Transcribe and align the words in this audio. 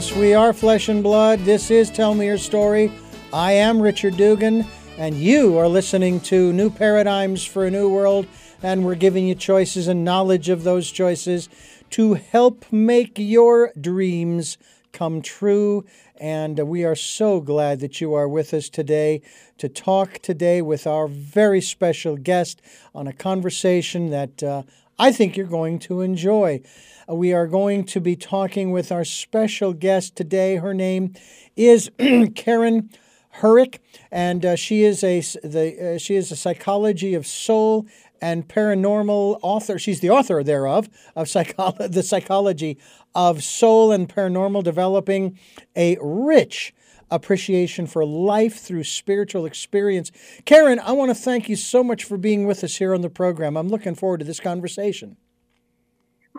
yes, 0.00 0.16
we 0.16 0.32
are 0.32 0.54
flesh 0.54 0.88
and 0.88 1.02
blood. 1.02 1.38
This 1.40 1.70
is 1.70 1.90
Tell 1.90 2.14
Me 2.14 2.24
Your 2.24 2.38
Story. 2.38 2.90
I 3.34 3.52
am 3.52 3.82
Richard 3.82 4.16
Dugan, 4.16 4.64
and 4.96 5.14
you 5.14 5.58
are 5.58 5.68
listening 5.68 6.20
to 6.20 6.54
New 6.54 6.70
Paradigms 6.70 7.44
for 7.44 7.66
a 7.66 7.70
New 7.70 7.90
World, 7.90 8.26
and 8.62 8.82
we're 8.82 8.94
giving 8.94 9.28
you 9.28 9.34
choices 9.34 9.88
and 9.88 10.02
knowledge 10.02 10.48
of 10.48 10.62
those 10.62 10.90
choices 10.90 11.50
to 11.90 12.14
help 12.14 12.64
make 12.72 13.18
your 13.18 13.74
dreams 13.78 14.56
come 14.92 15.20
true. 15.20 15.84
And 16.16 16.58
we 16.60 16.82
are 16.82 16.96
so 16.96 17.42
glad 17.42 17.80
that 17.80 18.00
you 18.00 18.14
are 18.14 18.26
with 18.26 18.54
us 18.54 18.70
today 18.70 19.20
to 19.58 19.68
talk 19.68 20.20
today 20.20 20.62
with 20.62 20.86
our 20.86 21.08
very 21.08 21.60
special 21.60 22.16
guest 22.16 22.62
on 22.94 23.06
a 23.06 23.12
conversation 23.12 24.08
that 24.08 24.42
uh, 24.42 24.62
I 24.98 25.12
think 25.12 25.36
you're 25.36 25.46
going 25.46 25.78
to 25.80 26.00
enjoy. 26.00 26.62
Uh, 27.10 27.14
we 27.14 27.32
are 27.32 27.46
going 27.46 27.84
to 27.84 28.00
be 28.00 28.16
talking 28.16 28.70
with 28.70 28.92
our 28.92 29.04
special 29.04 29.72
guest 29.72 30.16
today. 30.16 30.56
Her 30.56 30.74
name 30.74 31.14
is 31.56 31.90
Karen 32.34 32.90
Herrick, 33.30 33.80
and 34.10 34.44
uh, 34.44 34.56
she 34.56 34.82
is 34.82 35.02
a 35.02 35.20
the 35.42 35.94
uh, 35.94 35.98
she 35.98 36.16
is 36.16 36.30
a 36.30 36.36
psychology 36.36 37.14
of 37.14 37.26
soul 37.26 37.86
and 38.20 38.46
paranormal 38.46 39.38
author. 39.42 39.78
She's 39.78 40.00
the 40.00 40.10
author 40.10 40.42
thereof 40.42 40.88
of 41.16 41.28
psycho- 41.28 41.72
the 41.88 42.02
psychology 42.02 42.78
of 43.14 43.42
soul 43.42 43.92
and 43.92 44.08
paranormal, 44.08 44.62
developing 44.62 45.38
a 45.74 45.96
rich 46.00 46.74
appreciation 47.10 47.86
for 47.86 48.04
life 48.04 48.60
through 48.60 48.84
spiritual 48.84 49.46
experience. 49.46 50.12
Karen, 50.44 50.78
I 50.78 50.92
want 50.92 51.10
to 51.10 51.14
thank 51.16 51.48
you 51.48 51.56
so 51.56 51.82
much 51.82 52.04
for 52.04 52.16
being 52.16 52.46
with 52.46 52.62
us 52.62 52.76
here 52.76 52.94
on 52.94 53.00
the 53.00 53.10
program. 53.10 53.56
I'm 53.56 53.68
looking 53.68 53.96
forward 53.96 54.20
to 54.20 54.26
this 54.26 54.38
conversation. 54.38 55.16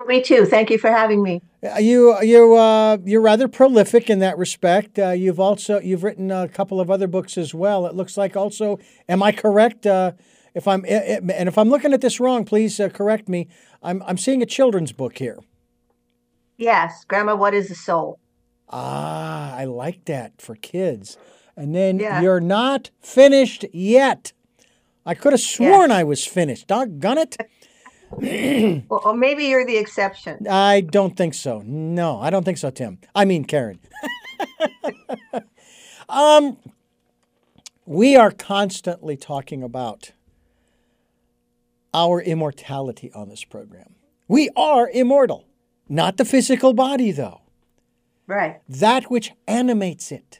Me 0.08 0.22
too. 0.22 0.46
Thank 0.46 0.70
you 0.70 0.78
for 0.78 0.90
having 0.90 1.22
me. 1.22 1.42
Uh, 1.64 1.78
you 1.78 2.20
you 2.22 2.56
uh, 2.56 2.98
you're 3.04 3.22
rather 3.22 3.48
prolific 3.48 4.10
in 4.10 4.20
that 4.20 4.38
respect. 4.38 4.98
Uh, 4.98 5.10
you've 5.10 5.40
also 5.40 5.80
you've 5.80 6.04
written 6.04 6.32
a 6.32 6.48
couple 6.48 6.80
of 6.80 6.90
other 6.90 7.08
books 7.08 7.38
as 7.38 7.54
well. 7.54 7.86
It 7.86 7.94
looks 7.94 8.18
like 8.18 8.36
also. 8.36 8.80
Am 9.08 9.22
I 9.22 9.32
correct? 9.32 9.86
Uh, 9.86 10.14
if 10.56 10.68
I'm 10.68 10.86
and 10.86 11.30
if 11.30 11.58
I'm 11.58 11.70
looking 11.70 11.94
at 11.94 12.02
this 12.02 12.20
wrong, 12.20 12.46
please 12.46 12.80
uh, 12.80 12.90
correct 12.90 13.30
me. 13.30 13.48
I'm 13.84 14.02
I'm 14.08 14.18
seeing 14.18 14.42
a 14.42 14.46
children's 14.46 14.92
book 14.92 15.18
here. 15.18 15.40
Yes, 16.58 17.06
Grandma. 17.06 17.36
What 17.36 17.54
is 17.54 17.70
the 17.70 17.76
soul? 17.76 18.20
Ah, 18.70 19.56
I 19.56 19.66
like 19.66 20.06
that 20.06 20.42
for 20.42 20.56
kids. 20.56 21.18
And 21.58 21.76
then 21.76 22.00
yeah. 22.00 22.22
you're 22.22 22.40
not 22.40 22.90
finished 23.02 23.66
yet. 23.74 24.32
I 25.06 25.16
could 25.16 25.34
have 25.34 25.42
sworn 25.42 25.90
yes. 25.90 26.00
I 26.00 26.04
was 26.04 26.26
finished. 26.26 26.68
Doggone 26.68 27.18
it. 27.18 27.38
well, 28.12 29.02
or 29.04 29.16
maybe 29.16 29.46
you're 29.46 29.66
the 29.66 29.78
exception. 29.78 30.48
I 30.48 30.82
don't 30.82 31.16
think 31.16 31.34
so. 31.34 31.62
No, 31.66 32.20
I 32.20 32.30
don't 32.30 32.44
think 32.44 32.58
so, 32.58 32.70
Tim. 32.70 33.00
I 33.16 33.26
mean, 33.26 33.46
Karen. 33.46 33.80
um, 36.10 36.58
we 37.86 38.16
are 38.16 38.32
constantly 38.32 39.18
talking 39.18 39.64
about 39.64 40.12
our 41.94 42.22
immortality 42.22 43.12
on 43.14 43.30
this 43.30 43.44
program. 43.44 43.96
We 44.28 44.50
are 44.56 44.90
immortal, 44.90 45.46
not 45.90 46.18
the 46.18 46.26
physical 46.26 46.74
body, 46.74 47.12
though. 47.12 47.42
Right. 48.28 48.62
That 48.70 49.12
which 49.12 49.34
animates 49.48 50.12
it. 50.12 50.40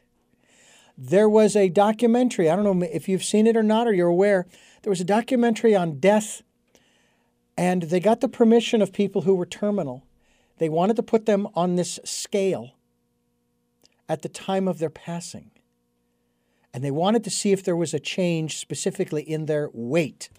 There 0.98 1.28
was 1.28 1.56
a 1.56 1.68
documentary, 1.68 2.50
I 2.50 2.56
don't 2.56 2.64
know 2.80 2.88
if 2.90 3.10
you've 3.10 3.24
seen 3.24 3.48
it 3.48 3.58
or 3.58 3.64
not, 3.64 3.88
or 3.88 3.94
you're 3.94 4.08
aware, 4.08 4.46
there 4.84 4.92
was 4.92 5.02
a 5.02 5.06
documentary 5.06 5.76
on 5.76 6.00
death 6.00 6.44
and 7.62 7.84
they 7.84 8.00
got 8.00 8.22
the 8.22 8.28
permission 8.28 8.82
of 8.82 8.92
people 8.92 9.22
who 9.22 9.36
were 9.36 9.46
terminal. 9.46 10.04
They 10.58 10.68
wanted 10.68 10.96
to 10.96 11.04
put 11.04 11.28
them 11.28 11.48
on 11.54 11.76
this 11.76 12.00
scale 12.04 12.72
at 14.10 14.24
the 14.24 14.30
time 14.30 14.68
of 14.68 14.80
their 14.80 14.90
passing. 14.90 15.52
And 16.74 16.84
they 16.84 16.90
wanted 16.90 17.24
to 17.24 17.30
see 17.30 17.52
if 17.52 17.64
there 17.64 17.76
was 17.76 17.94
a 17.94 18.00
change 18.00 18.58
specifically 18.58 19.22
in 19.22 19.46
their 19.46 19.70
weight. 19.74 20.30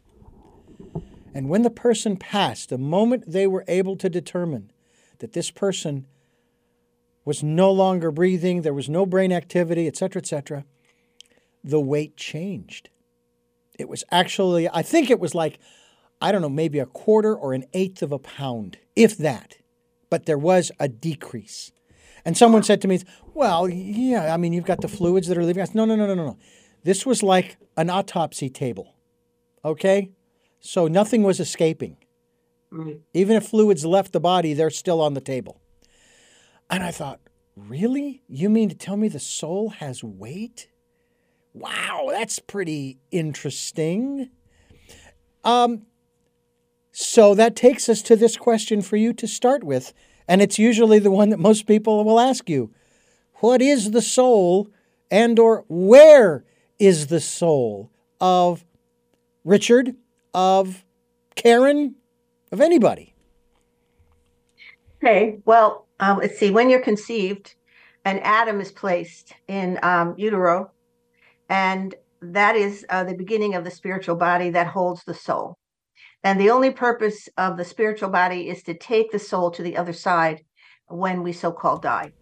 And 1.33 1.49
when 1.49 1.63
the 1.63 1.71
person 1.71 2.17
passed, 2.17 2.71
the 2.71 2.77
moment 2.77 3.31
they 3.31 3.47
were 3.47 3.65
able 3.69 3.95
to 3.99 4.11
determine 4.11 4.73
that 5.21 5.33
this 5.33 5.53
person 5.53 6.07
was 7.25 7.41
no 7.41 7.71
longer 7.71 8.11
breathing, 8.11 8.63
there 8.63 8.75
was 8.75 8.89
no 8.89 9.07
brain 9.07 9.31
activity, 9.31 9.87
etc., 9.87 10.21
etc., 10.21 10.65
the 11.63 11.81
weight 11.81 12.17
changed. 12.17 12.89
It 13.79 13.89
was 13.89 14.03
actually, 14.11 14.69
I 14.69 14.83
think 14.83 15.09
it 15.09 15.21
was 15.21 15.37
like 15.37 15.61
I 16.23 16.31
don't 16.31 16.41
know, 16.41 16.49
maybe 16.49 16.79
a 16.79 16.87
quarter 16.87 17.35
or 17.35 17.53
an 17.53 17.65
eighth 17.73 18.01
of 18.01 18.13
a 18.13 18.19
pound, 18.19 18.79
if 18.95 19.19
that. 19.19 19.57
But 20.09 20.27
there 20.27 20.39
was 20.39 20.71
a 20.79 20.89
decrease. 20.89 21.73
And 22.25 22.37
someone 22.37 22.63
said 22.63 22.81
to 22.83 22.89
me, 22.89 23.01
Well, 23.35 23.69
yeah, 23.69 24.33
I 24.33 24.37
mean, 24.37 24.53
you've 24.53 24.65
got 24.65 24.81
the 24.81 24.89
fluids 24.89 25.27
that 25.27 25.37
are 25.37 25.45
leaving. 25.45 25.63
I 25.63 25.67
said, 25.67 25.75
No, 25.75 25.85
no, 25.85 25.97
no, 25.97 26.07
no, 26.07 26.15
no. 26.15 26.39
This 26.85 27.05
was 27.05 27.23
like 27.23 27.57
an 27.77 27.91
autopsy 27.91 28.49
table. 28.49 28.95
Okay? 29.65 30.13
So 30.61 30.87
nothing 30.87 31.25
was 31.25 31.41
escaping. 31.41 31.97
Mm-hmm. 32.73 32.99
Even 33.15 33.37
if 33.37 33.49
fluids 33.49 33.85
left 33.85 34.13
the 34.13 34.21
body, 34.21 34.55
they're 34.55 34.71
still 34.71 35.01
on 35.01 35.15
the 35.15 35.21
table. 35.21 35.61
And 36.71 36.85
I 36.85 36.93
thought, 36.93 37.21
Really? 37.57 38.23
You 38.29 38.49
mean 38.49 38.69
to 38.69 38.75
tell 38.75 38.97
me 38.97 39.09
the 39.09 39.19
soul 39.19 39.71
has 39.71 40.05
weight? 40.05 40.69
Wow, 41.53 42.09
that's 42.11 42.39
pretty 42.39 42.99
interesting. 43.11 44.31
Um, 45.45 45.83
so 46.93 47.35
that 47.35 47.57
takes 47.57 47.89
us 47.89 48.03
to 48.03 48.17
this 48.17 48.37
question 48.37 48.83
for 48.83 48.97
you 48.97 49.15
to 49.15 49.27
start 49.27 49.65
with, 49.65 49.95
and 50.29 50.43
it's 50.43 50.59
usually 50.59 50.99
the 50.99 51.11
one 51.11 51.31
that 51.31 51.39
most 51.39 51.67
people 51.67 52.05
will 52.05 52.21
ask 52.21 52.49
you. 52.49 52.71
What 53.37 53.63
is 53.63 53.91
the 53.91 54.03
soul 54.03 54.69
and 55.11 55.39
or 55.39 55.65
where 55.69 56.45
is 56.79 57.09
the 57.09 57.21
soul 57.21 57.91
of 58.21 58.65
Richard, 59.45 59.97
of 60.35 60.85
Karen, 61.35 61.97
of 62.53 62.61
anybody? 62.61 63.15
Okay, 65.03 65.39
well, 65.45 65.87
um, 65.99 66.19
let's 66.19 66.39
see. 66.39 66.51
When 66.51 66.71
you're 66.71 66.81
conceived, 66.81 67.55
an 68.05 68.19
atom 68.21 68.61
is 68.61 68.71
placed 68.71 69.33
in 69.49 69.79
um, 69.83 70.15
utero, 70.17 70.71
and 71.49 71.95
that 72.21 72.55
is 72.55 72.87
uh, 72.89 73.03
the 73.03 73.15
beginning 73.15 73.55
of 73.55 73.65
the 73.65 73.71
spiritual 73.71 74.17
body 74.17 74.51
that 74.51 74.69
holds 74.69 75.03
the 75.05 75.15
soul. 75.15 75.59
And 76.25 76.41
the 76.41 76.51
only 76.51 76.71
purpose 76.71 77.29
of 77.37 77.57
the 77.57 77.65
spiritual 77.65 78.09
body 78.09 78.49
is 78.49 78.63
to 78.65 78.75
take 78.75 79.11
the 79.11 79.19
soul 79.19 79.51
to 79.53 79.63
the 79.63 79.77
other 79.77 79.93
side 79.93 80.45
when 80.87 81.23
we 81.23 81.33
so 81.33 81.51
called 81.51 81.83
die, 81.83 82.13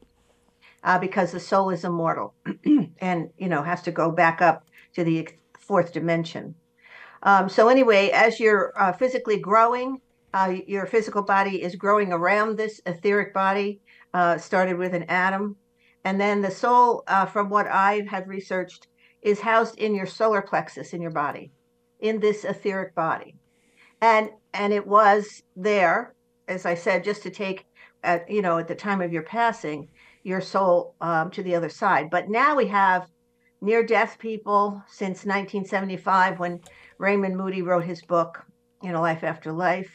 uh, 0.85 0.99
because 0.99 1.33
the 1.33 1.41
soul 1.41 1.71
is 1.71 1.85
immortal 1.85 2.35
and, 3.01 3.31
you 3.37 3.49
know, 3.49 3.63
has 3.63 3.83
to 3.83 3.93
go 3.93 4.11
back 4.11 4.41
up 4.41 4.65
to 4.95 5.05
the 5.05 5.29
fourth 5.59 5.93
dimension. 5.93 6.55
Um, 7.23 7.51
so, 7.51 7.69
anyway, 7.69 8.09
as 8.11 8.41
you're 8.41 8.73
uh, 8.77 8.93
physically 8.93 9.39
growing, 9.39 10.01
uh, 10.33 10.55
your 10.67 10.87
physical 10.87 11.23
body 11.23 11.63
is 11.63 11.77
growing 11.77 12.13
around 12.13 12.57
this 12.57 12.81
etheric 12.87 13.35
body, 13.35 13.81
uh, 14.15 14.39
started 14.39 14.79
with 14.79 14.95
an 14.95 15.03
atom. 15.05 15.57
And 16.05 16.19
then 16.19 16.41
the 16.41 16.51
soul, 16.51 17.03
uh, 17.07 17.27
from 17.27 17.51
what 17.51 17.67
I 17.67 18.07
have 18.09 18.27
researched, 18.27 18.87
is 19.21 19.41
housed 19.41 19.77
in 19.77 19.95
your 19.95 20.07
solar 20.07 20.41
plexus 20.41 20.95
in 20.95 21.03
your 21.03 21.11
body, 21.11 21.53
in 22.01 22.21
this 22.21 22.45
etheric 22.45 22.95
body 22.95 23.37
and 24.01 24.31
and 24.55 24.73
it 24.73 24.87
was 24.87 25.43
there 25.57 26.15
as 26.49 26.67
i 26.67 26.75
said 26.75 27.05
just 27.05 27.23
to 27.23 27.31
take 27.31 27.67
at 28.03 28.31
you 28.31 28.43
know 28.43 28.59
at 28.59 28.69
the 28.69 28.75
time 28.75 29.01
of 29.01 29.13
your 29.13 29.23
passing 29.23 29.89
your 30.23 30.41
soul 30.41 30.95
um, 31.01 31.31
to 31.31 31.43
the 31.43 31.55
other 31.55 31.69
side. 31.69 32.11
But 32.11 32.29
now 32.29 32.57
we 32.57 32.67
have 32.67 33.07
near 33.61 33.85
death 33.85 34.19
people 34.19 34.83
since 34.89 35.25
1975 35.25 36.39
when 36.39 36.61
raymond 36.99 37.37
moody 37.37 37.63
wrote 37.63 37.85
his 37.85 38.03
book 38.03 38.45
you 38.83 38.93
know 38.93 39.01
life 39.01 39.25
after 39.25 39.53
life 39.53 39.91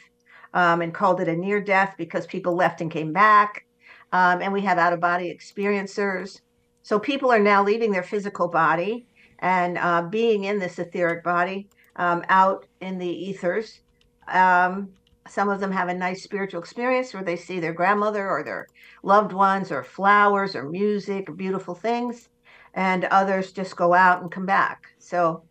um, 0.54 0.82
and 0.82 0.94
called 0.94 1.22
it 1.22 1.28
a 1.28 1.36
near 1.36 1.62
death 1.62 1.96
because 1.98 2.26
people 2.26 2.56
left 2.56 2.82
and 2.82 2.92
came 2.92 3.12
back. 3.12 3.66
Um, 4.12 4.42
and 4.42 4.54
we 4.54 4.62
have 4.62 4.78
out 4.78 4.94
of 4.94 5.02
body 5.02 5.36
experiencers. 5.36 6.40
So 6.84 7.00
people 7.00 7.32
are 7.32 7.40
now 7.40 7.64
leaving 7.64 7.92
their 7.92 8.04
physical 8.04 8.48
body 8.48 9.08
and 9.40 9.78
uh, 9.78 10.04
being 10.04 10.46
in 10.46 10.60
this 10.60 10.80
etheric 10.80 11.24
body 11.24 11.68
um, 11.98 12.24
out 12.30 12.66
in 12.80 12.98
the 12.98 13.08
ethers 13.08 13.82
um, 14.28 14.90
some 15.28 15.50
of 15.50 15.60
them 15.60 15.72
have 15.72 15.90
a 15.90 15.94
nice 15.94 16.24
spiritual 16.24 16.60
experience 16.60 17.14
where 17.14 17.24
they 17.24 17.36
see 17.36 17.60
their 17.60 17.74
grandmother 17.74 18.30
or 18.30 18.44
their 18.44 18.68
loved 19.04 19.34
ones 19.34 19.72
or 19.72 19.84
flowers 19.84 20.56
or 20.56 20.70
music 20.70 21.30
or 21.30 21.34
beautiful 21.34 21.76
things 21.76 22.30
and 22.76 23.06
others 23.06 23.52
just 23.52 23.76
go 23.76 23.94
out 23.94 24.22
and 24.22 24.32
come 24.32 24.46
back. 24.46 24.88
So 25.00 25.44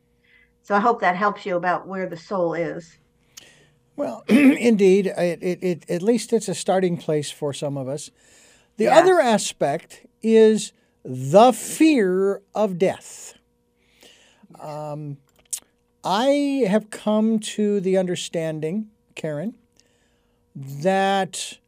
so 0.62 0.74
i 0.74 0.80
hope 0.80 1.00
that 1.00 1.14
helps 1.14 1.44
you 1.44 1.56
about 1.56 1.86
where 1.86 2.08
the 2.08 2.16
soul 2.16 2.54
is. 2.54 2.98
Well 3.96 4.24
indeed 4.28 5.06
it, 5.06 5.42
it, 5.42 5.62
it, 5.62 5.90
at 5.90 6.02
least 6.02 6.32
it's 6.32 6.48
a 6.48 6.54
starting 6.54 6.96
place 6.96 7.30
for 7.30 7.52
some 7.52 7.76
of 7.76 7.88
us. 7.88 8.10
The 8.76 8.84
yes. 8.84 9.02
other 9.02 9.20
aspect 9.20 10.06
is 10.22 10.72
the 11.04 11.52
fear 11.52 12.42
of 12.54 12.78
death. 12.78 13.34
Um, 14.60 15.18
I 16.04 16.66
have 16.68 16.90
come 16.90 17.38
to 17.38 17.80
the 17.80 17.96
understanding, 17.96 18.90
Karen, 19.14 19.56
that 20.54 21.58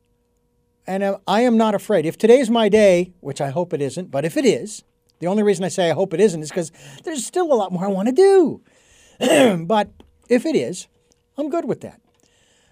and 0.87 1.17
I 1.27 1.41
am 1.41 1.57
not 1.57 1.75
afraid. 1.75 2.07
If 2.07 2.19
today's 2.19 2.51
my 2.51 2.69
day, 2.69 3.13
which 3.21 3.41
I 3.41 3.49
hope 3.49 3.73
it 3.73 3.81
isn't, 3.81 4.11
but 4.11 4.25
if 4.25 4.37
it 4.37 4.45
is, 4.45 4.85
the 5.19 5.27
only 5.27 5.43
reason 5.43 5.65
I 5.65 5.69
say 5.69 5.91
I 5.91 5.95
hope 5.95 6.13
it 6.15 6.21
isn't 6.21 6.43
is 6.43 6.51
because 6.51 6.71
there's 7.03 7.25
still 7.27 7.51
a 7.51 7.55
lot 7.55 7.73
more 7.73 7.87
I 7.87 7.89
want 7.89 8.09
to 8.09 8.61
do. 9.19 9.65
but 9.67 9.89
if 10.29 10.45
it 10.45 10.55
is, 10.55 10.87
I'm 11.39 11.49
good 11.49 11.65
with 11.65 11.81
that. 11.81 12.01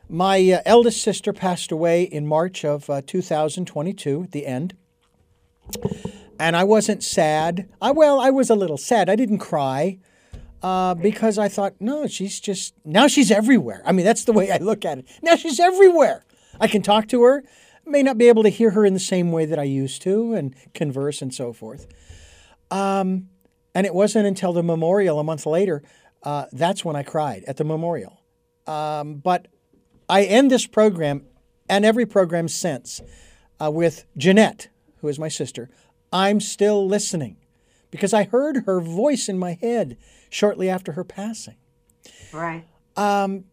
My 0.09 0.39
uh, 0.53 0.61
eldest 0.67 1.03
sister 1.03 1.33
passed 1.33 1.73
away 1.73 2.03
in 2.03 2.27
March 2.27 2.65
of 2.65 2.89
uh, 2.91 3.01
2022 3.05 4.25
at 4.25 4.33
the 4.33 4.47
end. 4.47 4.75
And 6.39 6.57
I 6.57 6.63
wasn't 6.63 7.03
sad. 7.03 7.69
I 7.81 7.91
well, 7.91 8.21
I 8.21 8.29
was 8.29 8.51
a 8.51 8.55
little 8.55 8.77
sad. 8.77 9.09
I 9.09 9.17
didn't 9.17 9.39
cry 9.39 9.99
uh, 10.65 10.95
because 10.95 11.39
I 11.39 11.49
thought, 11.49 11.75
no, 11.79 12.07
she's 12.07 12.41
just 12.41 12.73
now 12.85 13.07
she's 13.07 13.31
everywhere. 13.31 13.83
I 13.85 13.93
mean, 13.93 14.07
that's 14.07 14.25
the 14.25 14.33
way 14.33 14.51
I 14.51 14.57
look 14.57 14.85
at 14.85 14.99
it. 14.99 15.07
Now 15.23 15.37
she's 15.37 15.61
everywhere. 15.61 16.25
I 16.59 16.69
can 16.69 16.81
talk 16.81 17.07
to 17.09 17.23
her. 17.25 17.45
May 17.85 18.03
not 18.03 18.17
be 18.17 18.29
able 18.29 18.43
to 18.45 18.49
hear 18.49 18.71
her 18.71 18.87
in 18.87 18.95
the 18.95 19.01
same 19.01 19.31
way 19.31 19.45
that 19.45 19.59
I 19.59 19.65
used 19.65 20.01
to 20.03 20.33
and 20.33 20.55
converse 20.73 21.21
and 21.21 21.35
so 21.35 21.53
forth. 21.53 21.87
Um, 22.71 23.29
and 23.75 23.85
it 23.85 23.95
wasn't 23.95 24.27
until 24.27 24.55
the 24.55 24.63
memorial 24.63 25.21
a 25.21 25.25
month 25.25 25.45
later 25.45 25.83
uh, 26.25 26.47
that's 26.53 26.85
when 26.85 26.97
I 26.97 27.03
cried 27.03 27.45
at 27.47 27.59
the 27.59 27.65
memorial. 27.65 28.23
Um, 28.67 29.17
but 29.17 29.49
I 30.09 30.25
end 30.25 30.51
this 30.51 30.67
program 30.67 31.27
and 31.69 31.85
every 31.85 32.07
program 32.07 32.49
since 32.49 33.03
uh, 33.63 33.71
with 33.71 34.07
Jeanette, 34.17 34.69
who 35.03 35.09
is 35.09 35.19
my 35.19 35.29
sister. 35.29 35.69
I'm 36.13 36.41
still 36.41 36.87
listening 36.87 37.37
because 37.95 38.13
I 38.13 38.25
heard 38.25 38.65
her 38.67 38.81
voice 38.81 39.29
in 39.29 39.39
my 39.39 39.53
head 39.53 39.97
shortly 40.29 40.69
after 40.69 40.93
her 40.93 41.05
passing. 41.05 41.55
Right. 42.33 42.65
Um, 42.97 43.45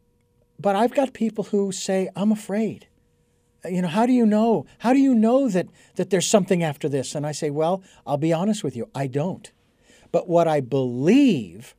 but 0.60 0.76
I've 0.76 0.96
got 0.96 1.14
people 1.14 1.44
who 1.44 1.72
say, 1.72 2.10
I'm 2.16 2.32
afraid. 2.32 2.88
You 3.64 3.84
know, 3.84 3.88
how 3.88 4.08
do 4.08 4.14
you 4.14 4.26
know? 4.26 4.66
How 4.80 4.94
do 4.94 5.00
you 5.00 5.14
know 5.14 5.48
that, 5.48 5.68
that 5.96 6.10
there's 6.10 6.26
something 6.26 6.64
after 6.64 6.90
this? 6.90 7.14
And 7.14 7.24
I 7.24 7.34
say, 7.34 7.52
well, 7.52 7.84
I'll 8.08 8.18
be 8.18 8.34
honest 8.34 8.64
with 8.64 8.76
you, 8.76 8.90
I 8.96 9.06
don't. 9.06 9.52
But 10.12 10.28
what 10.28 10.48
I 10.48 10.60
believe 10.60 11.76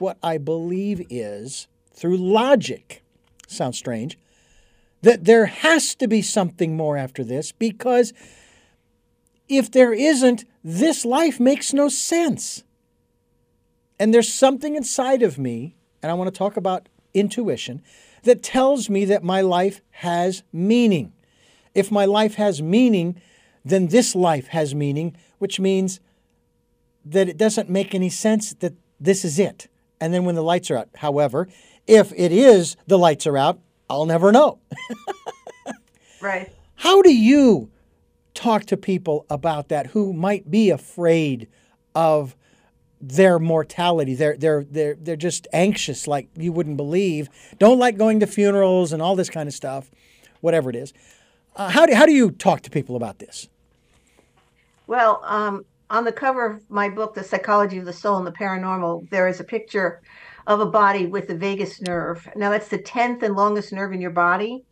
what 0.00 0.18
I 0.20 0.38
believe 0.38 1.06
is, 1.10 1.68
through 1.92 2.16
logic, 2.16 3.04
sounds 3.46 3.78
strange, 3.78 4.18
that 5.02 5.24
there 5.24 5.46
has 5.46 5.94
to 5.96 6.08
be 6.08 6.22
something 6.22 6.76
more 6.76 6.96
after 6.96 7.22
this 7.22 7.52
because 7.52 8.12
if 9.50 9.70
there 9.70 9.92
isn't, 9.92 10.44
this 10.62 11.04
life 11.04 11.40
makes 11.40 11.72
no 11.72 11.88
sense. 11.88 12.62
And 13.98 14.14
there's 14.14 14.32
something 14.32 14.76
inside 14.76 15.22
of 15.22 15.38
me, 15.38 15.76
and 16.02 16.10
I 16.10 16.14
want 16.14 16.32
to 16.32 16.38
talk 16.38 16.56
about 16.56 16.88
intuition, 17.12 17.82
that 18.22 18.42
tells 18.42 18.88
me 18.88 19.04
that 19.06 19.24
my 19.24 19.40
life 19.40 19.80
has 19.90 20.42
meaning. 20.52 21.12
If 21.74 21.90
my 21.90 22.04
life 22.04 22.34
has 22.34 22.62
meaning, 22.62 23.20
then 23.64 23.88
this 23.88 24.14
life 24.14 24.48
has 24.48 24.74
meaning, 24.74 25.16
which 25.38 25.58
means 25.58 26.00
that 27.04 27.28
it 27.28 27.36
doesn't 27.36 27.68
make 27.68 27.94
any 27.94 28.08
sense 28.08 28.54
that 28.54 28.74
this 28.98 29.24
is 29.24 29.38
it 29.38 29.68
and 30.00 30.14
then 30.14 30.24
when 30.24 30.34
the 30.34 30.42
lights 30.42 30.70
are 30.70 30.78
out. 30.78 30.88
However, 30.96 31.48
if 31.86 32.12
it 32.16 32.32
is 32.32 32.76
the 32.86 32.98
lights 32.98 33.26
are 33.26 33.36
out, 33.36 33.58
I'll 33.88 34.06
never 34.06 34.30
know. 34.32 34.58
right. 36.20 36.50
How 36.76 37.02
do 37.02 37.12
you 37.12 37.70
talk 38.40 38.64
to 38.64 38.76
people 38.76 39.26
about 39.28 39.68
that 39.68 39.88
who 39.88 40.12
might 40.12 40.50
be 40.50 40.70
afraid 40.70 41.46
of 41.94 42.34
their 43.00 43.38
mortality? 43.38 44.14
They're 44.14 44.36
they're 44.36 44.64
they're 44.64 44.96
they're 44.98 45.16
just 45.16 45.46
anxious 45.52 46.06
like 46.06 46.28
you 46.36 46.52
wouldn't 46.52 46.76
believe. 46.76 47.28
Don't 47.58 47.78
like 47.78 47.98
going 47.98 48.20
to 48.20 48.26
funerals 48.26 48.92
and 48.92 49.02
all 49.02 49.14
this 49.14 49.28
kind 49.28 49.46
of 49.46 49.54
stuff, 49.54 49.90
whatever 50.40 50.70
it 50.70 50.76
is. 50.76 50.92
Uh, 51.54 51.68
how 51.68 51.84
do 51.84 51.94
how 51.94 52.06
do 52.06 52.12
you 52.12 52.30
talk 52.30 52.62
to 52.62 52.70
people 52.70 52.96
about 52.96 53.18
this? 53.18 53.48
Well, 54.86 55.20
um, 55.24 55.64
on 55.90 56.04
the 56.04 56.12
cover 56.12 56.46
of 56.46 56.70
my 56.70 56.88
book, 56.88 57.14
The 57.14 57.22
Psychology 57.22 57.78
of 57.78 57.84
the 57.84 57.92
Soul 57.92 58.16
and 58.16 58.26
the 58.26 58.32
Paranormal, 58.32 59.10
there 59.10 59.28
is 59.28 59.38
a 59.38 59.44
picture 59.44 60.00
of 60.46 60.60
a 60.60 60.66
body 60.66 61.06
with 61.06 61.28
the 61.28 61.36
vagus 61.36 61.80
nerve. 61.82 62.26
Now, 62.34 62.50
that's 62.50 62.68
the 62.68 62.78
10th 62.78 63.22
and 63.22 63.36
longest 63.36 63.72
nerve 63.72 63.92
in 63.92 64.00
your 64.00 64.10
body. 64.10 64.64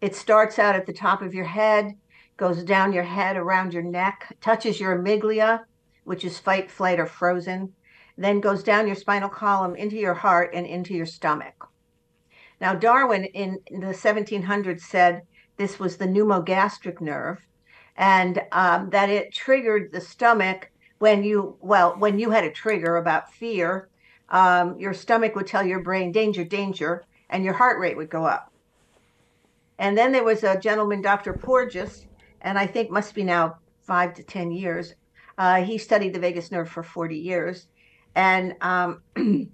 It 0.00 0.14
starts 0.14 0.58
out 0.58 0.74
at 0.74 0.86
the 0.86 0.92
top 0.92 1.20
of 1.20 1.34
your 1.34 1.44
head, 1.44 1.94
goes 2.36 2.62
down 2.64 2.92
your 2.92 3.04
head, 3.04 3.36
around 3.36 3.72
your 3.72 3.82
neck, 3.82 4.36
touches 4.40 4.80
your 4.80 4.98
amygdala, 4.98 5.60
which 6.04 6.24
is 6.24 6.38
fight, 6.38 6.70
flight, 6.70 6.98
or 6.98 7.06
frozen, 7.06 7.72
then 8.16 8.40
goes 8.40 8.62
down 8.62 8.86
your 8.86 8.96
spinal 8.96 9.28
column 9.28 9.76
into 9.76 9.96
your 9.96 10.14
heart 10.14 10.50
and 10.54 10.66
into 10.66 10.94
your 10.94 11.06
stomach. 11.06 11.68
Now, 12.60 12.74
Darwin 12.74 13.24
in 13.24 13.58
the 13.70 13.94
1700s 13.94 14.80
said 14.80 15.22
this 15.56 15.78
was 15.78 15.96
the 15.96 16.06
pneumogastric 16.06 17.00
nerve 17.00 17.46
and 17.96 18.42
um, 18.52 18.90
that 18.90 19.10
it 19.10 19.32
triggered 19.32 19.92
the 19.92 20.00
stomach 20.00 20.70
when 20.98 21.22
you 21.24 21.56
well 21.60 21.94
when 21.98 22.18
you 22.18 22.30
had 22.30 22.44
a 22.44 22.50
trigger 22.50 22.96
about 22.96 23.32
fear 23.32 23.88
um, 24.30 24.78
your 24.78 24.94
stomach 24.94 25.34
would 25.34 25.46
tell 25.46 25.64
your 25.64 25.80
brain 25.80 26.12
danger 26.12 26.44
danger 26.44 27.04
and 27.28 27.44
your 27.44 27.54
heart 27.54 27.78
rate 27.78 27.96
would 27.96 28.08
go 28.08 28.24
up 28.24 28.52
and 29.78 29.98
then 29.98 30.12
there 30.12 30.24
was 30.24 30.42
a 30.42 30.58
gentleman 30.58 31.02
dr 31.02 31.32
porges 31.34 32.06
and 32.42 32.58
i 32.58 32.66
think 32.66 32.90
must 32.90 33.14
be 33.14 33.24
now 33.24 33.56
five 33.82 34.14
to 34.14 34.22
ten 34.22 34.50
years 34.50 34.94
uh, 35.38 35.62
he 35.62 35.78
studied 35.78 36.12
the 36.12 36.20
vagus 36.20 36.50
nerve 36.52 36.68
for 36.68 36.82
40 36.82 37.16
years 37.16 37.66
and 38.14 38.54
um, 38.60 39.02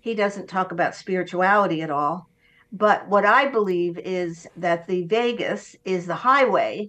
he 0.00 0.14
doesn't 0.14 0.46
talk 0.46 0.70
about 0.72 0.94
spirituality 0.94 1.82
at 1.82 1.90
all 1.90 2.28
but 2.72 3.08
what 3.08 3.24
i 3.24 3.46
believe 3.46 3.98
is 3.98 4.46
that 4.56 4.86
the 4.86 5.04
vagus 5.06 5.74
is 5.84 6.06
the 6.06 6.14
highway 6.14 6.88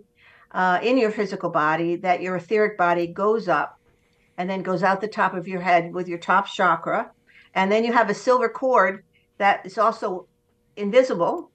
uh, 0.51 0.79
in 0.81 0.97
your 0.97 1.11
physical 1.11 1.49
body 1.49 1.95
that 1.95 2.21
your 2.21 2.35
etheric 2.35 2.77
body 2.77 3.07
goes 3.07 3.47
up 3.47 3.79
and 4.37 4.49
then 4.49 4.61
goes 4.61 4.83
out 4.83 5.01
the 5.01 5.07
top 5.07 5.33
of 5.33 5.47
your 5.47 5.61
head 5.61 5.93
with 5.93 6.07
your 6.07 6.19
top 6.19 6.47
chakra. 6.47 7.11
And 7.55 7.71
then 7.71 7.83
you 7.83 7.91
have 7.91 8.09
a 8.09 8.13
silver 8.13 8.49
cord 8.49 9.03
that 9.39 9.65
is 9.65 9.77
also 9.77 10.27
invisible, 10.75 11.51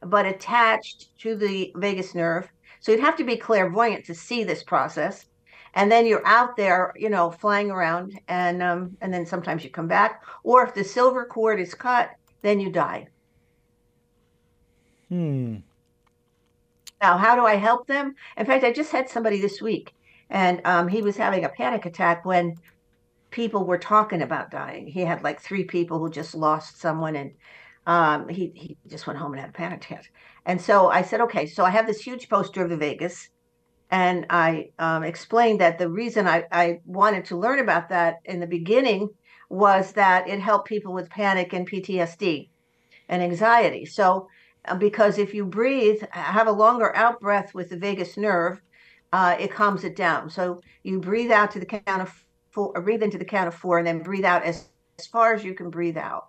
but 0.00 0.26
attached 0.26 1.16
to 1.20 1.36
the 1.36 1.72
vagus 1.76 2.14
nerve. 2.14 2.48
So 2.86 2.92
you'd 2.92 3.00
have 3.00 3.16
to 3.16 3.24
be 3.24 3.36
clairvoyant 3.36 4.04
to 4.04 4.14
see 4.14 4.44
this 4.44 4.62
process. 4.62 5.26
And 5.74 5.90
then 5.90 6.06
you're 6.06 6.24
out 6.24 6.56
there, 6.56 6.94
you 6.94 7.10
know, 7.10 7.32
flying 7.32 7.68
around, 7.68 8.16
and 8.28 8.62
um, 8.62 8.96
and 9.00 9.12
then 9.12 9.26
sometimes 9.26 9.64
you 9.64 9.70
come 9.70 9.88
back. 9.88 10.22
Or 10.44 10.64
if 10.64 10.72
the 10.72 10.84
silver 10.84 11.24
cord 11.24 11.58
is 11.58 11.74
cut, 11.74 12.10
then 12.42 12.60
you 12.60 12.70
die. 12.70 13.08
Hmm. 15.08 15.56
Now, 17.02 17.18
how 17.18 17.34
do 17.34 17.44
I 17.44 17.56
help 17.56 17.88
them? 17.88 18.14
In 18.36 18.46
fact, 18.46 18.62
I 18.62 18.72
just 18.72 18.92
had 18.92 19.10
somebody 19.10 19.40
this 19.40 19.60
week, 19.60 19.92
and 20.30 20.60
um, 20.64 20.86
he 20.86 21.02
was 21.02 21.16
having 21.16 21.44
a 21.44 21.48
panic 21.48 21.86
attack 21.86 22.24
when 22.24 22.54
people 23.30 23.64
were 23.64 23.78
talking 23.78 24.22
about 24.22 24.52
dying. 24.52 24.86
He 24.86 25.00
had 25.00 25.24
like 25.24 25.40
three 25.40 25.64
people 25.64 25.98
who 25.98 26.08
just 26.08 26.36
lost 26.36 26.78
someone, 26.80 27.16
and 27.16 27.32
um, 27.86 28.28
he 28.28 28.52
he 28.54 28.76
just 28.88 29.06
went 29.06 29.18
home 29.18 29.32
and 29.32 29.40
had 29.40 29.50
a 29.50 29.52
panic 29.52 29.84
attack. 29.84 30.12
And 30.44 30.60
so 30.60 30.88
I 30.88 31.02
said, 31.02 31.20
okay, 31.22 31.46
so 31.46 31.64
I 31.64 31.70
have 31.70 31.86
this 31.86 32.00
huge 32.00 32.28
poster 32.28 32.62
of 32.62 32.70
the 32.70 32.76
Vagus, 32.76 33.28
and 33.90 34.26
I 34.30 34.70
um, 34.78 35.04
explained 35.04 35.60
that 35.60 35.78
the 35.78 35.88
reason 35.88 36.26
I, 36.26 36.44
I 36.50 36.80
wanted 36.84 37.24
to 37.26 37.36
learn 37.36 37.60
about 37.60 37.88
that 37.90 38.16
in 38.24 38.40
the 38.40 38.46
beginning 38.46 39.08
was 39.48 39.92
that 39.92 40.28
it 40.28 40.40
helped 40.40 40.68
people 40.68 40.92
with 40.92 41.08
panic 41.10 41.52
and 41.52 41.68
PTSD 41.68 42.48
and 43.08 43.22
anxiety. 43.22 43.84
So 43.84 44.28
uh, 44.66 44.74
because 44.74 45.18
if 45.18 45.34
you 45.34 45.44
breathe, 45.44 46.02
have 46.10 46.48
a 46.48 46.52
longer 46.52 46.94
out 46.96 47.20
breath 47.20 47.54
with 47.54 47.70
the 47.70 47.76
vagus 47.76 48.16
nerve, 48.16 48.60
uh, 49.12 49.36
it 49.38 49.52
calms 49.52 49.84
it 49.84 49.94
down. 49.96 50.28
So 50.30 50.60
you 50.82 51.00
breathe 51.00 51.30
out 51.30 51.52
to 51.52 51.60
the 51.60 51.66
count 51.66 52.02
of 52.02 52.24
four, 52.50 52.72
breathe 52.80 53.02
into 53.02 53.18
the 53.18 53.24
count 53.24 53.48
of 53.48 53.54
four, 53.54 53.78
and 53.78 53.86
then 53.86 54.02
breathe 54.02 54.24
out 54.24 54.42
as, 54.42 54.68
as 54.98 55.06
far 55.06 55.34
as 55.34 55.44
you 55.44 55.54
can 55.54 55.70
breathe 55.70 55.96
out. 55.96 56.26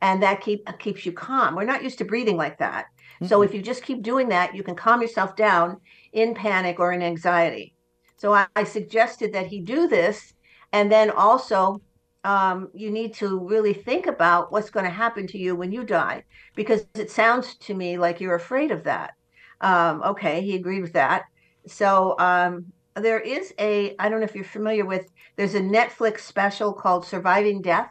And 0.00 0.22
that 0.22 0.40
keep, 0.40 0.66
keeps 0.78 1.04
you 1.04 1.12
calm. 1.12 1.56
We're 1.56 1.64
not 1.64 1.82
used 1.82 1.98
to 1.98 2.04
breathing 2.04 2.36
like 2.36 2.58
that. 2.58 2.86
Mm-hmm. 3.16 3.26
So 3.26 3.42
if 3.42 3.52
you 3.52 3.60
just 3.60 3.82
keep 3.82 4.02
doing 4.02 4.28
that, 4.28 4.54
you 4.54 4.62
can 4.62 4.76
calm 4.76 5.02
yourself 5.02 5.34
down 5.34 5.80
in 6.12 6.34
panic 6.34 6.78
or 6.78 6.92
in 6.92 7.02
anxiety. 7.02 7.74
So 8.16 8.32
I, 8.32 8.46
I 8.54 8.64
suggested 8.64 9.32
that 9.32 9.48
he 9.48 9.60
do 9.60 9.88
this. 9.88 10.34
And 10.72 10.92
then 10.92 11.10
also 11.10 11.80
um, 12.24 12.68
you 12.74 12.90
need 12.90 13.14
to 13.14 13.38
really 13.40 13.72
think 13.72 14.06
about 14.06 14.52
what's 14.52 14.70
going 14.70 14.84
to 14.84 14.90
happen 14.90 15.26
to 15.28 15.38
you 15.38 15.56
when 15.56 15.72
you 15.72 15.82
die, 15.84 16.24
because 16.54 16.86
it 16.94 17.10
sounds 17.10 17.56
to 17.56 17.74
me 17.74 17.96
like 17.96 18.20
you're 18.20 18.34
afraid 18.34 18.70
of 18.70 18.84
that. 18.84 19.14
Um, 19.60 20.02
okay, 20.02 20.42
he 20.42 20.54
agreed 20.54 20.82
with 20.82 20.92
that. 20.92 21.24
So 21.66 22.18
um, 22.18 22.66
there 22.94 23.20
is 23.20 23.52
a, 23.58 23.96
I 23.98 24.08
don't 24.08 24.20
know 24.20 24.26
if 24.26 24.34
you're 24.34 24.44
familiar 24.44 24.84
with, 24.84 25.10
there's 25.36 25.54
a 25.54 25.60
Netflix 25.60 26.20
special 26.20 26.72
called 26.72 27.06
Surviving 27.06 27.62
Death, 27.62 27.90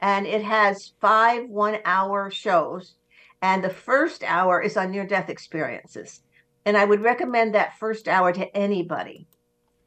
and 0.00 0.26
it 0.26 0.42
has 0.44 0.92
five 1.00 1.48
one 1.48 1.78
hour 1.84 2.30
shows. 2.30 2.94
And 3.42 3.64
the 3.64 3.70
first 3.70 4.22
hour 4.24 4.60
is 4.62 4.76
on 4.76 4.90
near 4.90 5.06
death 5.06 5.28
experiences. 5.30 6.20
And 6.64 6.76
I 6.76 6.84
would 6.84 7.02
recommend 7.02 7.54
that 7.54 7.78
first 7.78 8.08
hour 8.08 8.32
to 8.32 8.56
anybody 8.56 9.28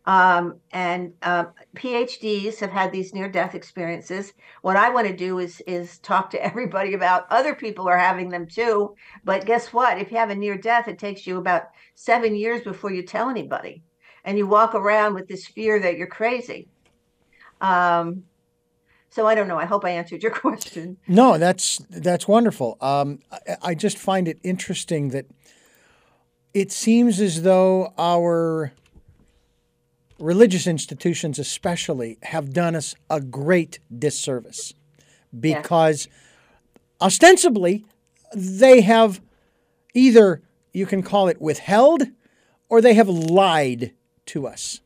Um, 0.05 0.59
and 0.71 1.13
uh, 1.21 1.45
PhDs 1.77 2.59
have 2.59 2.71
had 2.71 2.91
these 2.91 3.13
near-death 3.13 3.55
experiences. 3.55 4.33
What 4.61 4.75
I 4.75 4.89
want 4.89 5.07
to 5.07 5.15
do 5.15 5.39
is 5.39 5.61
is 5.65 5.99
talk 5.99 6.29
to 6.31 6.43
everybody 6.49 6.93
about 6.93 7.25
other 7.31 7.55
people 7.55 7.87
are 7.87 7.97
having 7.97 8.29
them 8.29 8.47
too. 8.47 8.95
But 9.23 9.45
guess 9.45 9.71
what? 9.73 9.99
If 9.99 10.11
you 10.11 10.17
have 10.17 10.29
a 10.29 10.35
near 10.35 10.57
death, 10.57 10.87
it 10.89 10.99
takes 10.99 11.25
you 11.25 11.37
about 11.37 11.63
seven 11.95 12.35
years 12.35 12.61
before 12.63 12.91
you 12.91 13.03
tell 13.03 13.29
anybody, 13.29 13.83
and 14.25 14.37
you 14.37 14.47
walk 14.47 14.75
around 14.75 15.13
with 15.15 15.27
this 15.27 15.47
fear 15.47 15.79
that 15.79 15.97
you're 15.97 16.07
crazy. 16.07 16.69
Um, 17.61 18.25
so 19.13 19.27
I 19.27 19.35
don't 19.35 19.47
know. 19.47 19.59
I 19.59 19.65
hope 19.65 19.85
I 19.85 19.91
answered 19.91 20.23
your 20.23 20.31
question. 20.43 20.97
No, 21.07 21.37
that's 21.37 21.79
that's 21.89 22.27
wonderful. 22.27 22.77
Um, 22.81 23.19
I, 23.31 23.57
I 23.61 23.75
just 23.75 23.97
find 23.97 24.27
it 24.27 24.39
interesting 24.43 25.09
that 25.09 25.27
it 26.53 26.71
seems 26.71 27.19
as 27.19 27.43
though 27.43 27.93
our 27.97 28.73
religious 30.19 30.65
institutions, 30.65 31.37
especially, 31.37 32.17
have 32.23 32.53
done 32.53 32.75
us 32.75 32.95
a 33.09 33.21
great 33.21 33.77
disservice 33.95 34.73
because 35.39 36.07
yeah. 36.07 37.05
ostensibly 37.05 37.85
they 38.35 38.81
have 38.81 39.21
either 39.93 40.41
you 40.71 40.87
can 40.87 41.03
call 41.03 41.27
it 41.27 41.39
withheld 41.39 42.03
or 42.67 42.81
they 42.81 42.95
have 42.95 43.09
lied 43.09 43.93
to 44.25 44.47
us 44.47 44.81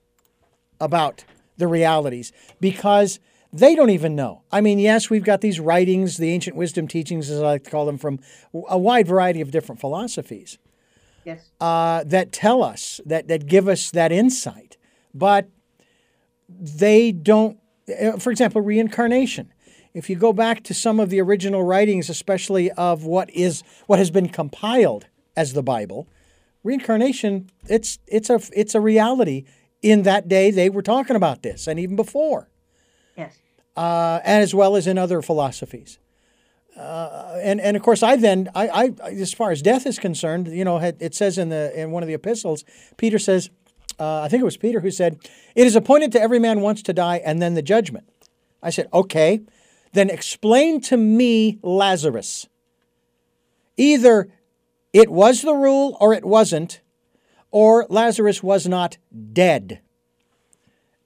about 0.82 1.24
the 1.56 1.68
realities 1.68 2.34
because 2.60 3.20
they 3.54 3.76
don't 3.76 3.90
even 3.90 4.16
know. 4.16 4.44
I 4.52 4.62
mean, 4.62 4.80
yes, 4.80 5.10
we've 5.10 5.24
got 5.24 5.42
these 5.42 5.60
writings, 5.60 6.18
the 6.18 6.32
ancient 6.32 6.56
wisdom 6.56 6.88
teachings, 6.88 7.30
as 7.30 7.42
I 7.42 7.46
like 7.46 7.64
to 7.64 7.70
call 7.70 7.86
them, 7.86 7.98
from 7.98 8.20
a 8.68 8.78
wide 8.78 9.08
variety 9.08 9.42
of 9.42 9.52
different 9.52 9.80
philosophies. 9.80 10.58
Yes. 11.24 11.50
Uh, 11.60 12.04
that 12.06 12.32
tell 12.32 12.64
us, 12.64 13.02
that, 13.06 13.28
that 13.28 13.48
give 13.48 13.68
us 13.68 13.92
that 13.92 14.12
insight. 14.12 14.78
But 15.14 15.50
they 16.50 17.12
don't, 17.12 17.58
uh, 18.02 18.18
for 18.18 18.32
example, 18.32 18.62
reincarnation. 18.62 19.52
If 19.94 20.10
you 20.10 20.16
go 20.16 20.32
back 20.32 20.64
to 20.64 20.74
some 20.74 21.00
of 21.00 21.10
the 21.10 21.20
original 21.20 21.64
writings, 21.64 22.10
especially 22.10 22.72
of 22.72 23.04
what 23.04 23.30
is 23.32 23.64
what 23.88 24.00
has 24.00 24.12
been 24.12 24.30
compiled 24.30 25.08
as 25.36 25.54
the 25.54 25.64
Bible, 25.64 26.08
reincarnation 26.64 27.50
it's 27.68 27.98
it's 28.06 28.30
a 28.30 28.40
it's 28.54 28.76
a 28.76 28.80
reality. 28.80 29.46
In 29.82 30.04
that 30.04 30.28
day, 30.28 30.52
they 30.52 30.70
were 30.70 30.82
talking 30.82 31.16
about 31.16 31.42
this, 31.44 31.68
and 31.68 31.80
even 31.80 31.96
before. 31.96 32.50
Uh, 33.78 34.20
and 34.26 34.42
as 34.42 34.56
well 34.56 34.76
as 34.76 34.88
in 34.88 34.98
other 34.98 35.22
philosophies. 35.22 36.00
Uh, 36.76 37.40
and 37.42 37.60
and 37.62 37.76
of 37.78 37.84
course, 37.84 38.04
I 38.04 38.16
then 38.16 38.50
I, 38.54 38.68
I 38.68 39.10
as 39.10 39.34
far 39.34 39.52
as 39.52 39.62
death 39.62 39.86
is 39.86 39.98
concerned, 39.98 40.48
you 40.48 40.64
know, 40.64 40.78
it 40.78 41.16
says 41.16 41.38
in 41.38 41.50
the 41.50 41.80
in 41.80 41.92
one 41.92 42.04
of 42.04 42.08
the 42.08 42.14
epistles, 42.14 42.64
Peter 42.98 43.18
says, 43.18 43.50
uh, 44.00 44.22
I 44.22 44.28
think 44.28 44.42
it 44.42 44.46
was 44.46 44.58
Peter 44.58 44.80
who 44.80 44.92
said, 44.92 45.18
"It 45.56 45.66
is 45.66 45.76
appointed 45.76 46.12
to 46.14 46.22
every 46.22 46.38
man 46.40 46.62
once 46.62 46.84
to 46.84 46.94
die, 46.94 47.18
and 47.24 47.42
then 47.42 47.56
the 47.56 47.64
judgment." 47.64 48.06
I 48.62 48.70
said, 48.70 48.88
"Okay, 48.94 49.42
then 49.94 50.10
explain 50.10 50.82
to 50.82 50.98
me 50.98 51.58
Lazarus. 51.64 52.48
Either 53.76 54.30
it 54.94 55.10
was 55.10 55.42
the 55.42 55.54
rule 55.54 55.98
or 56.00 56.14
it 56.14 56.26
wasn't, 56.26 56.82
or 57.50 57.88
Lazarus 57.90 58.44
was 58.44 58.68
not 58.68 58.98
dead." 59.34 59.82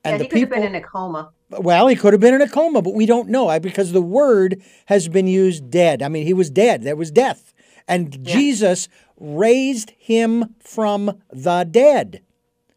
And 0.04 0.14
yeah, 0.14 0.24
he 0.24 0.28
could 0.28 0.36
people, 0.36 0.56
have 0.56 0.64
been 0.64 0.76
in 0.76 0.84
a 0.84 0.86
coma. 0.86 1.32
Well, 1.52 1.88
he 1.88 1.96
could 1.96 2.14
have 2.14 2.22
been 2.22 2.34
in 2.34 2.42
a 2.42 2.50
coma, 2.50 2.82
but 2.82 2.94
we 2.94 3.06
don't 3.06 3.30
know 3.30 3.60
because 3.60 3.92
the 3.92 4.02
word 4.02 4.62
has 4.86 5.08
been 5.08 5.28
used 5.28 5.70
dead. 5.70 6.02
I 6.02 6.08
mean, 6.08 6.26
he 6.26 6.34
was 6.34 6.50
dead. 6.50 6.84
There 6.84 6.96
was 6.96 7.12
death. 7.12 7.54
And 7.88 8.16
yeah. 8.16 8.34
Jesus 8.34 8.88
raised 9.20 9.92
him 9.98 10.56
from 10.60 11.22
the 11.32 11.64
dead. 11.70 12.22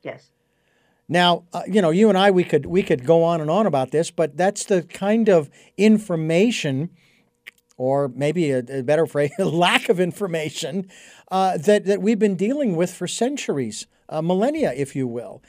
Yes. 0.02 0.30
Now, 1.08 1.44
uh, 1.52 1.62
you 1.66 1.80
know, 1.82 1.90
you 1.90 2.08
and 2.08 2.18
I, 2.18 2.30
we 2.30 2.44
could 2.44 2.66
we 2.66 2.82
could 2.82 3.04
go 3.04 3.22
on 3.22 3.40
and 3.40 3.50
on 3.50 3.66
about 3.66 3.90
this, 3.90 4.10
but 4.10 4.36
that's 4.36 4.64
the 4.64 4.82
kind 4.82 5.28
of 5.28 5.50
information, 5.76 6.90
or 7.76 8.08
maybe 8.08 8.50
a, 8.50 8.58
a 8.58 8.82
better 8.82 9.06
phrase, 9.06 9.32
lack 9.38 9.88
of 9.88 10.00
information, 10.00 10.90
uh, 11.30 11.58
that 11.58 11.84
that 11.84 12.00
we've 12.00 12.18
been 12.18 12.36
dealing 12.36 12.74
with 12.74 12.92
for 12.92 13.06
centuries, 13.06 13.86
uh, 14.08 14.22
millennia, 14.22 14.72
if 14.74 14.96
you 14.96 15.06
will. 15.06 15.42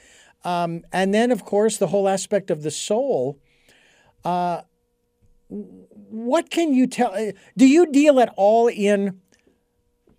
Um, 0.44 0.84
and 0.92 1.12
then, 1.12 1.30
of 1.30 1.44
course, 1.44 1.76
the 1.76 1.88
whole 1.88 2.08
aspect 2.08 2.50
of 2.50 2.62
the 2.62 2.70
soul. 2.70 3.38
Uh, 4.24 4.62
what 5.48 6.50
can 6.50 6.72
you 6.72 6.86
tell? 6.86 7.12
Uh, 7.14 7.32
do 7.56 7.66
you 7.66 7.90
deal 7.90 8.20
at 8.20 8.32
all 8.36 8.68
in 8.68 9.20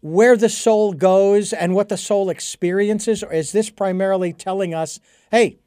where 0.02 0.38
the 0.38 0.50
soul 0.50 0.94
goes 0.94 1.54
and 1.54 1.74
what 1.76 1.90
the 1.90 1.98
soul 1.98 2.30
experiences, 2.30 3.24
or 3.24 3.34
is 3.34 3.52
this 3.52 3.70
primarily 3.70 4.32
telling 4.32 4.74
us, 4.74 5.00
hey, 5.32 5.58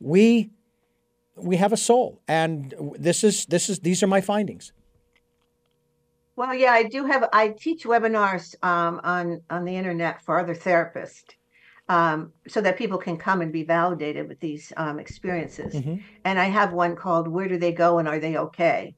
we 0.00 0.50
we 1.36 1.56
have 1.56 1.72
a 1.72 1.76
soul, 1.76 2.20
and 2.28 2.74
this 2.98 3.24
is 3.24 3.46
this 3.46 3.68
is 3.68 3.80
these 3.80 4.02
are 4.02 4.06
my 4.06 4.20
findings? 4.20 4.72
Well, 6.36 6.54
yeah, 6.54 6.72
I 6.72 6.84
do 6.84 7.04
have. 7.04 7.28
I 7.32 7.48
teach 7.48 7.84
webinars 7.84 8.54
um, 8.64 9.00
on 9.02 9.42
on 9.50 9.64
the 9.64 9.74
internet 9.74 10.22
for 10.22 10.38
other 10.38 10.54
therapists, 10.54 11.34
um, 11.88 12.32
so 12.46 12.60
that 12.60 12.76
people 12.76 12.98
can 12.98 13.16
come 13.16 13.40
and 13.40 13.52
be 13.52 13.64
validated 13.64 14.28
with 14.28 14.40
these 14.40 14.72
um, 14.76 14.98
experiences. 14.98 15.74
Mm-hmm. 15.74 15.96
And 16.24 16.38
I 16.38 16.44
have 16.44 16.72
one 16.72 16.96
called 16.96 17.28
"Where 17.28 17.48
Do 17.48 17.58
They 17.58 17.72
Go 17.72 17.98
and 17.98 18.08
Are 18.08 18.18
They 18.18 18.36
Okay?" 18.36 18.94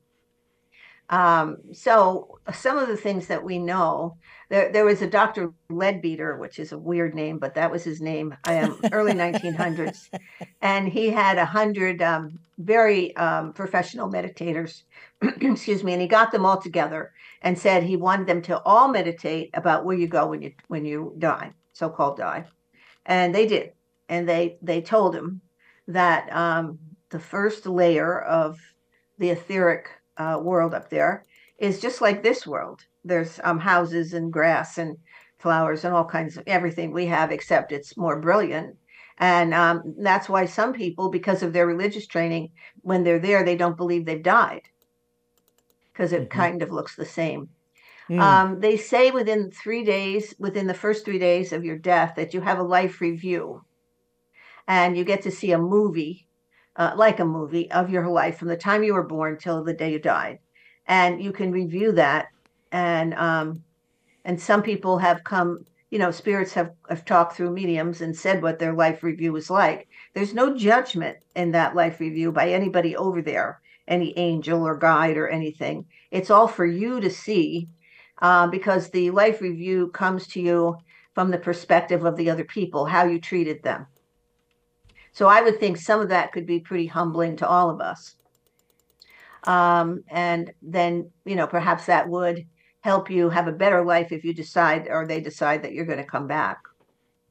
Um, 1.11 1.59
so 1.73 2.39
some 2.53 2.79
of 2.79 2.87
the 2.87 2.97
things 2.97 3.27
that 3.27 3.43
we 3.43 3.59
know, 3.59 4.17
there, 4.49 4.71
there 4.73 4.85
was 4.85 5.03
a 5.03 5.09
Dr. 5.09 5.53
Leadbeater, 5.69 6.37
which 6.37 6.61
is 6.61 6.71
a 6.71 6.79
weird 6.79 7.17
name, 7.17 7.39
but 7.39 7.55
that 7.57 7.71
was 7.71 7.83
his 7.83 8.01
name, 8.01 8.37
um, 8.45 8.81
early 8.93 9.13
1900s, 9.13 10.09
and 10.63 10.89
he 10.89 11.11
had 11.11 11.37
a 11.37 11.45
hundred 11.45 12.01
um, 12.01 12.39
very 12.59 13.15
um, 13.17 13.53
professional 13.53 14.09
meditators, 14.09 14.85
excuse 15.41 15.83
me, 15.83 15.95
and 15.95 16.01
he 16.01 16.07
got 16.07 16.31
them 16.31 16.47
all 16.47 16.61
together 16.61 17.13
and 17.43 17.59
said 17.59 17.83
he 17.83 17.97
wanted 17.97 18.29
them 18.29 18.41
to 18.43 18.63
all 18.63 18.87
meditate 18.87 19.51
about 19.55 19.85
where 19.85 19.97
you 19.97 20.07
go 20.07 20.29
when 20.29 20.43
you 20.43 20.53
when 20.69 20.85
you 20.85 21.13
die, 21.19 21.53
so-called 21.73 22.19
die 22.19 22.47
and 23.07 23.35
they 23.35 23.47
did. 23.47 23.73
And 24.09 24.28
they 24.28 24.59
they 24.62 24.80
told 24.83 25.14
him 25.14 25.40
that 25.88 26.33
um, 26.35 26.78
the 27.11 27.21
first 27.21 27.66
layer 27.66 28.21
of 28.23 28.59
the 29.19 29.30
etheric 29.30 29.88
uh, 30.16 30.38
world 30.42 30.75
up 30.75 30.90
there 30.90 31.26
is 31.59 31.80
just 31.80 32.00
like 32.00 32.23
this 32.23 32.47
world. 32.47 32.87
There's 33.04 33.38
um, 33.45 33.59
houses 33.59 34.14
and 34.14 34.33
grass 34.33 34.78
and 34.78 34.97
flowers 35.38 35.85
and 35.85 35.95
all 35.95 36.04
kinds 36.04 36.37
of 36.37 36.45
everything 36.47 36.92
we 36.92 37.07
have 37.07 37.30
except 37.33 37.73
it's 37.73 37.97
more 37.97 38.21
brilliant. 38.21 38.76
And 39.19 39.52
um, 39.52 39.95
that's 39.99 40.28
why 40.28 40.47
some 40.47 40.73
people 40.73 41.11
because 41.11 41.42
of 41.42 41.52
their 41.52 41.66
religious 41.66 42.07
training 42.07 42.50
when 42.83 43.04
they're 43.04 43.19
there 43.19 43.45
they 43.45 43.57
don't 43.57 43.76
believe 43.76 44.07
they've 44.07 44.23
died. 44.23 44.62
Because 45.92 46.12
it 46.12 46.28
mm-hmm. 46.28 46.38
kind 46.38 46.62
of 46.62 46.71
looks 46.71 46.97
the 46.97 47.04
same 47.04 47.50
Mm. 48.11 48.21
Um, 48.21 48.61
they 48.61 48.76
say 48.76 49.12
within 49.12 49.52
three 49.52 49.85
days, 49.85 50.35
within 50.40 50.67
the 50.67 50.75
first 50.75 51.05
three 51.05 51.21
days 51.21 51.52
of 51.52 51.64
your 51.64 51.79
death, 51.79 52.14
that 52.17 52.35
you 52.35 52.40
have 52.40 52.59
a 52.59 52.64
life 52.64 53.00
review 53.00 53.64
and 54.67 54.97
you 54.97 55.05
get 55.05 55.23
to 55.23 55.31
see 55.31 55.52
a 55.52 55.59
movie, 55.59 56.26
uh, 56.75 56.93
like 56.97 57.21
a 57.21 57.25
movie 57.25 57.71
of 57.71 57.88
your 57.88 58.09
life 58.09 58.37
from 58.37 58.49
the 58.49 58.57
time 58.57 58.83
you 58.83 58.95
were 58.95 59.05
born 59.05 59.38
till 59.38 59.62
the 59.62 59.73
day 59.73 59.93
you 59.93 60.00
died. 60.00 60.40
And 60.87 61.23
you 61.23 61.31
can 61.31 61.52
review 61.52 61.93
that. 61.93 62.29
And, 62.73 63.14
um, 63.14 63.62
and 64.25 64.40
some 64.40 64.62
people 64.62 64.99
have 64.99 65.23
come, 65.23 65.64
you 65.90 65.99
know, 66.00 66.11
spirits 66.11 66.52
have, 66.55 66.73
have 66.88 67.05
talked 67.05 67.37
through 67.37 67.52
mediums 67.52 68.00
and 68.00 68.17
said 68.17 68.43
what 68.43 68.59
their 68.59 68.73
life 68.73 69.05
review 69.05 69.33
was 69.33 69.50
like. 69.50 69.87
There's 70.14 70.35
no 70.35 70.57
judgment 70.57 71.19
in 71.37 71.52
that 71.52 71.76
life 71.76 72.00
review 72.00 72.33
by 72.33 72.50
anybody 72.50 72.97
over 72.97 73.23
there, 73.23 73.61
any 73.87 74.19
angel 74.19 74.67
or 74.67 74.76
guide 74.76 75.17
or 75.17 75.29
anything. 75.29 75.87
It's 76.11 76.31
all 76.31 76.49
for 76.49 76.67
you 76.67 77.00
to 77.00 77.11
see 77.11 77.69
uh, 78.21 78.47
because 78.47 78.91
the 78.91 79.11
life 79.11 79.41
review 79.41 79.89
comes 79.89 80.27
to 80.29 80.41
you 80.41 80.77
from 81.15 81.31
the 81.31 81.39
perspective 81.39 82.05
of 82.05 82.17
the 82.17 82.31
other 82.31 82.45
people, 82.45 82.87
how 82.87 83.05
you 83.05 83.21
treated 83.21 83.62
them. 83.62 83.87
So 85.12 85.27
I 85.27 85.43
would 85.43 85.59
think 85.59 85.77
some 85.77 86.00
of 86.00 86.09
that 86.11 86.33
could 86.33 86.47
be 86.47 86.61
pretty 86.61 86.87
humbling 86.87 87.37
to 87.37 87.49
all 87.49 87.71
of 87.71 87.81
us. 87.81 88.17
Um, 89.45 90.05
and 90.09 90.53
then, 90.62 91.11
you 91.25 91.35
know, 91.35 91.47
perhaps 91.47 91.87
that 91.87 92.09
would 92.09 92.47
help 92.81 93.11
you 93.11 93.29
have 93.29 93.49
a 93.49 93.53
better 93.53 93.85
life 93.85 94.12
if 94.12 94.25
you 94.25 94.33
decide 94.33 94.87
or 94.89 95.07
they 95.07 95.21
decide 95.21 95.62
that 95.62 95.73
you're 95.73 95.87
going 95.87 95.99
to 95.99 96.05
come 96.05 96.27
back. 96.27 96.59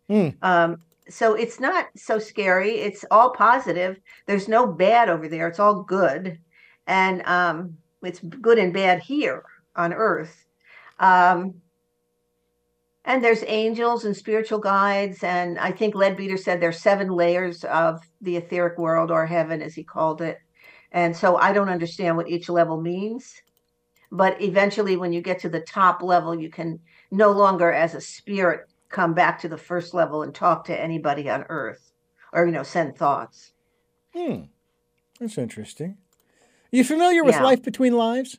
Mm. 0.09 0.35
Um, 0.41 0.81
so 1.09 1.33
it's 1.33 1.59
not 1.59 1.87
so 1.95 2.19
scary. 2.19 2.79
It's 2.79 3.05
all 3.09 3.31
positive. 3.31 3.99
There's 4.27 4.47
no 4.47 4.67
bad 4.67 5.09
over 5.09 5.27
there. 5.27 5.47
It's 5.47 5.59
all 5.59 5.83
good. 5.83 6.39
And 6.87 7.25
um, 7.25 7.77
it's 8.03 8.19
good 8.19 8.59
and 8.59 8.73
bad 8.73 8.99
here 8.99 9.43
on 9.75 9.93
earth. 9.93 10.45
Um, 10.99 11.55
and 13.05 13.23
there's 13.23 13.43
angels 13.47 14.05
and 14.05 14.15
spiritual 14.15 14.59
guides. 14.59 15.23
And 15.23 15.57
I 15.57 15.71
think 15.71 15.95
Leadbeater 15.95 16.37
said 16.37 16.59
there's 16.59 16.79
seven 16.79 17.09
layers 17.09 17.63
of 17.63 18.01
the 18.21 18.37
etheric 18.37 18.77
world 18.77 19.09
or 19.09 19.25
heaven, 19.25 19.61
as 19.61 19.73
he 19.73 19.83
called 19.83 20.21
it. 20.21 20.39
And 20.91 21.15
so 21.15 21.37
I 21.37 21.53
don't 21.53 21.69
understand 21.69 22.17
what 22.17 22.29
each 22.29 22.49
level 22.49 22.79
means. 22.81 23.41
But 24.11 24.41
eventually, 24.41 24.97
when 24.97 25.13
you 25.13 25.21
get 25.21 25.39
to 25.39 25.49
the 25.49 25.61
top 25.61 26.01
level, 26.01 26.33
you 26.39 26.49
can 26.49 26.79
no 27.11 27.31
longer, 27.31 27.71
as 27.71 27.93
a 27.93 28.01
spirit, 28.01 28.67
come 28.89 29.13
back 29.13 29.39
to 29.39 29.47
the 29.47 29.57
first 29.57 29.93
level 29.93 30.23
and 30.23 30.33
talk 30.33 30.65
to 30.65 30.79
anybody 30.79 31.29
on 31.29 31.45
earth. 31.49 31.91
or 32.31 32.45
you 32.45 32.51
know 32.51 32.63
send 32.63 32.95
thoughts. 32.95 33.53
Hmm. 34.15 34.41
That's 35.19 35.37
interesting. 35.37 35.97
Are 36.71 36.75
you 36.75 36.83
familiar 36.83 37.23
with 37.23 37.35
Yeah. 37.35 37.43
Life 37.43 37.63
Between 37.63 37.93
Lives? 37.93 38.37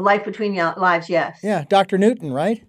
Life 0.00 0.24
Between 0.24 0.54
Lives, 0.54 1.08
yes. 1.08 1.40
Yeah, 1.42 1.64
Dr. 1.68 1.98
Newton, 1.98 2.32
right? 2.32 2.62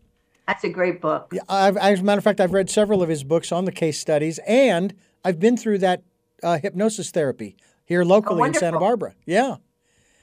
That's 0.48 0.64
a 0.64 0.70
great 0.70 1.02
book. 1.02 1.32
Yeah, 1.32 1.42
I've, 1.48 1.78
as 1.78 2.00
a 2.00 2.04
matter 2.04 2.18
of 2.18 2.24
fact, 2.24 2.42
I've 2.42 2.54
read 2.54 2.70
several 2.70 3.02
of 3.02 3.10
his 3.10 3.24
books 3.24 3.52
on 3.52 3.66
the 3.66 3.72
case 3.72 4.00
studies, 4.00 4.40
and 4.48 4.94
I've 5.24 5.40
been 5.40 5.56
through 5.56 5.78
that 5.80 6.04
uh, 6.44 6.58
hypnosis 6.58 7.12
therapy 7.12 7.56
here 7.86 8.04
locally 8.04 8.48
in 8.48 8.54
Santa. 8.54 8.80
Barbara. 8.80 9.14
Yeah. 9.26 9.58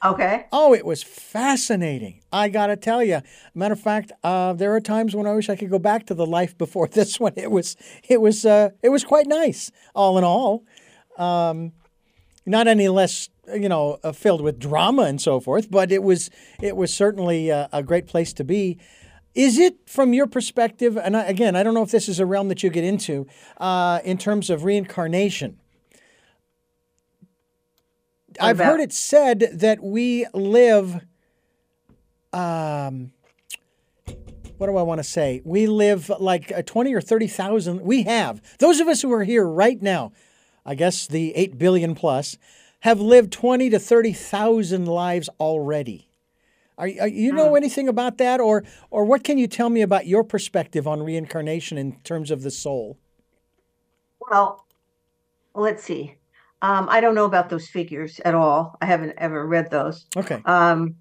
Okay. 0.04 0.46
Oh, 0.52 0.74
it 0.74 0.84
was 0.84 1.02
fascinating. 1.02 2.20
I 2.32 2.48
got 2.48 2.68
to 2.68 2.76
tell 2.76 3.02
you. 3.02 3.20
Matter 3.54 3.72
of 3.72 3.80
fact, 3.80 4.12
uh, 4.22 4.52
there 4.52 4.74
are 4.74 4.80
times 4.80 5.16
when 5.16 5.26
I 5.26 5.34
wish 5.34 5.48
I 5.48 5.56
could 5.56 5.70
go 5.70 5.78
back 5.78 6.06
to 6.06 6.14
the 6.14 6.26
life 6.26 6.56
before 6.56 6.86
this 6.92 7.18
one. 7.18 7.32
It 7.36 7.50
was, 7.50 7.76
it 8.08 8.20
was, 8.20 8.44
uh, 8.44 8.70
it 8.82 8.90
was 8.90 9.04
quite 9.04 9.26
nice, 9.26 9.70
all 9.94 10.18
in 10.18 10.24
all. 10.24 10.64
Um, 11.16 11.72
not 12.46 12.68
any 12.68 12.88
less, 12.88 13.28
you 13.54 13.68
know, 13.68 13.98
uh, 14.02 14.12
filled 14.12 14.40
with 14.40 14.58
drama 14.58 15.02
and 15.02 15.20
so 15.20 15.40
forth, 15.40 15.70
but 15.70 15.92
it 15.92 16.02
was, 16.02 16.30
it 16.60 16.76
was 16.76 16.92
certainly 16.92 17.50
uh, 17.50 17.68
a 17.72 17.82
great 17.82 18.06
place 18.06 18.32
to 18.34 18.44
be. 18.44 18.78
Is 19.34 19.58
it 19.58 19.76
from 19.86 20.12
your 20.14 20.26
perspective? 20.26 20.96
And 20.96 21.16
I, 21.16 21.24
again, 21.24 21.54
I 21.54 21.62
don't 21.62 21.74
know 21.74 21.82
if 21.82 21.90
this 21.90 22.08
is 22.08 22.18
a 22.18 22.26
realm 22.26 22.48
that 22.48 22.62
you 22.62 22.70
get 22.70 22.84
into 22.84 23.26
uh, 23.58 24.00
in 24.04 24.18
terms 24.18 24.50
of 24.50 24.64
reincarnation. 24.64 25.58
I've 28.40 28.56
about- 28.56 28.72
heard 28.72 28.80
it 28.80 28.92
said 28.92 29.50
that 29.52 29.82
we 29.82 30.26
live. 30.32 31.04
Um, 32.32 33.12
what 34.58 34.66
do 34.66 34.76
I 34.76 34.82
want 34.82 34.98
to 34.98 35.04
say? 35.04 35.40
We 35.44 35.66
live 35.66 36.10
like 36.18 36.52
uh, 36.52 36.62
twenty 36.62 36.92
or 36.92 37.00
thirty 37.00 37.28
thousand. 37.28 37.80
We 37.82 38.02
have 38.02 38.42
those 38.58 38.80
of 38.80 38.88
us 38.88 39.02
who 39.02 39.12
are 39.12 39.24
here 39.24 39.46
right 39.46 39.80
now. 39.80 40.12
I 40.66 40.74
guess 40.74 41.06
the 41.06 41.34
eight 41.34 41.58
billion 41.58 41.94
plus 41.94 42.36
have 42.80 43.00
lived 43.00 43.32
twenty 43.32 43.70
to 43.70 43.78
thirty 43.78 44.12
thousand 44.12 44.86
lives 44.86 45.28
already. 45.40 46.10
Are, 46.76 46.88
are 47.00 47.08
you 47.08 47.32
know 47.32 47.56
anything 47.56 47.88
about 47.88 48.18
that, 48.18 48.40
or 48.40 48.64
or 48.90 49.04
what 49.04 49.24
can 49.24 49.36
you 49.36 49.48
tell 49.48 49.68
me 49.68 49.82
about 49.82 50.06
your 50.06 50.22
perspective 50.22 50.86
on 50.86 51.02
reincarnation 51.02 51.76
in 51.76 52.00
terms 52.02 52.30
of 52.30 52.42
the 52.42 52.52
soul? 52.52 52.98
Well, 54.30 54.64
let's 55.54 55.82
see. 55.82 56.14
Um, 56.62 56.88
I 56.88 57.00
don't 57.00 57.14
know 57.14 57.24
about 57.24 57.50
those 57.50 57.68
figures 57.68 58.20
at 58.24 58.34
all. 58.34 58.76
I 58.80 58.86
haven't 58.86 59.14
ever 59.18 59.46
read 59.46 59.70
those. 59.70 60.06
Okay. 60.16 60.42
Um, 60.44 60.96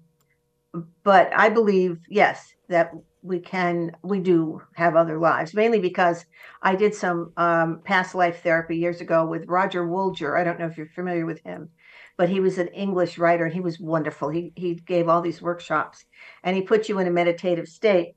but 1.02 1.30
I 1.34 1.48
believe, 1.48 1.98
yes, 2.08 2.54
that 2.68 2.92
we 3.22 3.40
can, 3.40 3.96
we 4.02 4.20
do 4.20 4.62
have 4.74 4.96
other 4.96 5.18
lives, 5.18 5.54
mainly 5.54 5.80
because 5.80 6.24
I 6.62 6.76
did 6.76 6.94
some 6.94 7.32
um, 7.36 7.80
past 7.84 8.14
life 8.14 8.42
therapy 8.42 8.76
years 8.76 9.00
ago 9.00 9.26
with 9.26 9.48
Roger 9.48 9.86
Woolger. 9.86 10.38
I 10.38 10.44
don't 10.44 10.58
know 10.58 10.66
if 10.66 10.76
you're 10.76 10.86
familiar 10.86 11.26
with 11.26 11.40
him, 11.42 11.70
but 12.16 12.28
he 12.28 12.40
was 12.40 12.58
an 12.58 12.68
English 12.68 13.18
writer 13.18 13.44
and 13.44 13.54
he 13.54 13.60
was 13.60 13.80
wonderful. 13.80 14.28
He, 14.28 14.52
he 14.56 14.74
gave 14.74 15.08
all 15.08 15.20
these 15.20 15.42
workshops 15.42 16.04
and 16.44 16.56
he 16.56 16.62
put 16.62 16.88
you 16.88 16.98
in 16.98 17.06
a 17.06 17.10
meditative 17.10 17.68
state. 17.68 18.14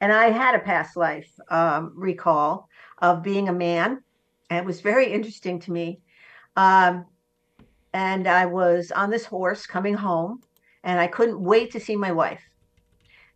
And 0.00 0.12
I 0.12 0.30
had 0.30 0.54
a 0.54 0.60
past 0.60 0.96
life 0.96 1.30
um, 1.50 1.92
recall 1.96 2.68
of 2.98 3.22
being 3.22 3.48
a 3.48 3.52
man. 3.52 4.02
And 4.50 4.60
it 4.60 4.64
was 4.64 4.80
very 4.80 5.12
interesting 5.12 5.58
to 5.60 5.72
me. 5.72 6.00
Um, 6.56 7.06
and 7.92 8.28
I 8.28 8.46
was 8.46 8.92
on 8.92 9.10
this 9.10 9.24
horse 9.24 9.66
coming 9.66 9.94
home 9.94 10.42
and 10.84 11.00
I 11.00 11.06
couldn't 11.06 11.40
wait 11.40 11.72
to 11.72 11.80
see 11.80 11.96
my 11.96 12.12
wife. 12.12 12.42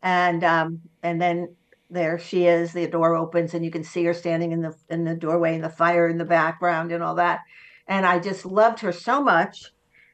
And 0.03 0.43
um, 0.45 0.81
and 1.03 1.21
then 1.21 1.55
there 1.91 2.19
she 2.19 2.47
is. 2.47 2.73
The 2.73 2.87
door 2.87 3.15
opens, 3.15 3.55
and 3.55 3.65
you 3.65 3.71
can 3.71 3.85
see 3.85 4.05
her 4.05 4.15
standing 4.15 4.53
in 4.53 4.63
the 4.63 4.75
in 4.89 5.05
the 5.05 5.15
doorway, 5.15 5.55
and 5.55 5.65
the 5.65 5.71
fire 5.71 6.09
in 6.09 6.19
the 6.19 6.25
background, 6.25 6.93
and 6.93 7.03
all 7.03 7.15
that. 7.17 7.41
And 7.87 8.07
I 8.07 8.19
just 8.19 8.47
loved 8.47 8.81
her 8.81 8.93
so 8.93 9.23
much, 9.23 9.71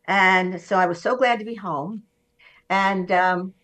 and 0.06 0.60
so 0.60 0.76
I 0.76 0.86
was 0.86 1.00
so 1.00 1.16
glad 1.16 1.38
to 1.38 1.44
be 1.44 1.54
home. 1.54 2.02
And 2.68 3.10
um, 3.12 3.54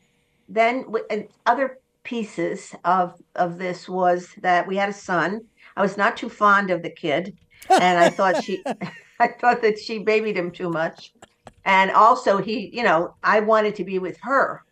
then 0.49 0.87
and 1.11 1.29
other 1.47 1.79
pieces 2.05 2.75
of 2.85 3.21
of 3.35 3.59
this 3.59 3.89
was 3.89 4.29
that 4.43 4.67
we 4.67 4.77
had 4.77 4.89
a 4.89 4.95
son. 4.95 5.43
I 5.77 5.83
was 5.83 5.97
not 5.97 6.17
too 6.17 6.29
fond 6.29 6.71
of 6.71 6.83
the 6.83 6.91
kid, 6.91 7.37
and 7.69 7.99
I 7.99 8.09
thought 8.09 8.43
she, 8.43 8.63
I 9.21 9.29
thought 9.29 9.63
that 9.63 9.79
she 9.79 9.99
babied 9.99 10.37
him 10.37 10.51
too 10.51 10.71
much 10.71 11.13
and 11.65 11.91
also 11.91 12.39
he 12.39 12.71
you 12.73 12.83
know 12.83 13.15
i 13.23 13.41
wanted 13.41 13.75
to 13.75 13.85
be 13.85 13.99
with 13.99 14.19
her 14.23 14.63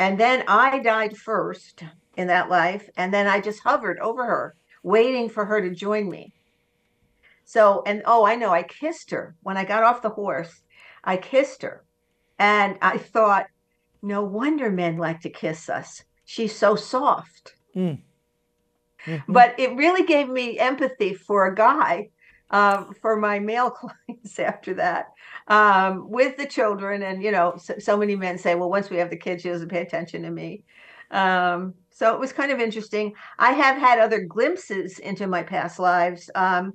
and 0.00 0.18
then 0.18 0.42
i 0.48 0.80
died 0.80 1.16
first 1.16 1.84
in 2.16 2.26
that 2.26 2.48
life 2.50 2.88
and 2.96 3.14
then 3.14 3.28
i 3.28 3.38
just 3.40 3.60
hovered 3.62 3.98
over 4.00 4.24
her 4.24 4.56
waiting 4.82 5.28
for 5.28 5.44
her 5.44 5.60
to 5.60 5.74
join 5.74 6.08
me. 6.10 6.32
So 7.44 7.82
and 7.86 8.02
oh 8.06 8.24
i 8.24 8.34
know 8.34 8.50
i 8.50 8.62
kissed 8.62 9.10
her. 9.10 9.34
When 9.42 9.56
i 9.56 9.64
got 9.64 9.84
off 9.84 10.02
the 10.02 10.08
horse 10.10 10.62
i 11.04 11.16
kissed 11.16 11.62
her. 11.62 11.84
And 12.38 12.78
i 12.82 12.96
thought 12.98 13.46
no 14.02 14.22
wonder 14.24 14.70
men 14.70 14.96
like 14.96 15.20
to 15.20 15.30
kiss 15.30 15.68
us. 15.68 16.02
She's 16.24 16.56
so 16.56 16.74
soft. 16.76 17.54
Mhm. 17.76 18.02
but 19.28 19.54
it 19.58 19.76
really 19.76 20.04
gave 20.04 20.28
me 20.28 20.58
empathy 20.58 21.14
for 21.14 21.46
a 21.46 21.54
guy 21.54 22.08
um, 22.50 22.94
for 23.00 23.16
my 23.16 23.38
male 23.38 23.70
clients 24.08 24.38
after 24.38 24.74
that 24.74 25.12
um, 25.48 26.10
with 26.10 26.36
the 26.36 26.46
children. 26.46 27.02
And 27.02 27.22
you 27.22 27.30
know 27.30 27.54
so, 27.56 27.78
so 27.78 27.96
many 27.96 28.16
men 28.16 28.38
say 28.38 28.54
well 28.54 28.70
once 28.70 28.90
we 28.90 28.98
have 28.98 29.10
the 29.10 29.16
kids 29.16 29.42
she 29.42 29.48
doesn't 29.48 29.68
pay 29.68 29.82
attention 29.82 30.22
to 30.22 30.30
me. 30.30 30.64
Um, 31.10 31.74
so 31.90 32.14
it 32.14 32.20
was 32.20 32.32
kind 32.32 32.52
of 32.52 32.60
interesting. 32.60 33.14
I 33.38 33.52
have 33.52 33.76
had 33.76 33.98
other 33.98 34.20
glimpses 34.20 34.98
into 34.98 35.26
my 35.26 35.42
past 35.42 35.78
lives. 35.78 36.30
Um, 36.34 36.74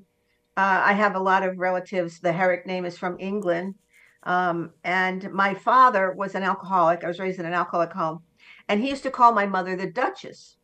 uh, 0.58 0.84
i 0.86 0.94
have 0.94 1.16
a 1.16 1.20
lot 1.20 1.44
of 1.44 1.58
relatives. 1.58 2.20
The 2.20 2.32
herrick 2.32 2.66
name 2.66 2.86
is 2.86 2.98
from 2.98 3.18
england. 3.20 3.76
Um, 4.24 4.72
and 4.84 5.32
my 5.32 5.54
father 5.54 6.14
was 6.14 6.34
an 6.34 6.44
alcoholic. 6.44 7.04
I 7.04 7.08
was 7.08 7.20
raised 7.20 7.40
in 7.40 7.46
an 7.46 7.54
alcoholic 7.54 7.92
home. 7.92 8.24
And 8.68 8.82
he 8.82 8.90
used 8.90 9.04
to 9.04 9.12
call 9.12 9.34
my 9.34 9.46
mother 9.46 9.76
the 9.76 9.90
duchess. 9.92 10.58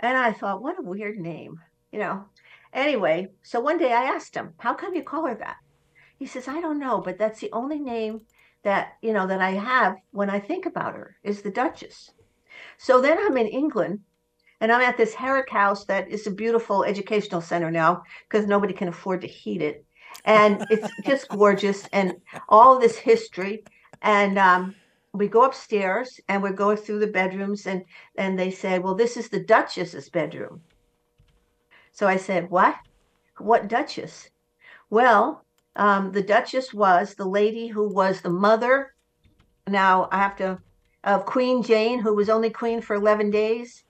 And 0.00 0.16
i 0.16 0.32
thought 0.32 0.62
what 0.62 0.78
a 0.78 0.82
weird 0.82 1.18
name 1.18 1.60
you 1.92 1.98
know 1.98 2.24
Anyway, 2.76 3.28
so 3.42 3.58
one 3.58 3.78
day 3.78 3.90
I 3.94 4.04
asked 4.04 4.34
him, 4.34 4.52
"How 4.58 4.74
come 4.74 4.94
you 4.94 5.02
call 5.02 5.24
her 5.26 5.34
that?" 5.36 5.56
He 6.18 6.26
says, 6.26 6.46
"I 6.46 6.60
don't 6.60 6.78
know, 6.78 7.00
but 7.00 7.16
that's 7.16 7.40
the 7.40 7.50
only 7.50 7.78
name 7.78 8.26
that, 8.64 8.98
you 9.00 9.14
know, 9.14 9.26
that 9.26 9.40
I 9.40 9.52
have 9.52 9.96
when 10.10 10.28
I 10.28 10.40
think 10.40 10.66
about 10.66 10.94
her 10.94 11.16
is 11.22 11.40
the 11.40 11.50
Duchess." 11.50 12.12
So 12.76 13.00
then 13.00 13.16
I'm 13.18 13.38
in 13.38 13.46
England 13.46 14.00
and 14.60 14.70
I'm 14.70 14.82
at 14.82 14.98
this 14.98 15.14
Herrick 15.14 15.48
house 15.48 15.86
that 15.86 16.10
is 16.10 16.26
a 16.26 16.30
beautiful 16.30 16.84
educational 16.84 17.40
center 17.40 17.70
now 17.70 18.02
because 18.28 18.46
nobody 18.46 18.74
can 18.74 18.88
afford 18.88 19.22
to 19.22 19.26
heat 19.26 19.62
it. 19.62 19.86
And 20.26 20.66
it's 20.68 20.90
just 21.06 21.28
gorgeous 21.28 21.88
and 21.94 22.20
all 22.46 22.78
this 22.78 22.98
history 22.98 23.64
and 24.02 24.38
um 24.38 24.74
we 25.14 25.28
go 25.28 25.44
upstairs 25.44 26.20
and 26.28 26.42
we're 26.42 26.52
going 26.52 26.76
through 26.76 26.98
the 26.98 27.06
bedrooms 27.06 27.66
and 27.66 27.86
and 28.18 28.38
they 28.38 28.50
say, 28.50 28.78
"Well, 28.78 28.94
this 28.94 29.16
is 29.16 29.30
the 29.30 29.40
Duchess's 29.40 30.10
bedroom." 30.10 30.60
So 31.96 32.06
I 32.06 32.18
said, 32.18 32.50
What? 32.50 32.76
What 33.38 33.68
Duchess? 33.68 34.28
Well, 34.90 35.46
um, 35.74 36.12
the 36.12 36.22
Duchess 36.22 36.74
was 36.74 37.14
the 37.14 37.26
lady 37.26 37.68
who 37.68 37.88
was 37.92 38.20
the 38.20 38.30
mother. 38.30 38.94
Now 39.66 40.08
I 40.12 40.18
have 40.18 40.36
to, 40.36 40.58
of 41.04 41.24
Queen 41.24 41.62
Jane, 41.62 42.00
who 42.00 42.14
was 42.14 42.28
only 42.28 42.50
queen 42.50 42.82
for 42.82 42.94
11 42.96 43.30
days. 43.30 43.82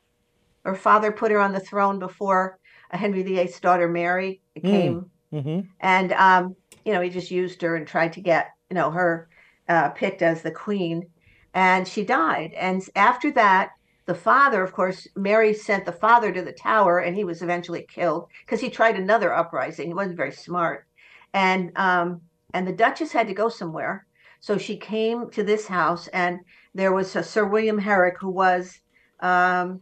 Her 0.65 0.77
father 0.77 1.11
put 1.11 1.33
her 1.33 1.41
on 1.41 1.53
the 1.53 1.61
throne 1.61 1.99
before 1.99 2.59
Henry 2.91 3.25
VIII's 3.25 3.59
daughter 3.61 3.89
Mary 3.89 4.41
came. 4.65 5.11
hmm 5.33 5.61
And, 5.81 6.13
um, 6.13 6.55
you 6.85 6.93
know, 6.93 7.01
he 7.01 7.11
just 7.11 7.33
used 7.33 7.61
her 7.63 7.75
and 7.75 7.87
tried 7.89 8.13
to 8.15 8.21
get, 8.21 8.51
you 8.71 8.75
know, 8.77 8.91
her 8.93 9.29
uh, 9.69 9.91
picked 9.91 10.23
as 10.23 10.43
the 10.43 10.53
queen. 10.53 11.11
And 11.55 11.89
she 11.89 12.05
died. 12.05 12.53
And 12.55 12.83
after 12.95 13.33
that, 13.33 13.71
the 14.07 14.15
father, 14.15 14.63
of 14.63 14.73
course, 14.73 15.09
Mary 15.17 15.53
sent 15.53 15.85
the 15.85 15.93
father 15.93 16.33
to 16.33 16.43
the 16.43 16.53
tower, 16.53 17.01
and 17.01 17.17
he 17.17 17.25
was 17.25 17.43
eventually 17.43 17.83
killed 17.83 18.29
because 18.45 18.61
he 18.61 18.71
tried 18.71 18.97
another 18.97 19.35
uprising. 19.35 19.89
He 19.89 19.95
wasn't 19.95 20.17
very 20.17 20.33
smart, 20.33 20.87
and 21.35 21.77
um, 21.77 22.23
and 22.55 22.67
the 22.67 22.73
Duchess 22.73 23.13
had 23.13 23.27
to 23.27 23.35
go 23.35 23.49
somewhere, 23.49 24.07
so 24.39 24.57
she 24.57 24.77
came 24.77 25.29
to 25.31 25.43
this 25.43 25.67
house, 25.67 26.07
and 26.09 26.39
there 26.73 26.93
was 26.93 27.11
Sir 27.11 27.45
William 27.45 27.79
Herrick 27.79 28.17
who 28.21 28.31
was 28.31 28.81
um, 29.21 29.81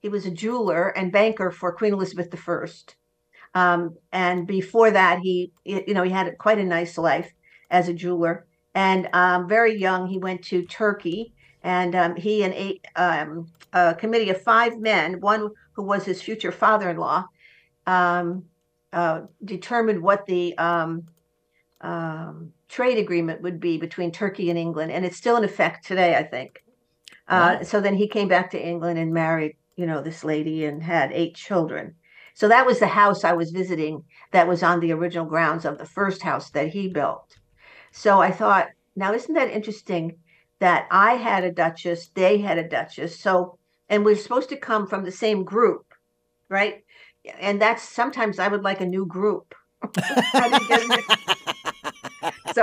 he 0.00 0.08
was 0.08 0.24
a 0.24 0.30
jeweler 0.30 0.88
and 0.88 1.12
banker 1.12 1.50
for 1.50 1.72
Queen 1.72 1.92
Elizabeth 1.92 2.34
I, 2.34 2.66
um, 3.54 3.96
and 4.10 4.46
before 4.46 4.90
that, 4.90 5.18
he 5.18 5.52
you 5.64 5.92
know 5.92 6.02
he 6.02 6.10
had 6.10 6.38
quite 6.38 6.58
a 6.58 6.64
nice 6.64 6.96
life 6.96 7.30
as 7.70 7.90
a 7.90 7.94
jeweler, 7.94 8.46
and 8.74 9.06
um, 9.12 9.46
very 9.46 9.76
young 9.76 10.06
he 10.06 10.16
went 10.16 10.42
to 10.44 10.64
Turkey 10.64 11.34
and 11.62 11.94
um, 11.94 12.16
he 12.16 12.42
and 12.42 12.54
eight, 12.54 12.86
um, 12.96 13.50
a 13.72 13.94
committee 13.94 14.30
of 14.30 14.42
five 14.42 14.78
men, 14.78 15.20
one 15.20 15.50
who 15.72 15.82
was 15.82 16.04
his 16.04 16.22
future 16.22 16.52
father-in-law, 16.52 17.26
um, 17.86 18.44
uh, 18.92 19.22
determined 19.44 20.02
what 20.02 20.26
the 20.26 20.56
um, 20.58 21.06
um, 21.80 22.52
trade 22.68 22.98
agreement 22.98 23.42
would 23.42 23.60
be 23.60 23.78
between 23.78 24.10
Turkey 24.10 24.50
and 24.50 24.58
England, 24.58 24.92
and 24.92 25.04
it's 25.04 25.16
still 25.16 25.36
in 25.36 25.44
effect 25.44 25.86
today, 25.86 26.16
I 26.16 26.22
think. 26.22 26.62
Uh, 27.28 27.56
Wow. 27.58 27.62
so 27.62 27.80
then 27.80 27.94
he 27.94 28.08
came 28.08 28.28
back 28.28 28.50
to 28.50 28.60
England 28.60 28.98
and 28.98 29.12
married, 29.12 29.56
you 29.76 29.86
know, 29.86 30.02
this 30.02 30.24
lady 30.24 30.64
and 30.64 30.82
had 30.82 31.12
eight 31.12 31.34
children. 31.36 31.94
So 32.34 32.48
that 32.48 32.66
was 32.66 32.78
the 32.78 32.86
house 32.86 33.22
I 33.22 33.32
was 33.32 33.50
visiting 33.50 34.02
that 34.32 34.48
was 34.48 34.62
on 34.62 34.80
the 34.80 34.92
original 34.92 35.26
grounds 35.26 35.64
of 35.64 35.78
the 35.78 35.84
first 35.86 36.22
house 36.22 36.50
that 36.50 36.68
he 36.68 36.88
built. 36.88 37.36
So 37.92 38.20
I 38.20 38.30
thought, 38.30 38.68
now 38.96 39.12
isn't 39.12 39.34
that 39.34 39.50
interesting 39.50 40.16
that 40.60 40.86
I 40.90 41.14
had 41.14 41.44
a 41.44 41.52
duchess, 41.52 42.08
they 42.14 42.38
had 42.38 42.58
a 42.58 42.68
duchess. 42.68 43.18
So, 43.18 43.58
and 43.88 44.04
we're 44.04 44.16
supposed 44.16 44.48
to 44.50 44.56
come 44.56 44.86
from 44.86 45.04
the 45.04 45.12
same 45.12 45.44
group, 45.44 45.86
right? 46.48 46.84
And 47.38 47.60
that's 47.60 47.82
sometimes 47.82 48.38
I 48.38 48.48
would 48.48 48.62
like 48.62 48.80
a 48.80 48.86
new 48.86 49.06
group. 49.06 49.54
so 49.96 50.00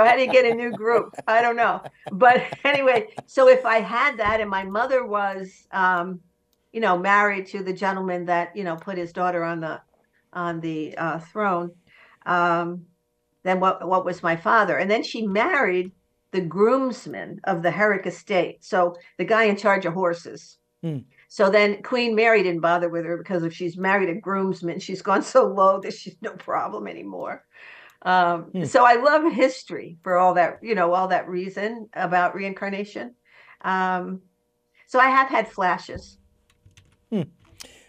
how 0.04 0.14
do 0.16 0.22
you 0.22 0.30
get 0.32 0.46
a 0.46 0.54
new 0.54 0.72
group? 0.72 1.14
I 1.26 1.42
don't 1.42 1.56
know. 1.56 1.82
But 2.10 2.42
anyway, 2.64 3.08
so 3.26 3.48
if 3.48 3.66
I 3.66 3.80
had 3.80 4.16
that 4.18 4.40
and 4.40 4.48
my 4.48 4.64
mother 4.64 5.04
was 5.04 5.66
um, 5.72 6.20
you 6.72 6.80
know, 6.80 6.98
married 6.98 7.46
to 7.46 7.62
the 7.62 7.72
gentleman 7.72 8.26
that, 8.26 8.54
you 8.56 8.64
know, 8.64 8.76
put 8.76 8.98
his 8.98 9.12
daughter 9.12 9.42
on 9.42 9.60
the 9.60 9.80
on 10.32 10.60
the 10.60 10.96
uh, 10.96 11.18
throne, 11.18 11.72
um, 12.26 12.86
then 13.42 13.60
what 13.60 13.86
what 13.86 14.04
was 14.04 14.22
my 14.22 14.36
father? 14.36 14.76
And 14.76 14.90
then 14.90 15.02
she 15.02 15.26
married 15.26 15.92
the 16.32 16.40
groomsman 16.40 17.40
of 17.44 17.62
the 17.62 17.70
Herrick 17.70 18.06
estate. 18.06 18.64
So 18.64 18.96
the 19.16 19.24
guy 19.24 19.44
in 19.44 19.56
charge 19.56 19.86
of 19.86 19.94
horses. 19.94 20.58
Hmm. 20.82 20.98
So 21.28 21.50
then 21.50 21.82
Queen 21.82 22.14
Mary 22.14 22.42
didn't 22.42 22.60
bother 22.60 22.88
with 22.88 23.04
her 23.04 23.16
because 23.16 23.42
if 23.42 23.52
she's 23.52 23.76
married 23.76 24.08
a 24.08 24.20
groomsman, 24.20 24.80
she's 24.80 25.02
gone 25.02 25.22
so 25.22 25.46
low 25.46 25.80
that 25.80 25.94
she's 25.94 26.16
no 26.22 26.32
problem 26.32 26.86
anymore. 26.86 27.44
Um, 28.02 28.42
hmm. 28.44 28.64
So 28.64 28.84
I 28.84 28.94
love 28.94 29.32
history 29.32 29.98
for 30.02 30.16
all 30.16 30.34
that, 30.34 30.58
you 30.62 30.74
know, 30.74 30.92
all 30.94 31.08
that 31.08 31.28
reason 31.28 31.88
about 31.94 32.34
reincarnation. 32.34 33.14
Um, 33.62 34.22
so 34.86 34.98
I 34.98 35.08
have 35.08 35.28
had 35.28 35.48
flashes. 35.48 36.18
Hmm. 37.10 37.22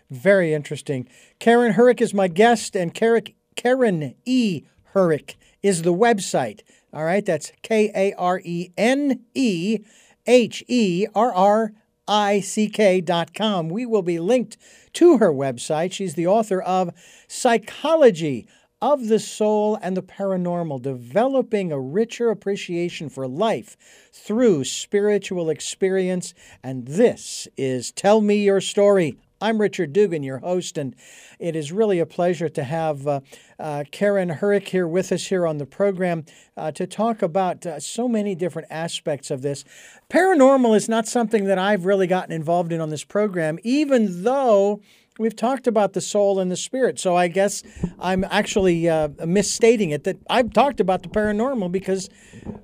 Very 0.10 0.54
interesting. 0.54 1.08
Karen 1.38 1.74
Herrick 1.74 2.02
is 2.02 2.14
my 2.14 2.28
guest, 2.28 2.76
and 2.76 2.94
Karen 2.94 4.16
E. 4.26 4.64
Herrick 4.94 5.38
is 5.62 5.82
the 5.82 5.94
website. 5.94 6.62
All 6.94 7.04
right, 7.04 7.26
that's 7.26 7.52
K 7.62 7.92
A 7.96 8.14
R 8.14 8.42
E 8.44 8.72
N 8.78 9.22
E 9.34 9.80
H 10.26 10.64
E 10.68 11.06
R 11.14 11.34
R 11.34 11.74
I 12.08 12.40
C 12.40 12.68
K 12.70 13.02
dot 13.02 13.34
com. 13.34 13.70
We 13.70 13.86
will 13.86 14.02
be 14.02 14.20
linked 14.20 14.58
to 14.94 15.18
her 15.18 15.32
website. 15.32 15.92
She's 15.92 16.16
the 16.16 16.28
author 16.28 16.62
of 16.62 16.92
Psychology 17.28 18.48
of 18.82 19.08
the 19.08 19.20
Soul 19.20 19.78
and 19.82 19.96
the 19.96 20.02
Paranormal, 20.02 20.82
developing 20.82 21.72
a 21.72 21.80
richer 21.80 22.30
appreciation 22.30 23.10
for 23.10 23.28
life 23.28 23.76
through 24.12 24.64
spiritual 24.64 25.50
experience. 25.50 26.34
And 26.64 26.88
this 26.88 27.48
is 27.58 27.92
Tell 27.92 28.22
Me 28.22 28.44
Your 28.44 28.62
Story. 28.62 29.18
I'm 29.42 29.62
Richard 29.62 29.94
Dugan, 29.94 30.22
your 30.22 30.40
host, 30.40 30.78
and 30.78 30.96
it 31.40 31.56
is 31.56 31.72
really 31.72 32.00
a 32.00 32.06
pleasure 32.06 32.50
to 32.50 32.64
have 32.64 33.08
uh, 33.08 33.22
uh, 33.58 33.86
Karen 33.90 34.28
Herrick 34.30 34.68
here 34.68 34.88
with 34.88 35.14
us 35.14 35.28
here 35.28 35.48
on 35.48 35.60
the 35.60 35.66
program 35.66 36.26
uh, 36.58 36.72
to 36.72 36.86
talk 36.86 37.22
about 37.22 37.66
uh, 37.66 37.80
so 37.80 38.10
many 38.10 38.36
different 38.36 38.68
aspects 38.70 39.32
of 39.32 39.42
this. 39.42 39.64
Paranormal 40.10 40.76
is 40.76 40.90
not 40.90 41.08
something 41.08 41.46
that 41.46 41.58
I've 41.58 41.86
really 41.86 42.06
gotten 42.08 42.34
involved 42.34 42.74
in 42.74 42.82
on 42.82 42.90
this 42.90 43.06
program, 43.06 43.60
even 43.64 44.24
though 44.24 44.82
we've 45.18 45.38
talked 45.38 45.68
about 45.68 45.94
the 45.94 46.02
soul 46.02 46.42
and 46.42 46.52
the 46.52 46.58
spirit. 46.58 47.00
So 47.00 47.16
I 47.16 47.30
guess 47.30 47.64
I'm 47.98 48.26
actually 48.26 48.90
uh, 48.90 49.08
misstating 49.26 49.92
it 49.92 50.04
that 50.04 50.18
I've 50.30 50.52
talked 50.52 50.82
about 50.82 51.02
the 51.04 51.10
paranormal 51.10 51.72
because 51.72 52.10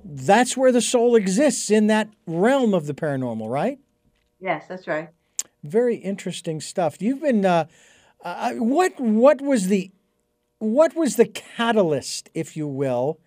that's 0.04 0.58
where 0.58 0.72
the 0.72 0.82
soul 0.82 1.16
exists 1.16 1.70
in 1.70 1.86
that 1.86 2.10
realm 2.26 2.74
of 2.74 2.86
the 2.86 2.94
paranormal, 2.94 3.48
right? 3.48 3.78
Yes, 4.40 4.66
that's 4.68 4.86
right. 4.86 5.08
Very 5.62 5.96
interesting 5.96 6.60
stuff. 6.60 7.00
You've 7.00 7.22
been 7.22 7.44
uh, 7.44 7.66
uh, 8.24 8.52
what 8.54 8.98
what 9.00 9.40
was 9.40 9.68
the 9.68 9.90
what 10.58 10.94
was 10.96 11.16
the 11.16 11.26
catalyst, 11.26 12.30
if 12.34 12.56
you 12.56 12.66
will, 12.66 13.20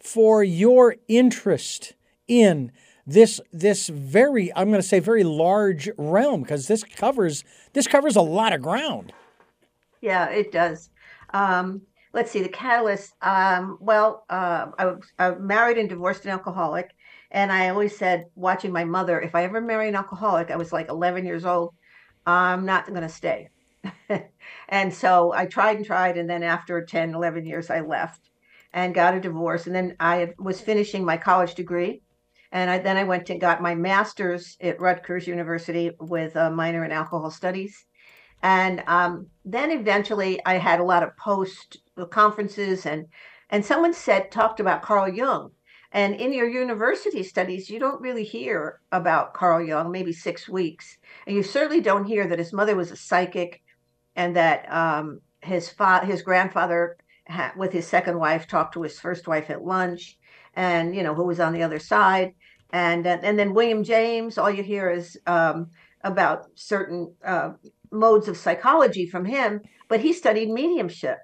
for 0.00 0.42
your 0.42 0.96
interest 1.08 1.94
in 2.28 2.72
this 3.06 3.40
this 3.52 3.88
very 3.88 4.52
I'm 4.54 4.68
going 4.68 4.80
to 4.80 4.86
say 4.86 5.00
very 5.00 5.24
large 5.24 5.90
realm 5.98 6.42
because 6.42 6.68
this 6.68 6.84
covers 6.84 7.44
this 7.72 7.86
covers 7.86 8.16
a 8.16 8.22
lot 8.22 8.52
of 8.52 8.62
ground. 8.62 9.12
Yeah, 10.00 10.28
it 10.30 10.52
does. 10.52 10.90
Um, 11.32 11.82
let's 12.12 12.30
see 12.30 12.42
the 12.42 12.48
catalyst. 12.48 13.14
Um, 13.22 13.78
well, 13.80 14.24
uh, 14.30 14.66
I 14.78 14.94
I 15.18 15.34
married 15.36 15.78
and 15.78 15.88
divorced 15.88 16.24
an 16.24 16.30
alcoholic, 16.30 16.90
and 17.32 17.50
I 17.50 17.70
always 17.70 17.96
said, 17.96 18.26
watching 18.34 18.72
my 18.72 18.84
mother, 18.84 19.18
if 19.18 19.34
I 19.34 19.44
ever 19.44 19.60
marry 19.60 19.88
an 19.88 19.96
alcoholic, 19.96 20.50
I 20.50 20.56
was 20.56 20.70
like 20.70 20.90
11 20.90 21.24
years 21.24 21.46
old, 21.46 21.74
I'm 22.26 22.66
not 22.66 22.86
going 22.86 23.00
to 23.00 23.08
stay. 23.08 23.48
and 24.68 24.92
so 24.92 25.32
I 25.32 25.46
tried 25.46 25.78
and 25.78 25.86
tried. 25.86 26.18
And 26.18 26.28
then 26.28 26.42
after 26.42 26.84
10, 26.84 27.14
11 27.14 27.46
years, 27.46 27.70
I 27.70 27.80
left 27.80 28.28
and 28.74 28.94
got 28.94 29.14
a 29.14 29.20
divorce. 29.20 29.66
And 29.66 29.74
then 29.74 29.96
I 29.98 30.34
was 30.38 30.60
finishing 30.60 31.06
my 31.06 31.16
college 31.16 31.54
degree. 31.54 32.02
And 32.52 32.70
I, 32.70 32.78
then 32.78 32.98
I 32.98 33.04
went 33.04 33.30
and 33.30 33.40
got 33.40 33.62
my 33.62 33.74
master's 33.74 34.58
at 34.60 34.78
Rutgers 34.78 35.26
University 35.26 35.90
with 36.00 36.36
a 36.36 36.50
minor 36.50 36.84
in 36.84 36.92
alcohol 36.92 37.30
studies. 37.30 37.86
And 38.42 38.82
um, 38.86 39.28
then 39.46 39.70
eventually 39.70 40.38
I 40.44 40.58
had 40.58 40.80
a 40.80 40.84
lot 40.84 41.02
of 41.02 41.16
post 41.16 41.78
conferences 42.10 42.84
and 42.84 43.06
and 43.48 43.64
someone 43.64 43.92
said 43.92 44.30
talked 44.30 44.60
about 44.60 44.82
Carl 44.82 45.08
Jung 45.08 45.50
and 45.92 46.14
in 46.14 46.32
your 46.32 46.48
university 46.48 47.22
studies, 47.22 47.68
you 47.68 47.78
don't 47.78 48.00
really 48.00 48.24
hear 48.24 48.80
about 48.92 49.34
Carl 49.34 49.62
Jung, 49.62 49.92
maybe 49.92 50.12
six 50.12 50.48
weeks. 50.48 50.96
And 51.26 51.36
you 51.36 51.42
certainly 51.42 51.82
don't 51.82 52.06
hear 52.06 52.26
that 52.26 52.38
his 52.38 52.52
mother 52.52 52.74
was 52.74 52.90
a 52.90 52.96
psychic 52.96 53.62
and 54.16 54.34
that 54.36 54.72
um, 54.72 55.20
his, 55.42 55.68
fa- 55.68 56.04
his 56.04 56.22
grandfather, 56.22 56.96
ha- 57.28 57.52
with 57.56 57.72
his 57.72 57.86
second 57.86 58.18
wife, 58.18 58.46
talked 58.46 58.72
to 58.74 58.82
his 58.82 58.98
first 58.98 59.28
wife 59.28 59.50
at 59.50 59.64
lunch 59.64 60.18
and, 60.54 60.96
you 60.96 61.02
know, 61.02 61.14
who 61.14 61.24
was 61.24 61.40
on 61.40 61.52
the 61.52 61.62
other 61.62 61.78
side. 61.78 62.32
And, 62.72 63.06
uh, 63.06 63.18
and 63.22 63.38
then 63.38 63.52
William 63.52 63.84
James, 63.84 64.38
all 64.38 64.50
you 64.50 64.62
hear 64.62 64.90
is 64.90 65.18
um, 65.26 65.68
about 66.04 66.46
certain 66.54 67.14
uh, 67.22 67.52
modes 67.90 68.28
of 68.28 68.38
psychology 68.38 69.04
from 69.04 69.26
him, 69.26 69.60
but 69.88 70.00
he 70.00 70.14
studied 70.14 70.48
mediumship. 70.48 71.18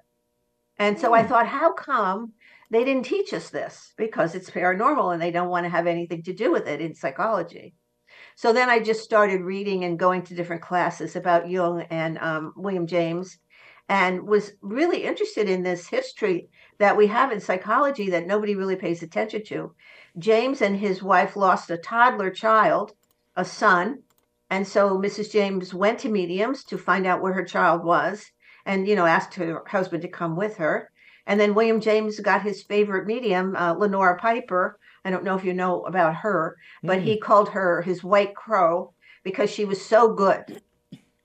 And 0.77 0.97
so. 0.97 1.13
I 1.13 1.23
hmm. 1.23 1.27
thought, 1.27 1.47
how 1.47 1.73
come 1.73 2.33
they 2.69 2.83
didn't 2.83 3.05
teach 3.05 3.33
us 3.33 3.49
this 3.49 3.93
because 3.97 4.35
it's 4.35 4.49
paranormal 4.49 5.13
and 5.13 5.21
they 5.21 5.31
don't 5.31 5.49
want 5.49 5.65
to 5.65 5.69
have 5.69 5.87
anything 5.87 6.23
to 6.23 6.33
do 6.33 6.51
with 6.51 6.67
it 6.67 6.81
in 6.81 6.93
psychology. 6.93 7.73
So 8.35 8.53
then 8.53 8.69
I 8.69 8.79
just 8.79 9.03
started 9.03 9.41
reading 9.41 9.83
and 9.83 9.99
going 9.99 10.23
to 10.23 10.35
different 10.35 10.61
classes 10.61 11.15
about 11.15 11.49
Jung 11.49 11.81
and 11.89 12.17
um, 12.19 12.53
William 12.55 12.87
James 12.87 13.37
and 13.87 14.27
was 14.27 14.53
really 14.61 15.03
interested 15.03 15.49
in 15.49 15.63
this 15.63 15.87
history 15.87 16.49
that 16.77 16.95
we 16.95 17.07
have 17.07 17.31
in 17.31 17.39
psychology 17.41 18.11
that 18.11 18.27
nobody 18.27 18.55
really 18.55 18.75
pays 18.75 19.01
attention 19.01 19.43
to. 19.45 19.73
James 20.17 20.61
and 20.61 20.77
his 20.77 21.01
wife 21.01 21.35
lost 21.35 21.71
a 21.71 21.77
toddler 21.77 22.29
child, 22.29 22.93
a 23.35 23.43
son, 23.43 24.03
and 24.49 24.67
so 24.67 24.97
Mrs. 24.97 25.31
James 25.31 25.73
went 25.73 25.99
to 25.99 26.09
mediums 26.09 26.63
to 26.65 26.77
find 26.77 27.05
out 27.05 27.21
where 27.21 27.33
her 27.33 27.43
child 27.43 27.83
was 27.83 28.31
and 28.65 28.87
you 28.87 28.95
know 28.95 29.05
asked 29.05 29.33
her 29.35 29.63
husband 29.67 30.01
to 30.03 30.07
come 30.07 30.35
with 30.35 30.57
her 30.57 30.88
and 31.29 31.39
then 31.39 31.53
William 31.53 31.79
James 31.79 32.19
got 32.19 32.41
his 32.41 32.63
favorite 32.63 33.05
medium, 33.05 33.55
uh, 33.55 33.73
Lenora 33.73 34.17
Piper. 34.17 34.79
I 35.05 35.11
don't 35.11 35.23
know 35.23 35.37
if 35.37 35.45
you 35.45 35.53
know 35.53 35.83
about 35.83 36.15
her, 36.15 36.57
but 36.81 36.99
mm. 36.99 37.03
he 37.03 37.19
called 37.19 37.49
her 37.49 37.83
his 37.83 38.03
white 38.03 38.35
crow 38.35 38.93
because 39.23 39.51
she 39.51 39.63
was 39.63 39.79
so 39.79 40.11
good. 40.11 40.63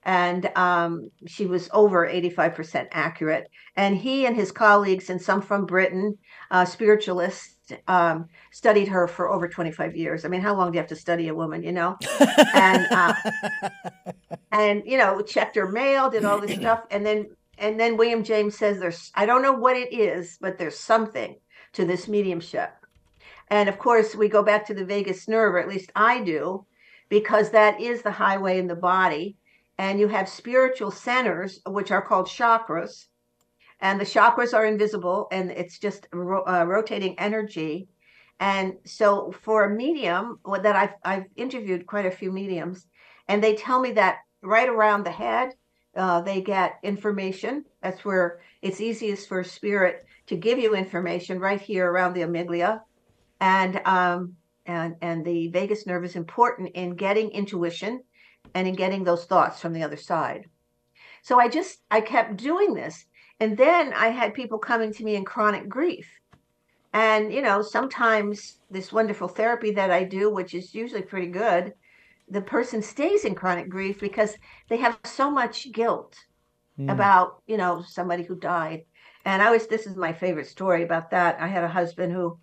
And 0.02 0.50
um, 0.56 1.10
she 1.26 1.46
was 1.46 1.70
over 1.72 2.06
85% 2.06 2.88
accurate. 2.90 3.50
And 3.76 3.96
he 3.96 4.26
and 4.26 4.36
his 4.36 4.52
colleagues, 4.52 5.08
and 5.08 5.20
some 5.20 5.40
from 5.40 5.64
Britain, 5.64 6.18
uh, 6.50 6.66
spiritualists, 6.66 7.72
um, 7.88 8.28
studied 8.52 8.88
her 8.88 9.08
for 9.08 9.32
over 9.32 9.48
25 9.48 9.96
years. 9.96 10.26
I 10.26 10.28
mean, 10.28 10.42
how 10.42 10.54
long 10.54 10.70
do 10.70 10.76
you 10.76 10.80
have 10.80 10.88
to 10.90 10.96
study 10.96 11.28
a 11.28 11.34
woman, 11.34 11.62
you 11.62 11.72
know? 11.72 11.96
and, 12.54 12.86
uh, 12.90 13.14
and, 14.52 14.82
you 14.84 14.98
know, 14.98 15.22
checked 15.22 15.56
her 15.56 15.66
mail, 15.66 16.10
did 16.10 16.26
all 16.26 16.38
this 16.38 16.58
stuff. 16.58 16.82
And 16.90 17.06
then 17.06 17.28
and 17.58 17.78
then 17.78 17.96
William 17.96 18.24
James 18.24 18.56
says 18.56 18.78
there's 18.78 19.10
I 19.14 19.26
don't 19.26 19.42
know 19.42 19.52
what 19.52 19.76
it 19.76 19.92
is, 19.92 20.38
but 20.40 20.58
there's 20.58 20.78
something 20.78 21.36
to 21.74 21.84
this 21.84 22.08
mediumship. 22.08 22.72
And 23.48 23.68
of 23.68 23.78
course, 23.78 24.14
we 24.14 24.28
go 24.28 24.42
back 24.42 24.66
to 24.66 24.74
the 24.74 24.84
vagus 24.84 25.28
nerve, 25.28 25.54
or 25.54 25.58
at 25.58 25.68
least 25.68 25.92
I 25.94 26.22
do, 26.22 26.64
because 27.08 27.50
that 27.50 27.80
is 27.80 28.02
the 28.02 28.10
highway 28.10 28.58
in 28.58 28.66
the 28.66 28.76
body. 28.76 29.36
And 29.76 29.98
you 29.98 30.08
have 30.08 30.28
spiritual 30.28 30.90
centers, 30.90 31.60
which 31.66 31.90
are 31.90 32.02
called 32.02 32.26
chakras. 32.26 33.06
And 33.80 34.00
the 34.00 34.04
chakras 34.04 34.54
are 34.54 34.64
invisible 34.64 35.28
and 35.30 35.50
it's 35.50 35.78
just 35.78 36.06
ro- 36.12 36.44
uh, 36.46 36.64
rotating 36.64 37.18
energy. 37.18 37.88
And 38.40 38.74
so, 38.84 39.32
for 39.42 39.64
a 39.64 39.70
medium 39.70 40.38
that 40.62 40.74
I've, 40.76 40.94
I've 41.04 41.26
interviewed 41.36 41.86
quite 41.86 42.06
a 42.06 42.10
few 42.10 42.32
mediums, 42.32 42.86
and 43.28 43.42
they 43.42 43.54
tell 43.54 43.80
me 43.80 43.92
that 43.92 44.18
right 44.42 44.68
around 44.68 45.04
the 45.04 45.12
head, 45.12 45.54
uh, 45.96 46.20
they 46.20 46.40
get 46.40 46.78
information. 46.82 47.64
That's 47.82 48.04
where 48.04 48.40
it's 48.62 48.80
easiest 48.80 49.28
for 49.28 49.42
spirit 49.44 50.06
to 50.26 50.36
give 50.36 50.58
you 50.58 50.74
information 50.74 51.38
right 51.38 51.60
here 51.60 51.90
around 51.90 52.14
the 52.14 52.22
amygdala, 52.22 52.80
and 53.40 53.80
um, 53.84 54.36
and 54.66 54.96
and 55.02 55.24
the 55.24 55.48
vagus 55.48 55.86
nerve 55.86 56.04
is 56.04 56.16
important 56.16 56.70
in 56.74 56.96
getting 56.96 57.30
intuition 57.30 58.02
and 58.54 58.66
in 58.66 58.74
getting 58.74 59.04
those 59.04 59.24
thoughts 59.24 59.60
from 59.60 59.72
the 59.72 59.82
other 59.82 59.96
side. 59.96 60.46
So 61.22 61.40
I 61.40 61.48
just 61.48 61.80
I 61.90 62.00
kept 62.00 62.36
doing 62.36 62.74
this. 62.74 63.06
And 63.40 63.56
then 63.56 63.92
I 63.92 64.08
had 64.08 64.34
people 64.34 64.58
coming 64.58 64.92
to 64.92 65.04
me 65.04 65.16
in 65.16 65.24
chronic 65.24 65.68
grief. 65.68 66.08
And 66.92 67.32
you 67.32 67.42
know, 67.42 67.62
sometimes 67.62 68.58
this 68.70 68.92
wonderful 68.92 69.28
therapy 69.28 69.72
that 69.72 69.90
I 69.90 70.04
do, 70.04 70.30
which 70.30 70.54
is 70.54 70.74
usually 70.74 71.02
pretty 71.02 71.26
good, 71.26 71.72
the 72.28 72.40
person 72.40 72.82
stays 72.82 73.24
in 73.24 73.34
chronic 73.34 73.68
grief 73.68 74.00
because 74.00 74.34
they 74.68 74.76
have 74.78 74.98
so 75.04 75.30
much 75.30 75.70
guilt 75.72 76.16
mm. 76.78 76.90
about, 76.90 77.42
you 77.46 77.56
know, 77.56 77.82
somebody 77.86 78.22
who 78.22 78.36
died. 78.36 78.84
And 79.24 79.42
I 79.42 79.50
was 79.50 79.66
this 79.66 79.86
is 79.86 79.96
my 79.96 80.12
favorite 80.12 80.46
story 80.46 80.82
about 80.82 81.10
that. 81.10 81.40
I 81.40 81.46
had 81.46 81.64
a 81.64 81.68
husband 81.68 82.12
who 82.12 82.38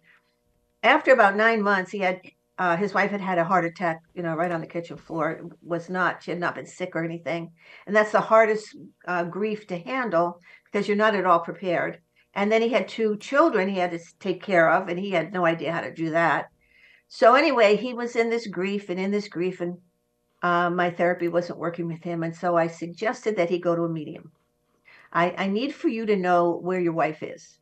after 0.84 1.14
about 1.14 1.36
9 1.36 1.62
months 1.62 1.92
he 1.92 2.00
had 2.00 2.22
uh, 2.62 2.78
his 2.78 2.94
wife 2.94 3.10
had 3.10 3.22
had 3.22 3.40
a 3.40 3.44
heart 3.44 3.66
attack, 3.66 4.04
you 4.14 4.22
know, 4.22 4.36
right 4.36 4.52
on 4.52 4.62
the 4.62 4.68
kitchen 4.68 4.96
floor. 4.96 5.32
It 5.32 5.44
was 5.64 5.90
not, 5.90 6.22
she 6.22 6.30
had 6.30 6.40
not 6.40 6.54
been 6.54 6.68
sick 6.68 6.96
or 6.96 7.04
anything. 7.04 7.54
And 7.88 7.96
that's 7.96 8.12
the 8.12 8.22
hardest 8.22 8.76
uh, 9.08 9.24
grief 9.24 9.66
to 9.68 9.80
handle 9.80 10.40
because 10.66 10.88
you're 10.88 10.96
not 10.96 11.16
at 11.16 11.26
all 11.26 11.40
prepared. 11.40 12.02
And 12.36 12.52
then 12.52 12.62
he 12.62 12.70
had 12.70 12.88
two 12.88 13.18
children 13.18 13.68
he 13.68 13.80
had 13.80 13.92
to 13.92 14.00
take 14.20 14.44
care 14.44 14.70
of, 14.70 14.90
and 14.90 15.00
he 15.00 15.10
had 15.10 15.34
no 15.34 15.44
idea 15.44 15.72
how 15.72 15.82
to 15.82 15.92
do 15.92 16.12
that. 16.12 16.50
So, 17.14 17.36
anyway, 17.36 17.76
he 17.76 17.94
was 17.94 18.16
in 18.16 18.30
this 18.30 18.48
grief 18.48 18.90
and 18.90 18.98
in 18.98 19.12
this 19.12 19.28
grief, 19.28 19.60
and 19.60 19.78
uh, 20.42 20.70
my 20.70 20.90
therapy 20.90 21.28
wasn't 21.28 21.60
working 21.60 21.90
with 21.90 22.02
him. 22.02 22.24
And 22.24 22.34
so 22.34 22.56
I 22.56 22.68
suggested 22.68 23.36
that 23.36 23.50
he 23.50 23.60
go 23.60 23.76
to 23.76 23.82
a 23.82 23.90
medium. 23.90 24.32
I, 25.12 25.36
I 25.38 25.48
need 25.48 25.76
for 25.76 25.90
you 25.90 26.06
to 26.06 26.16
know 26.16 26.58
where 26.64 26.80
your 26.80 26.94
wife 26.94 27.22
is. 27.22 27.60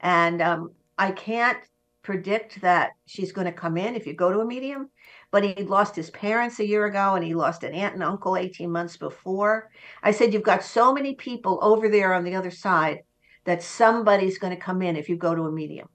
And 0.00 0.42
um, 0.42 0.72
I 0.98 1.12
can't 1.12 1.56
predict 2.02 2.60
that 2.60 2.90
she's 3.06 3.32
going 3.32 3.46
to 3.46 3.52
come 3.52 3.78
in 3.78 3.96
if 3.96 4.06
you 4.06 4.12
go 4.12 4.30
to 4.30 4.40
a 4.40 4.44
medium. 4.44 4.90
But 5.30 5.44
he 5.44 5.64
lost 5.64 5.96
his 5.96 6.10
parents 6.10 6.60
a 6.60 6.66
year 6.66 6.84
ago 6.84 7.14
and 7.14 7.24
he 7.24 7.34
lost 7.34 7.64
an 7.64 7.72
aunt 7.72 7.94
and 7.94 8.04
uncle 8.04 8.36
18 8.36 8.70
months 8.70 8.98
before. 8.98 9.70
I 10.02 10.10
said, 10.10 10.34
You've 10.34 10.42
got 10.42 10.62
so 10.62 10.92
many 10.92 11.14
people 11.14 11.58
over 11.62 11.88
there 11.88 12.12
on 12.12 12.24
the 12.24 12.34
other 12.34 12.50
side 12.50 13.04
that 13.46 13.62
somebody's 13.62 14.36
going 14.36 14.54
to 14.54 14.62
come 14.62 14.82
in 14.82 14.96
if 14.96 15.08
you 15.08 15.16
go 15.16 15.34
to 15.34 15.44
a 15.44 15.50
medium. 15.50 15.88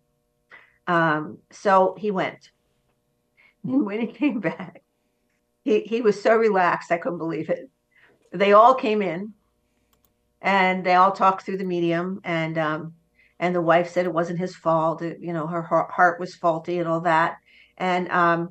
Um, 0.88 1.38
so 1.52 1.96
he 2.00 2.10
went. 2.10 2.50
And 3.68 3.86
when 3.86 4.00
he 4.00 4.08
came 4.08 4.40
back, 4.40 4.82
he, 5.64 5.82
he 5.82 6.02
was 6.02 6.22
so 6.22 6.36
relaxed, 6.36 6.92
I 6.92 6.98
couldn't 6.98 7.18
believe 7.18 7.50
it. 7.50 7.70
They 8.32 8.54
all 8.54 8.74
came 8.74 9.02
in 9.02 9.34
and 10.42 10.86
they 10.86 10.96
all 10.96 11.12
talked 11.12 11.46
through 11.46 11.58
the 11.58 11.66
medium. 11.66 12.22
And 12.24 12.58
um, 12.58 12.94
and 13.40 13.54
the 13.54 13.62
wife 13.62 13.90
said 13.90 14.06
it 14.06 14.14
wasn't 14.14 14.40
his 14.40 14.56
fault 14.56 15.02
it, 15.02 15.20
you 15.20 15.32
know 15.32 15.46
her 15.46 15.62
heart 15.62 16.20
was 16.20 16.36
faulty 16.36 16.80
and 16.80 16.88
all 16.88 17.02
that. 17.02 17.38
And 17.78 18.10
um 18.12 18.50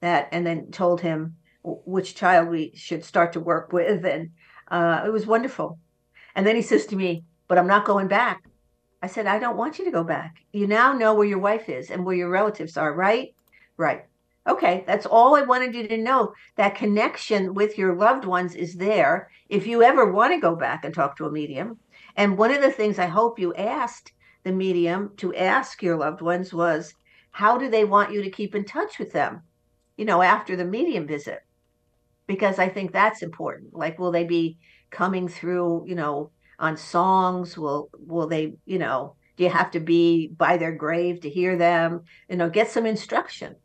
that 0.00 0.28
and 0.32 0.46
then 0.46 0.70
told 0.70 1.00
him 1.00 1.36
which 1.62 2.14
child 2.14 2.48
we 2.48 2.72
should 2.76 3.04
start 3.04 3.32
to 3.32 3.40
work 3.40 3.72
with 3.72 4.04
and 4.04 4.30
uh, 4.68 5.02
it 5.06 5.10
was 5.10 5.26
wonderful. 5.26 5.78
And 6.34 6.46
then 6.46 6.56
he 6.56 6.62
says 6.62 6.86
to 6.86 6.96
me 6.96 7.24
but 7.48 7.58
i'm 7.58 7.66
not 7.66 7.86
going 7.86 8.08
back. 8.08 8.44
I 9.02 9.06
said 9.08 9.26
i 9.26 9.38
don't 9.38 9.56
want 9.56 9.78
you 9.78 9.84
to 9.84 9.90
go 9.90 10.04
back. 10.04 10.36
You 10.52 10.66
now 10.66 10.92
know 10.92 11.14
where 11.14 11.26
your 11.26 11.38
wife 11.38 11.68
is 11.68 11.90
and 11.90 12.04
where 12.04 12.16
your 12.16 12.30
relatives 12.30 12.76
are 12.76 12.92
right? 12.94 13.34
Right 13.76 14.04
okay 14.46 14.84
that's 14.86 15.06
all 15.06 15.36
i 15.36 15.42
wanted 15.42 15.74
you 15.74 15.86
to 15.86 15.96
know 15.96 16.32
that 16.56 16.74
connection 16.74 17.54
with 17.54 17.76
your 17.78 17.94
loved 17.94 18.24
ones 18.24 18.54
is 18.54 18.74
there 18.74 19.30
if 19.48 19.66
you 19.66 19.82
ever 19.82 20.12
want 20.12 20.32
to 20.32 20.40
go 20.40 20.54
back 20.54 20.84
and 20.84 20.94
talk 20.94 21.16
to 21.16 21.26
a 21.26 21.32
medium 21.32 21.78
and 22.16 22.38
one 22.38 22.50
of 22.50 22.62
the 22.62 22.70
things 22.70 22.98
I 22.98 23.06
hope 23.06 23.38
you 23.38 23.54
asked 23.54 24.12
the 24.42 24.52
medium 24.52 25.12
to 25.18 25.34
ask 25.34 25.82
your 25.82 25.96
loved 25.96 26.22
ones 26.22 26.52
was, 26.52 26.94
how 27.30 27.58
do 27.58 27.68
they 27.68 27.84
want 27.84 28.12
you 28.12 28.22
to 28.22 28.30
keep 28.30 28.54
in 28.54 28.64
touch 28.64 28.98
with 28.98 29.12
them, 29.12 29.42
you 29.96 30.06
know, 30.06 30.22
after 30.22 30.56
the 30.56 30.64
medium 30.64 31.06
visit? 31.06 31.40
Because 32.26 32.58
I 32.58 32.68
think 32.68 32.90
that's 32.90 33.22
important. 33.22 33.74
Like, 33.74 33.98
will 33.98 34.10
they 34.10 34.24
be 34.24 34.56
coming 34.90 35.28
through, 35.28 35.84
you 35.86 35.94
know, 35.94 36.30
on 36.58 36.76
songs? 36.76 37.58
Will 37.58 37.90
will 37.98 38.26
they, 38.26 38.54
you 38.64 38.78
know, 38.78 39.14
do 39.36 39.44
you 39.44 39.50
have 39.50 39.70
to 39.72 39.80
be 39.80 40.28
by 40.28 40.56
their 40.56 40.72
grave 40.72 41.20
to 41.20 41.30
hear 41.30 41.56
them? 41.56 42.04
You 42.30 42.36
know, 42.36 42.48
get 42.48 42.70
some 42.70 42.86
instruction 42.86 43.56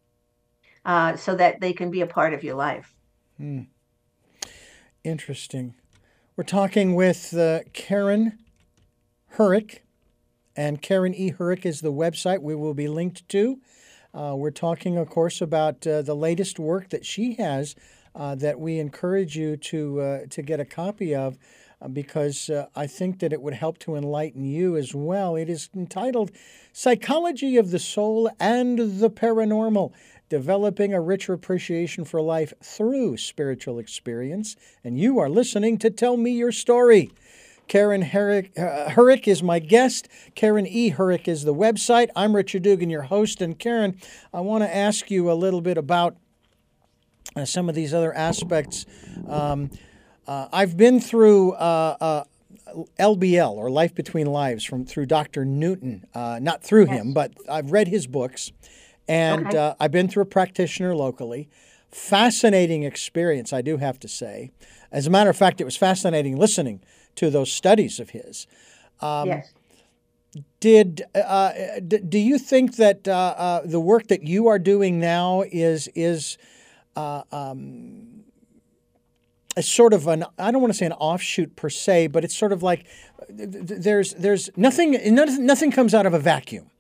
uh, 0.86 1.16
so 1.16 1.36
that 1.36 1.62
they 1.62 1.74
can 1.74 1.92
be 1.92 2.02
a 2.02 2.08
part 2.08 2.34
of 2.34 2.44
your 2.44 2.56
life. 2.56 2.96
Hmm. 3.38 3.64
Interesting. 5.04 5.76
We're 6.36 6.44
talking 6.44 6.96
with 6.96 7.34
uh, 7.34 7.62
Karen 7.74 8.38
Herrick, 9.38 9.84
and 10.56 10.82
Karen 10.82 11.16
E. 11.16 11.34
Herrick 11.38 11.66
is 11.66 11.82
the 11.82 11.92
website 11.92 12.42
we 12.42 12.56
will 12.56 12.74
be 12.74 12.88
linked 12.88 13.28
to. 13.30 13.60
Uh, 14.14 14.36
we're 14.36 14.52
talking, 14.52 14.98
of 14.98 15.10
course, 15.10 15.42
about 15.42 15.88
uh, 15.88 16.02
the 16.02 16.16
latest 16.16 16.60
work 16.60 16.90
that 16.90 17.06
she 17.06 17.36
has 17.36 17.76
uh, 18.14 18.36
that 18.36 18.60
we 18.60 18.78
encourage 18.78 19.38
you 19.38 19.56
to 19.56 20.02
uh, 20.02 20.20
to 20.30 20.42
get 20.42 20.60
a 20.60 20.66
copy 20.66 21.16
of 21.16 21.38
because 21.94 22.50
uh, 22.50 22.68
I 22.76 22.86
think 22.86 23.20
that 23.20 23.34
it 23.34 23.42
would 23.42 23.56
help 23.56 23.80
to 23.80 23.96
enlighten 23.96 24.46
you 24.46 24.76
as 24.76 24.94
well. 24.94 25.36
It 25.36 25.50
is 25.50 25.70
entitled 25.76 26.32
Psychology 26.74 27.58
of 27.58 27.72
the 27.72 27.80
Soul 27.80 28.30
and 28.40 29.00
the 29.00 29.10
Paranormal 29.10 29.92
developing 30.32 30.94
a 30.94 31.02
richer 31.02 31.34
appreciation 31.34 32.06
for 32.06 32.22
life 32.22 32.54
through 32.64 33.18
spiritual 33.18 33.78
experience. 33.78 34.56
And 34.82 34.98
you 34.98 35.20
are 35.20 35.28
listening 35.28 35.78
to 35.80 35.90
Tell 35.90 36.16
Me 36.16 36.32
Your 36.32 36.54
Story. 36.54 37.12
Karen 37.68 38.02
Herrick, 38.02 38.58
uh, 38.58 38.90
is 39.28 39.44
my 39.44 39.60
guest. 39.60 40.08
Karen 40.34 40.66
E. 40.66 40.92
Herrick 40.92 41.28
is 41.28 41.44
the 41.44 41.54
website. 41.54 42.08
I'm 42.16 42.34
Richard 42.34 42.64
Dugan, 42.64 42.90
your 42.90 43.02
host. 43.02 43.42
And 43.42 43.60
Karen, 43.60 44.00
I 44.34 44.40
want 44.40 44.64
to 44.64 44.74
ask 44.74 45.12
you 45.12 45.30
a 45.30 45.34
little 45.34 45.60
bit 45.60 45.78
about 45.78 46.16
uh, 47.36 47.44
some 47.44 47.68
of 47.68 47.76
these 47.76 47.94
other 47.94 48.14
aspects. 48.14 48.86
Um, 49.28 49.70
uh, 50.28 50.48
I've 50.54 50.78
been 50.78 51.02
through 51.02 51.56
LBL 51.58 52.24
uh, 53.42 53.50
uh, 53.50 53.52
or 53.52 53.70
Life 53.70 53.94
Between 53.96 54.28
Lives 54.28 54.64
from 54.64 54.86
through 54.86 55.08
Dr. 55.08 55.44
Newton, 55.44 56.06
uh, 56.14 56.40
not 56.42 56.64
through 56.64 56.86
him, 56.86 57.12
but 57.12 57.34
I've 57.50 57.74
read 57.74 57.90
his 57.90 58.08
books. 58.08 58.54
And 59.12 59.48
okay. 59.48 59.58
uh, 59.58 59.74
I've 59.78 59.92
been 59.92 60.08
through 60.08 60.24
a 60.24 60.28
practitioner 60.28 60.96
locally. 60.96 61.50
Fascinating 61.90 62.84
experience, 62.84 63.52
I 63.52 63.62
do 63.62 63.76
have 63.76 64.00
to 64.00 64.08
say. 64.08 64.52
As 64.90 65.06
a 65.06 65.10
matter 65.10 65.30
of 65.30 65.36
fact, 65.36 65.60
it 65.60 65.66
was 65.66 65.76
fascinating 65.76 66.38
listening 66.38 66.82
to 67.16 67.30
those 67.30 67.52
studies 67.52 68.00
of 68.00 68.12
his. 68.12 68.48
Um, 69.02 69.28
yes. 69.28 69.54
Did 70.62 71.02
uh, 71.14 71.52
d- 71.86 71.98
do 71.98 72.18
you 72.18 72.40
think 72.40 72.78
that 72.78 73.06
uh, 73.06 73.12
uh, 73.38 73.62
the 73.66 73.82
work 73.82 74.08
that 74.08 74.24
you 74.24 74.48
are 74.48 74.60
doing 74.60 74.98
now 74.98 75.44
is 75.52 75.90
is 75.94 76.38
uh, 76.96 77.24
um, 77.34 78.24
a 79.58 79.62
sort 79.62 79.92
of 79.92 80.08
an 80.08 80.24
I 80.40 80.52
don't 80.52 80.62
want 80.62 80.72
to 80.72 80.78
say 80.78 80.86
an 80.86 80.94
offshoot 80.94 81.58
per 81.58 81.70
se, 81.70 82.08
but 82.08 82.24
it's 82.24 82.38
sort 82.38 82.54
of 82.54 82.64
like 82.64 82.86
there's 83.28 84.14
there's 84.14 84.50
nothing 84.56 84.98
nothing 85.14 85.70
comes 85.70 85.94
out 85.94 86.06
of 86.06 86.14
a 86.14 86.20
vacuum. 86.20 86.72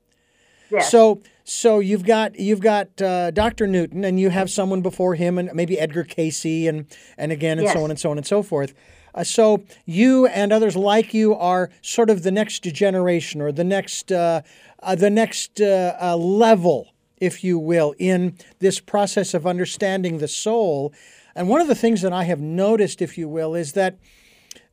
Yes. 0.70 0.90
So 0.90 1.22
so 1.44 1.80
you've 1.80 2.06
got 2.06 2.40
you've 2.40 2.60
got 2.60 3.02
uh, 3.02 3.32
Dr. 3.32 3.68
Newton, 3.68 4.04
and 4.04 4.20
you 4.20 4.30
have 4.30 4.50
someone 4.50 4.82
before 4.82 5.16
him, 5.16 5.38
and 5.38 5.52
maybe 5.54 5.80
Edgar 5.80 6.04
Cayce, 6.04 6.68
and 6.68 6.86
and 7.18 7.32
again, 7.32 7.58
and 7.58 7.66
yes. 7.66 7.74
so 7.74 7.84
on 7.84 7.90
and 7.90 8.00
so 8.00 8.12
on 8.12 8.18
and 8.18 8.26
so 8.26 8.44
forth. 8.44 8.74
Uh, 9.14 9.24
so 9.24 9.64
you 9.86 10.28
and 10.28 10.54
others 10.54 10.76
like 10.76 11.14
you 11.14 11.36
are 11.36 11.70
sort 11.82 12.10
of 12.10 12.24
the 12.24 12.32
next 12.32 12.64
generation, 12.64 13.42
or 13.42 13.52
the 13.52 13.64
next 13.64 14.12
uh, 14.12 14.42
uh 14.82 14.96
the 14.96 15.10
next 15.10 15.60
uh, 15.60 15.96
uh, 16.02 16.16
level, 16.16 16.94
if 17.18 17.44
you 17.44 17.58
will, 17.58 17.94
in 18.00 18.38
this 18.60 18.80
process 18.80 19.34
of 19.34 19.48
understanding 19.48 20.20
the 20.20 20.28
soul. 20.28 20.94
And 21.36 21.48
one 21.48 21.62
of 21.62 21.68
the 21.68 21.76
things 21.76 22.02
that 22.02 22.12
I 22.12 22.26
have 22.26 22.42
noticed, 22.42 23.02
if 23.02 23.18
you 23.18 23.30
will, 23.30 23.56
is 23.56 23.74
that 23.74 23.98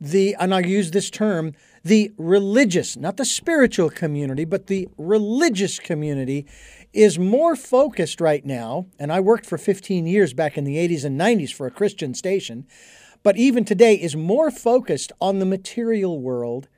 the 0.00 0.34
and 0.38 0.54
I'll 0.54 0.64
use 0.64 0.90
this 0.90 1.10
term 1.10 1.54
the 1.84 2.12
religious, 2.18 2.96
not 2.96 3.16
the 3.16 3.24
spiritual 3.24 3.88
community, 3.88 4.44
but 4.44 4.66
the 4.66 4.88
religious 4.98 5.78
community 5.78 6.46
is 6.92 7.18
more 7.18 7.56
focused 7.56 8.20
right 8.20 8.44
now. 8.44 8.86
And 8.98 9.12
I 9.12 9.20
worked 9.20 9.46
for 9.46 9.58
15 9.58 10.06
years 10.06 10.32
back 10.32 10.58
in 10.58 10.64
the 10.64 10.76
80s 10.76 11.04
and 11.04 11.18
90s 11.18 11.52
for 11.52 11.66
a 11.66 11.70
Christian 11.70 12.14
station, 12.14 12.66
but 13.22 13.36
even 13.36 13.64
today 13.64 13.94
is 13.94 14.16
more 14.16 14.50
focused 14.50 15.12
on 15.20 15.38
the 15.38 15.46
material 15.46 16.20
world 16.20 16.68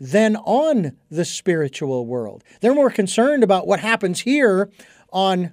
than 0.00 0.36
on 0.36 0.96
the 1.10 1.24
spiritual 1.24 2.06
world. 2.06 2.42
They're 2.60 2.74
more 2.74 2.90
concerned 2.90 3.44
about 3.44 3.66
what 3.66 3.80
happens 3.80 4.20
here 4.20 4.70
on 5.12 5.52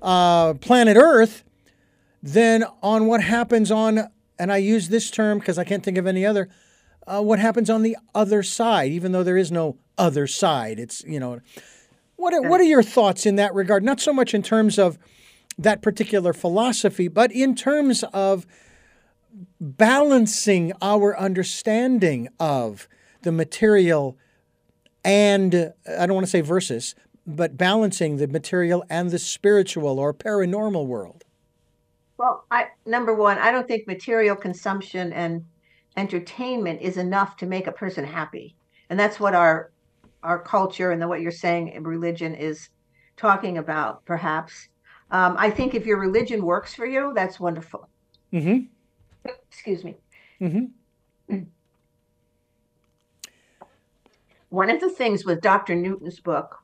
uh, 0.00 0.54
planet 0.54 0.96
Earth 0.96 1.44
than 2.22 2.64
on 2.82 3.06
what 3.06 3.22
happens 3.22 3.70
on, 3.70 4.08
and 4.42 4.52
I 4.52 4.56
use 4.56 4.88
this 4.88 5.08
term 5.08 5.38
because 5.38 5.56
I 5.56 5.62
can't 5.62 5.84
think 5.84 5.98
of 5.98 6.06
any 6.08 6.26
other, 6.26 6.48
uh, 7.06 7.22
what 7.22 7.38
happens 7.38 7.70
on 7.70 7.82
the 7.82 7.96
other 8.12 8.42
side, 8.42 8.90
even 8.90 9.12
though 9.12 9.22
there 9.22 9.36
is 9.36 9.52
no 9.52 9.76
other 9.96 10.26
side. 10.26 10.80
It's, 10.80 11.04
you 11.04 11.20
know, 11.20 11.38
what 12.16 12.34
what 12.48 12.60
are 12.60 12.64
your 12.64 12.82
thoughts 12.82 13.24
in 13.24 13.36
that 13.36 13.54
regard? 13.54 13.84
Not 13.84 14.00
so 14.00 14.12
much 14.12 14.34
in 14.34 14.42
terms 14.42 14.80
of 14.80 14.98
that 15.56 15.80
particular 15.80 16.32
philosophy, 16.32 17.06
but 17.06 17.30
in 17.30 17.54
terms 17.54 18.02
of 18.12 18.44
balancing 19.60 20.72
our 20.82 21.16
understanding 21.16 22.28
of 22.40 22.88
the 23.22 23.30
material 23.30 24.18
and, 25.04 25.72
I 25.86 26.06
don't 26.06 26.14
want 26.14 26.26
to 26.26 26.30
say 26.30 26.40
versus, 26.40 26.96
but 27.24 27.56
balancing 27.56 28.16
the 28.16 28.26
material 28.26 28.84
and 28.90 29.12
the 29.12 29.20
spiritual 29.20 30.00
or 30.00 30.12
paranormal 30.12 30.86
world. 30.86 31.22
Well, 32.22 32.44
I 32.52 32.68
number 32.86 33.12
one, 33.12 33.36
I 33.38 33.50
don't 33.50 33.66
think 33.66 33.88
material 33.88 34.36
consumption 34.36 35.12
and 35.12 35.44
entertainment 35.96 36.80
is 36.80 36.96
enough 36.96 37.36
to 37.38 37.46
make 37.46 37.66
a 37.66 37.72
person 37.72 38.04
happy. 38.04 38.54
And 38.90 39.00
that's 39.00 39.18
what 39.18 39.34
our 39.34 39.72
our 40.22 40.38
culture 40.38 40.92
and 40.92 41.02
the, 41.02 41.08
what 41.08 41.20
you're 41.20 41.32
saying 41.32 41.82
religion 41.82 42.36
is 42.36 42.68
talking 43.16 43.58
about, 43.58 44.04
perhaps. 44.04 44.68
Um, 45.10 45.34
I 45.36 45.50
think 45.50 45.74
if 45.74 45.84
your 45.84 45.98
religion 45.98 46.44
works 46.44 46.72
for 46.76 46.86
you, 46.86 47.12
that's 47.12 47.40
wonderful. 47.40 47.88
Mm-hmm. 48.32 48.66
Excuse 49.50 49.82
me. 49.82 49.96
Mm-hmm. 50.40 51.38
One 54.50 54.70
of 54.70 54.80
the 54.80 54.90
things 54.90 55.24
with 55.24 55.40
Dr. 55.40 55.74
Newton's 55.74 56.20
book, 56.20 56.62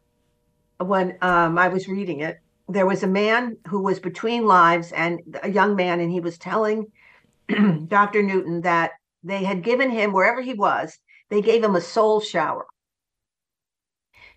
when 0.79 1.19
um, 1.21 1.59
I 1.59 1.67
was 1.67 1.89
reading 1.89 2.21
it, 2.21 2.39
there 2.69 2.87
was 2.87 3.03
a 3.03 3.09
man 3.09 3.57
who 3.67 3.81
was 3.81 3.99
between 3.99 4.47
lives 4.47 4.93
and 4.93 5.21
a 5.43 5.51
young 5.51 5.75
man, 5.75 6.01
and 6.01 6.11
he 6.11 6.21
was 6.21 6.37
telling 6.37 6.87
Dr. 7.89 8.23
Newton 8.23 8.61
that 8.63 8.93
they 9.23 9.45
had 9.45 9.63
given 9.63 9.91
him, 9.91 10.13
wherever 10.13 10.43
he 10.43 10.55
was, 10.55 10.99
they 11.31 11.41
gave 11.41 11.65
him 11.65 11.77
a 11.77 11.81
soul 11.81 12.21
shower. 12.21 12.67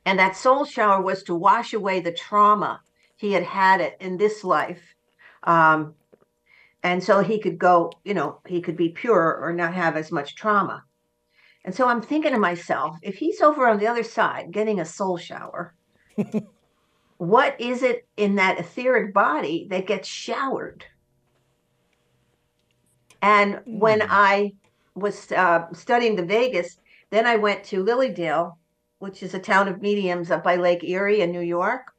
And 0.05 0.17
that 0.17 0.35
soul 0.35 0.65
shower 0.65 1.01
was 1.01 1.23
to 1.23 1.35
wash 1.35 1.73
away 1.73 1.99
the 1.99 2.11
trauma 2.11 2.81
he 3.17 3.33
had 3.33 3.43
had 3.43 3.81
it 3.81 3.97
in 3.99 4.17
this 4.17 4.43
life. 4.43 4.95
Um, 5.43 5.93
and 6.81 7.03
so 7.03 7.21
he 7.21 7.39
could 7.39 7.59
go, 7.59 7.91
you 8.03 8.15
know, 8.15 8.39
he 8.47 8.61
could 8.61 8.75
be 8.75 8.89
pure 8.89 9.37
or 9.39 9.53
not 9.53 9.75
have 9.75 9.95
as 9.95 10.11
much 10.11 10.35
trauma. 10.35 10.83
And 11.63 11.75
so 11.75 11.87
I'm 11.87 12.01
thinking 12.01 12.31
to 12.31 12.39
myself, 12.39 12.97
if 13.03 13.15
he's 13.15 13.41
over 13.41 13.67
on 13.67 13.77
the 13.77 13.85
other 13.85 14.03
side 14.03 14.51
getting 14.51 14.79
a 14.79 14.85
soul 14.85 15.17
shower, 15.17 15.75
what 17.21 17.61
is 17.61 17.83
it 17.83 18.07
in 18.17 18.33
that 18.33 18.57
etheric 18.57 19.13
body 19.13 19.67
that 19.69 19.85
gets 19.85 20.07
showered? 20.07 20.83
And 23.21 23.57
mm. 23.57 23.77
when 23.77 24.01
hmm. 24.01 24.07
I 24.09 24.53
was 24.95 25.31
uh, 25.31 25.71
studying 25.71 26.15
the 26.15 26.25
vagus, 26.25 26.79
then 27.11 27.27
I 27.27 27.35
went 27.35 27.63
to 27.65 27.83
Lily 27.83 28.09
Dale, 28.09 28.57
which 28.97 29.21
is 29.21 29.35
a 29.35 29.39
town 29.39 29.67
of 29.67 29.83
mediums 29.83 30.31
up 30.31 30.43
by 30.43 30.55
Lake 30.55 30.83
Erie 30.83 31.21
in 31.21 31.31
New 31.31 31.41
York. 31.41 31.91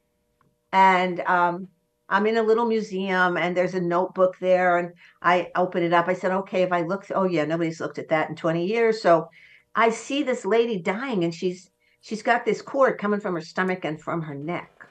And 0.73 1.21
um, 1.21 1.69
I'm 2.09 2.27
in 2.27 2.35
a 2.35 2.43
little 2.43 2.65
museum 2.65 3.37
and 3.37 3.55
there's 3.55 3.75
a 3.75 3.79
notebook 3.79 4.35
there. 4.41 4.77
And 4.77 4.91
I 5.21 5.51
open 5.55 5.83
it 5.83 5.93
up. 5.93 6.09
I 6.09 6.15
said, 6.15 6.33
okay, 6.33 6.63
if 6.63 6.73
I 6.73 6.81
look, 6.81 7.05
oh, 7.15 7.23
yeah, 7.23 7.45
nobody's 7.45 7.79
looked 7.79 7.97
at 7.97 8.09
that 8.09 8.29
in 8.29 8.35
20 8.35 8.65
years. 8.65 9.01
So 9.01 9.29
I 9.73 9.89
see 9.89 10.23
this 10.23 10.43
lady 10.43 10.81
dying 10.81 11.23
and 11.23 11.33
she's 11.33 11.69
she's 12.01 12.23
got 12.23 12.43
this 12.43 12.61
cord 12.61 12.99
coming 12.99 13.21
from 13.21 13.35
her 13.35 13.41
stomach 13.41 13.85
and 13.85 14.01
from 14.01 14.21
her 14.23 14.35
neck. 14.35 14.82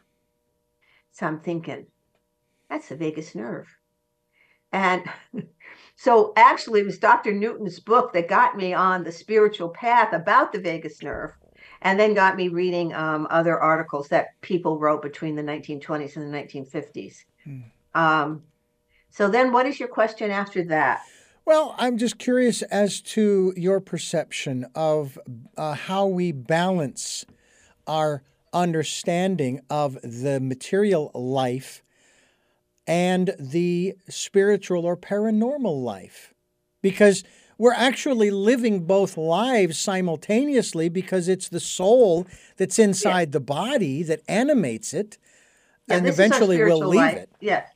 So 1.12 1.27
I'm 1.27 1.40
thinking, 1.40 1.87
that's 2.68 2.88
the 2.88 2.96
vagus 2.96 3.35
nerve. 3.35 3.68
And 4.72 5.05
so 5.96 6.33
actually, 6.37 6.81
it 6.81 6.87
was 6.87 6.98
Dr. 6.98 7.33
Newton's 7.33 7.79
book 7.81 8.12
that 8.14 8.29
got 8.29 8.57
me 8.57 8.72
on 8.72 9.05
the 9.05 9.12
spiritual 9.12 9.68
path 9.68 10.12
about 10.12 10.53
the 10.53 10.61
vagus 10.61 11.03
nerve, 11.03 11.33
and 11.83 12.01
then 12.01 12.14
got 12.14 12.37
me 12.37 12.48
reading 12.48 12.94
um, 12.94 13.27
other 13.31 13.61
articles 13.61 14.09
that 14.09 14.40
people 14.40 14.79
wrote 14.79 15.03
between 15.03 15.37
the 15.37 15.42
1920s 15.42 16.16
and 16.16 16.33
the 16.33 16.38
1950s. 16.38 17.25
Hmm. 17.44 17.61
Um, 17.94 18.42
so 19.11 19.29
then, 19.29 19.53
what 19.53 19.66
is 19.66 19.79
your 19.79 19.88
question 19.88 20.31
after 20.31 20.64
that? 20.64 21.03
Well, 21.44 21.75
I'm 21.77 21.98
just 21.98 22.18
curious 22.18 22.62
as 22.62 23.01
to 23.03 23.53
your 23.57 23.81
perception 23.81 24.64
of 24.75 25.18
uh, 25.57 25.75
how 25.75 26.07
we 26.07 26.33
balance 26.33 27.27
our 27.87 28.22
understanding 28.53 29.61
of 29.71 29.99
the 30.03 30.41
material 30.41 31.11
life 31.15 31.83
and 32.87 33.35
the 33.38 33.95
spiritual 34.09 34.85
or 34.85 34.97
paranormal 34.97 35.83
life. 35.83 36.35
Because 36.83 37.23
we're 37.59 37.75
actually 37.75 38.31
living 38.31 38.87
both 38.87 39.17
lives 39.17 39.79
simultaneously 39.79 40.88
because 40.88 41.29
it's 41.29 41.49
the 41.49 41.61
soul 41.61 42.27
that's 42.57 42.79
inside 42.79 43.29
yeah. 43.29 43.33
the 43.33 43.41
body 43.41 44.03
that 44.03 44.21
animates 44.27 44.93
it 44.93 45.19
yeah, 45.87 45.97
and 45.97 46.09
eventually 46.09 46.62
we'll 46.62 46.81
leave 46.81 47.01
life. 47.01 47.17
it. 47.19 47.31
Yes 47.41 47.69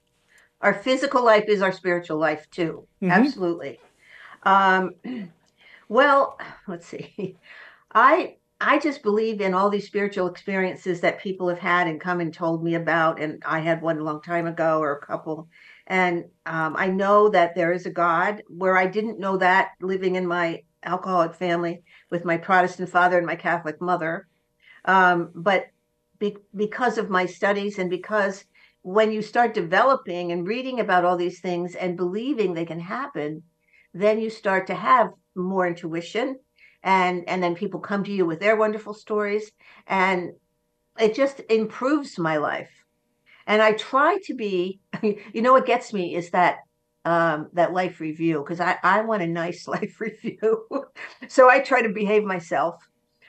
our 0.60 0.74
physical 0.74 1.24
life 1.24 1.44
is 1.48 1.62
our 1.62 1.72
spiritual 1.72 2.18
life 2.18 2.48
too. 2.50 2.86
Mm-hmm. 3.02 3.10
Absolutely. 3.12 3.78
Um, 4.42 4.94
well, 5.88 6.38
let's 6.66 6.86
see. 6.86 7.36
I 7.94 8.36
I 8.60 8.78
just 8.78 9.02
believe 9.02 9.42
in 9.42 9.52
all 9.52 9.68
these 9.68 9.86
spiritual 9.86 10.28
experiences 10.28 11.00
that 11.02 11.20
people 11.20 11.48
have 11.48 11.58
had 11.58 11.88
and 11.88 12.00
come 12.00 12.20
and 12.20 12.32
told 12.32 12.64
me 12.64 12.74
about. 12.74 13.20
And 13.20 13.42
I 13.44 13.60
had 13.60 13.82
one 13.82 13.98
a 13.98 14.02
long 14.02 14.22
time 14.22 14.46
ago 14.46 14.78
or 14.80 14.92
a 14.92 15.06
couple. 15.06 15.48
And 15.86 16.24
um, 16.46 16.74
I 16.76 16.86
know 16.88 17.28
that 17.28 17.54
there 17.54 17.72
is 17.72 17.84
a 17.84 17.90
God 17.90 18.42
where 18.48 18.76
I 18.76 18.86
didn't 18.86 19.20
know 19.20 19.36
that 19.36 19.72
living 19.80 20.16
in 20.16 20.26
my 20.26 20.62
alcoholic 20.84 21.34
family 21.34 21.82
with 22.10 22.24
my 22.24 22.38
Protestant 22.38 22.88
father 22.88 23.18
and 23.18 23.26
my 23.26 23.36
Catholic 23.36 23.80
mother. 23.80 24.26
Um, 24.86 25.32
but 25.34 25.66
be- 26.18 26.38
because 26.54 26.96
of 26.96 27.10
my 27.10 27.26
studies 27.26 27.78
and 27.78 27.90
because 27.90 28.44
when 28.80 29.12
you 29.12 29.20
start 29.20 29.52
developing 29.52 30.32
and 30.32 30.46
reading 30.46 30.80
about 30.80 31.04
all 31.04 31.16
these 31.18 31.40
things 31.40 31.74
and 31.74 31.96
believing 31.96 32.54
they 32.54 32.64
can 32.64 32.80
happen, 32.80 33.42
then 33.92 34.18
you 34.18 34.30
start 34.30 34.66
to 34.68 34.74
have 34.74 35.10
more 35.34 35.66
intuition 35.66 36.38
and 36.86 37.28
and 37.28 37.42
then 37.42 37.54
people 37.54 37.80
come 37.80 38.04
to 38.04 38.12
you 38.12 38.24
with 38.24 38.40
their 38.40 38.56
wonderful 38.56 38.94
stories 38.94 39.50
and 39.88 40.30
it 40.98 41.14
just 41.14 41.42
improves 41.50 42.18
my 42.18 42.38
life. 42.38 42.70
And 43.46 43.60
i 43.60 43.72
try 43.72 44.18
to 44.24 44.34
be 44.34 44.80
you 45.02 45.42
know 45.42 45.52
what 45.52 45.66
gets 45.66 45.92
me 45.92 46.14
is 46.14 46.30
that 46.30 46.58
um, 47.04 47.50
that 47.52 47.72
life 47.72 48.00
review 48.00 48.40
because 48.40 48.58
I, 48.58 48.78
I 48.82 49.02
want 49.02 49.22
a 49.22 49.28
nice 49.28 49.68
life 49.76 50.00
review. 50.00 50.66
So 51.28 51.50
i 51.50 51.60
try 51.60 51.82
to 51.82 51.90
behave 51.90 52.24
myself 52.24 52.76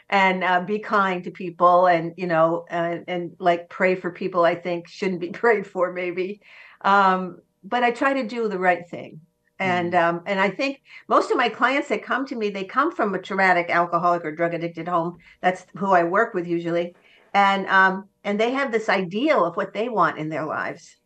and 0.09 0.43
uh, 0.43 0.61
be 0.61 0.79
kind 0.79 1.23
to 1.25 1.31
people 1.31 1.87
and 1.87 2.13
you 2.15 2.27
know 2.27 2.65
and, 2.69 3.03
and 3.07 3.35
like 3.39 3.69
pray 3.69 3.93
for 3.95 4.09
people 4.11 4.45
i 4.45 4.55
think 4.55 4.87
shouldn't 4.87 5.19
be 5.21 5.29
prayed 5.43 5.67
for 5.67 5.91
maybe. 5.91 6.41
Um, 6.81 7.39
but 7.63 7.83
i 7.83 7.91
try 7.91 8.13
to 8.13 8.27
do 8.27 8.47
the 8.47 8.59
right 8.59 8.87
thing 8.87 9.21
and 9.59 9.93
mm. 9.93 10.03
um, 10.03 10.21
and 10.25 10.39
i 10.39 10.49
think 10.49 10.81
most 11.07 11.31
of 11.31 11.37
my 11.37 11.49
clients 11.49 11.89
that 11.89 12.03
come 12.03 12.25
to 12.25 12.35
me 12.35 12.49
they 12.49 12.63
come 12.63 12.91
from 12.91 13.13
a 13.13 13.21
traumatic 13.21 13.69
alcoholic 13.69 14.23
or 14.23 14.31
drug 14.31 14.53
addicted 14.53 14.87
home 14.87 15.17
that's 15.41 15.65
who 15.75 15.91
i 15.91 16.03
work 16.03 16.33
with 16.33 16.47
usually 16.47 16.95
and 17.33 17.67
um, 17.67 18.07
and 18.23 18.39
they 18.39 18.51
have 18.51 18.71
this 18.71 18.89
ideal 18.89 19.45
of 19.45 19.55
what 19.55 19.73
they 19.73 19.89
want 19.89 20.17
in 20.17 20.29
their 20.29 20.45
lives 20.45 20.97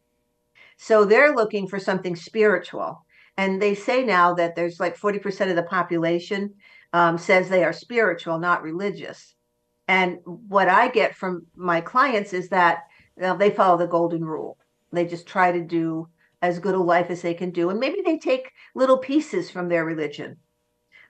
so 0.77 1.05
they're 1.05 1.35
looking 1.35 1.67
for 1.67 1.79
something 1.79 2.15
spiritual 2.15 3.05
and 3.37 3.61
they 3.61 3.73
say 3.73 4.03
now 4.03 4.33
that 4.33 4.55
there's 4.55 4.79
like 4.79 4.97
40% 4.97 5.49
of 5.49 5.55
the 5.55 5.63
population 5.63 6.53
um, 6.93 7.17
says 7.17 7.49
they 7.49 7.63
are 7.63 7.73
spiritual, 7.73 8.37
not 8.39 8.63
religious. 8.63 9.35
And 9.87 10.19
what 10.25 10.67
I 10.67 10.89
get 10.89 11.15
from 11.15 11.45
my 11.55 11.81
clients 11.81 12.33
is 12.33 12.49
that 12.49 12.83
you 13.17 13.23
know, 13.23 13.37
they 13.37 13.49
follow 13.49 13.77
the 13.77 13.87
golden 13.87 14.23
rule. 14.23 14.57
They 14.91 15.05
just 15.05 15.27
try 15.27 15.51
to 15.51 15.61
do 15.61 16.07
as 16.41 16.59
good 16.59 16.75
a 16.75 16.79
life 16.79 17.09
as 17.09 17.21
they 17.21 17.33
can 17.33 17.51
do. 17.51 17.69
And 17.69 17.79
maybe 17.79 18.01
they 18.03 18.17
take 18.17 18.51
little 18.75 18.97
pieces 18.97 19.51
from 19.51 19.69
their 19.69 19.85
religion. 19.85 20.37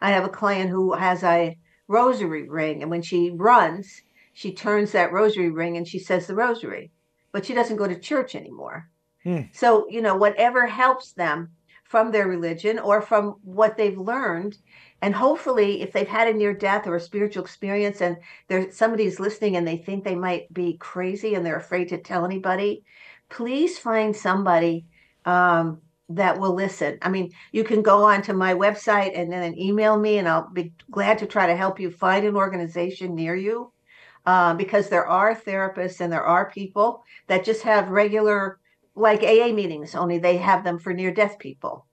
I 0.02 0.12
have 0.12 0.26
a 0.26 0.30
client 0.30 0.70
who 0.70 0.94
has 0.94 1.24
a 1.24 1.58
rosary 1.88 2.50
ring, 2.50 2.82
and 2.82 2.90
when 2.90 3.02
she 3.02 3.32
runs, 3.32 4.02
she 4.34 4.54
turns 4.54 4.92
that 4.92 5.12
rosary 5.12 5.50
ring 5.50 5.78
and 5.78 5.88
she 5.88 6.00
says 6.00 6.26
the 6.26 6.36
rosary, 6.36 6.92
but 7.32 7.46
she 7.46 7.54
doesn't 7.54 7.78
go 7.78 7.88
to 7.88 8.00
church 8.00 8.34
anymore. 8.34 8.90
Hmm. 9.24 9.42
So, 9.52 9.88
you 9.90 10.02
know, 10.02 10.16
whatever 10.16 10.66
helps 10.66 11.12
them 11.12 11.52
from 11.84 12.12
their 12.12 12.28
religion 12.28 12.80
or 12.80 13.02
from 13.02 13.36
what 13.44 13.76
they've 13.76 13.98
learned 13.98 14.58
and 15.02 15.14
hopefully 15.14 15.82
if 15.82 15.92
they've 15.92 16.08
had 16.08 16.30
a 16.30 16.34
near 16.34 16.54
death 16.54 16.88
or 16.88 16.96
a 16.96 17.02
spiritual 17.02 17.44
experience 17.44 18.00
and 18.00 18.16
there's 18.48 18.74
somebody's 18.74 19.20
listening 19.20 19.58
and 19.58 19.68
they 19.68 19.76
think 19.76 20.06
they 20.06 20.16
might 20.16 20.52
be 20.54 20.78
crazy 20.78 21.36
and 21.36 21.46
they're 21.46 21.58
afraid 21.58 21.90
to 21.90 21.98
tell 21.98 22.24
anybody 22.24 22.86
please 23.28 23.78
find 23.78 24.16
somebody 24.16 24.86
um, 25.26 25.82
that 26.10 26.38
will 26.38 26.54
listen 26.54 26.98
i 27.02 27.10
mean 27.10 27.32
you 27.52 27.64
can 27.64 27.82
go 27.82 28.04
onto 28.04 28.34
my 28.34 28.54
website 28.54 29.18
and 29.18 29.32
then 29.32 29.58
email 29.58 29.98
me 29.98 30.18
and 30.18 30.28
i'll 30.28 30.50
be 30.52 30.74
glad 30.90 31.18
to 31.18 31.26
try 31.26 31.48
to 31.48 31.56
help 31.56 31.80
you 31.80 31.90
find 31.90 32.26
an 32.26 32.36
organization 32.36 33.16
near 33.16 33.36
you 33.36 33.72
uh, 34.26 34.54
because 34.54 34.90
there 34.90 35.08
are 35.08 35.34
therapists 35.34 36.02
and 36.02 36.12
there 36.12 36.26
are 36.26 36.52
people 36.52 37.04
that 37.28 37.46
just 37.46 37.62
have 37.62 37.90
regular 37.90 38.60
like 38.94 39.24
aa 39.24 39.54
meetings 39.54 39.96
only 39.96 40.18
they 40.18 40.36
have 40.36 40.64
them 40.66 40.78
for 40.78 40.94
near 40.94 41.14
death 41.14 41.40
people 41.40 41.88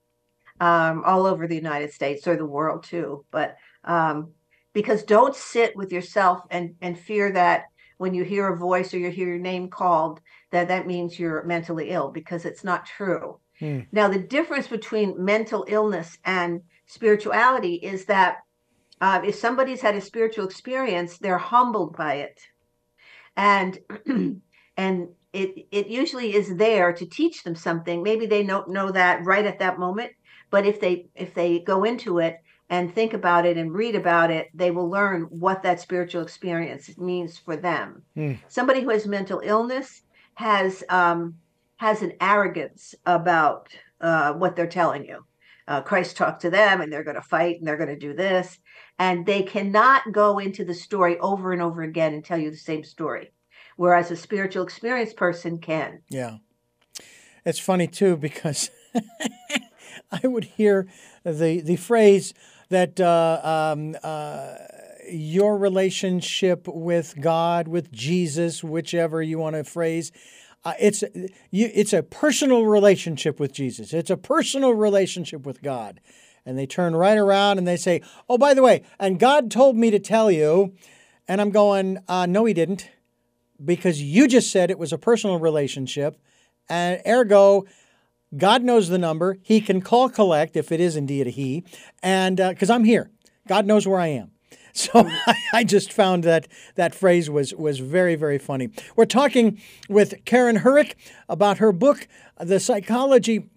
um, 0.60 1.02
all 1.04 1.26
over 1.26 1.46
the 1.46 1.54
United 1.54 1.92
States 1.92 2.26
or 2.26 2.36
the 2.36 2.46
world 2.46 2.84
too. 2.84 3.24
But 3.30 3.56
um, 3.84 4.32
because 4.72 5.02
don't 5.02 5.34
sit 5.34 5.76
with 5.76 5.92
yourself 5.92 6.42
and 6.50 6.74
and 6.80 6.98
fear 6.98 7.32
that 7.32 7.64
when 7.98 8.14
you 8.14 8.24
hear 8.24 8.48
a 8.48 8.56
voice 8.56 8.94
or 8.94 8.98
you 8.98 9.10
hear 9.10 9.28
your 9.28 9.38
name 9.38 9.68
called 9.68 10.20
that 10.50 10.68
that 10.68 10.86
means 10.86 11.18
you're 11.18 11.44
mentally 11.44 11.90
ill 11.90 12.10
because 12.10 12.44
it's 12.44 12.64
not 12.64 12.86
true. 12.86 13.38
Hmm. 13.58 13.80
Now 13.92 14.08
the 14.08 14.18
difference 14.18 14.68
between 14.68 15.22
mental 15.22 15.64
illness 15.68 16.18
and 16.24 16.62
spirituality 16.86 17.74
is 17.74 18.06
that 18.06 18.38
uh, 19.00 19.20
if 19.24 19.34
somebody's 19.34 19.80
had 19.80 19.94
a 19.94 20.00
spiritual 20.00 20.46
experience, 20.46 21.18
they're 21.18 21.38
humbled 21.38 21.96
by 21.96 22.14
it, 22.14 22.40
and 23.36 23.78
and 24.76 25.08
it 25.32 25.66
it 25.70 25.86
usually 25.88 26.34
is 26.34 26.56
there 26.56 26.92
to 26.92 27.06
teach 27.06 27.44
them 27.44 27.54
something. 27.54 28.02
Maybe 28.02 28.26
they 28.26 28.42
don't 28.42 28.70
know 28.70 28.90
that 28.90 29.24
right 29.24 29.44
at 29.44 29.60
that 29.60 29.78
moment, 29.78 30.12
but 30.50 30.66
if 30.66 30.80
they 30.80 31.08
if 31.14 31.34
they 31.34 31.60
go 31.60 31.84
into 31.84 32.18
it 32.18 32.38
and 32.70 32.94
think 32.94 33.14
about 33.14 33.46
it 33.46 33.56
and 33.56 33.72
read 33.72 33.94
about 33.94 34.30
it, 34.30 34.48
they 34.52 34.70
will 34.70 34.90
learn 34.90 35.22
what 35.22 35.62
that 35.62 35.80
spiritual 35.80 36.22
experience 36.22 36.98
means 36.98 37.38
for 37.38 37.56
them. 37.56 38.02
Mm. 38.16 38.38
Somebody 38.48 38.80
who 38.82 38.90
has 38.90 39.06
mental 39.06 39.40
illness 39.42 40.02
has 40.38 40.84
um, 40.88 41.34
has 41.78 42.00
an 42.00 42.12
arrogance 42.20 42.94
about 43.06 43.68
uh, 44.00 44.32
what 44.34 44.54
they're 44.54 44.68
telling 44.68 45.04
you. 45.04 45.24
Uh, 45.66 45.82
Christ 45.82 46.16
talked 46.16 46.42
to 46.42 46.50
them, 46.50 46.80
and 46.80 46.92
they're 46.92 47.02
going 47.02 47.16
to 47.16 47.22
fight, 47.22 47.58
and 47.58 47.66
they're 47.66 47.76
going 47.76 47.88
to 47.88 47.98
do 47.98 48.14
this, 48.14 48.56
and 49.00 49.26
they 49.26 49.42
cannot 49.42 50.12
go 50.12 50.38
into 50.38 50.64
the 50.64 50.74
story 50.74 51.18
over 51.18 51.52
and 51.52 51.60
over 51.60 51.82
again 51.82 52.14
and 52.14 52.24
tell 52.24 52.38
you 52.38 52.52
the 52.52 52.56
same 52.56 52.84
story, 52.84 53.32
whereas 53.76 54.12
a 54.12 54.16
spiritual 54.16 54.62
experience 54.62 55.12
person 55.12 55.58
can. 55.58 56.02
Yeah, 56.08 56.36
it's 57.44 57.58
funny 57.58 57.88
too 57.88 58.16
because 58.16 58.70
I 60.12 60.24
would 60.24 60.44
hear 60.44 60.86
the 61.24 61.62
the 61.62 61.76
phrase 61.76 62.32
that 62.68 63.00
uh, 63.00 63.40
um, 63.74 63.96
uh, 64.04 64.54
your 65.10 65.56
relationship 65.56 66.66
with 66.66 67.14
God, 67.20 67.68
with 67.68 67.90
Jesus, 67.92 68.62
whichever 68.62 69.22
you 69.22 69.38
want 69.38 69.56
to 69.56 69.64
phrase, 69.64 70.12
uh, 70.64 70.74
it's 70.78 71.02
you, 71.50 71.70
it's 71.72 71.92
a 71.92 72.02
personal 72.02 72.64
relationship 72.64 73.38
with 73.38 73.52
Jesus. 73.52 73.92
It's 73.92 74.10
a 74.10 74.16
personal 74.16 74.72
relationship 74.72 75.46
with 75.46 75.62
God. 75.62 76.00
And 76.44 76.58
they 76.58 76.66
turn 76.66 76.96
right 76.96 77.18
around 77.18 77.58
and 77.58 77.68
they 77.68 77.76
say, 77.76 78.02
"Oh, 78.28 78.38
by 78.38 78.54
the 78.54 78.62
way, 78.62 78.82
and 78.98 79.18
God 79.18 79.50
told 79.50 79.76
me 79.76 79.90
to 79.90 79.98
tell 79.98 80.30
you," 80.30 80.74
and 81.26 81.40
I'm 81.40 81.50
going, 81.50 81.98
uh, 82.08 82.26
"No, 82.26 82.44
He 82.44 82.54
didn't, 82.54 82.88
because 83.64 84.02
you 84.02 84.26
just 84.26 84.50
said 84.50 84.70
it 84.70 84.78
was 84.78 84.92
a 84.92 84.98
personal 84.98 85.38
relationship, 85.38 86.20
and 86.68 87.00
ergo." 87.06 87.64
God 88.36 88.62
knows 88.62 88.90
the 88.90 88.98
number. 88.98 89.38
He 89.42 89.62
can 89.62 89.80
call 89.80 90.10
collect 90.10 90.54
if 90.54 90.70
it 90.70 90.80
is 90.80 90.96
indeed 90.96 91.26
a 91.26 91.30
he, 91.30 91.64
and 92.02 92.36
because 92.36 92.68
uh, 92.68 92.74
I'm 92.74 92.84
here, 92.84 93.10
God 93.46 93.64
knows 93.64 93.88
where 93.88 93.98
I 93.98 94.08
am. 94.08 94.32
So 94.78 95.08
I, 95.26 95.34
I 95.52 95.64
just 95.64 95.92
found 95.92 96.22
that 96.22 96.46
that 96.76 96.94
phrase 96.94 97.28
was 97.28 97.52
was 97.52 97.80
very 97.80 98.14
very 98.14 98.38
funny. 98.38 98.70
We're 98.94 99.06
talking 99.06 99.60
with 99.88 100.24
Karen 100.24 100.56
Herrick 100.56 100.96
about 101.28 101.58
her 101.58 101.72
book, 101.72 102.06
The 102.38 102.60
Psychology 102.60 103.50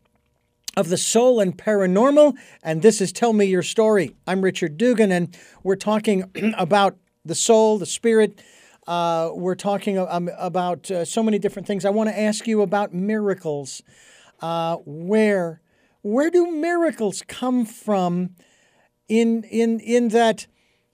of 0.75 0.89
the 0.89 0.97
Soul 0.97 1.39
and 1.39 1.55
Paranormal, 1.55 2.33
and 2.63 2.81
this 2.81 3.01
is 3.01 3.11
Tell 3.11 3.33
Me 3.33 3.45
Your 3.45 3.61
Story. 3.61 4.15
I'm 4.25 4.41
Richard 4.41 4.77
Dugan, 4.77 5.11
and 5.11 5.37
we're 5.63 5.75
talking 5.75 6.23
about 6.57 6.97
the 7.23 7.35
soul, 7.35 7.77
the 7.77 7.85
spirit. 7.85 8.41
Uh, 8.87 9.29
we're 9.35 9.53
talking 9.53 9.99
um, 9.99 10.27
about 10.39 10.89
uh, 10.89 11.05
so 11.05 11.21
many 11.21 11.37
different 11.37 11.67
things. 11.67 11.85
I 11.85 11.91
want 11.91 12.09
to 12.09 12.19
ask 12.19 12.47
you 12.47 12.63
about 12.63 12.95
miracles. 12.95 13.83
Uh, 14.39 14.77
where 14.85 15.61
where 16.01 16.31
do 16.31 16.49
miracles 16.49 17.23
come 17.27 17.63
from? 17.65 18.31
In 19.07 19.43
in 19.43 19.79
in 19.81 20.07
that 20.09 20.47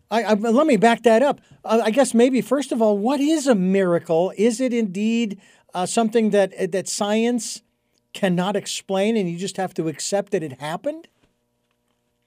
I, 0.09 0.23
I, 0.23 0.33
let 0.33 0.67
me 0.67 0.77
back 0.77 1.03
that 1.03 1.21
up. 1.21 1.41
Uh, 1.65 1.81
I 1.83 1.91
guess 1.91 2.13
maybe 2.13 2.41
first 2.41 2.71
of 2.71 2.81
all, 2.81 2.97
what 2.97 3.19
is 3.19 3.47
a 3.47 3.55
miracle? 3.55 4.31
Is 4.37 4.61
it 4.61 4.73
indeed 4.73 5.39
uh, 5.73 5.85
something 5.85 6.29
that 6.31 6.53
uh, 6.59 6.67
that 6.71 6.87
science 6.87 7.61
cannot 8.13 8.55
explain, 8.55 9.17
and 9.17 9.29
you 9.29 9.37
just 9.37 9.57
have 9.57 9.73
to 9.75 9.87
accept 9.87 10.31
that 10.31 10.43
it 10.43 10.59
happened? 10.61 11.07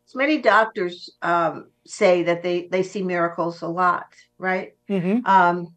So 0.05 0.19
many 0.19 0.39
doctors 0.39 1.11
um, 1.23 1.69
say 1.87 2.23
that 2.25 2.43
they 2.43 2.67
they 2.67 2.83
see 2.83 3.03
miracles 3.03 3.63
a 3.63 3.69
lot, 3.69 4.15
right? 4.39 4.75
Mm-hmm. 4.89 5.25
Um, 5.25 5.75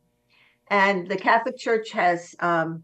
and 0.67 1.07
the 1.07 1.17
Catholic 1.17 1.57
Church 1.57 1.91
has 1.91 2.35
um, 2.39 2.83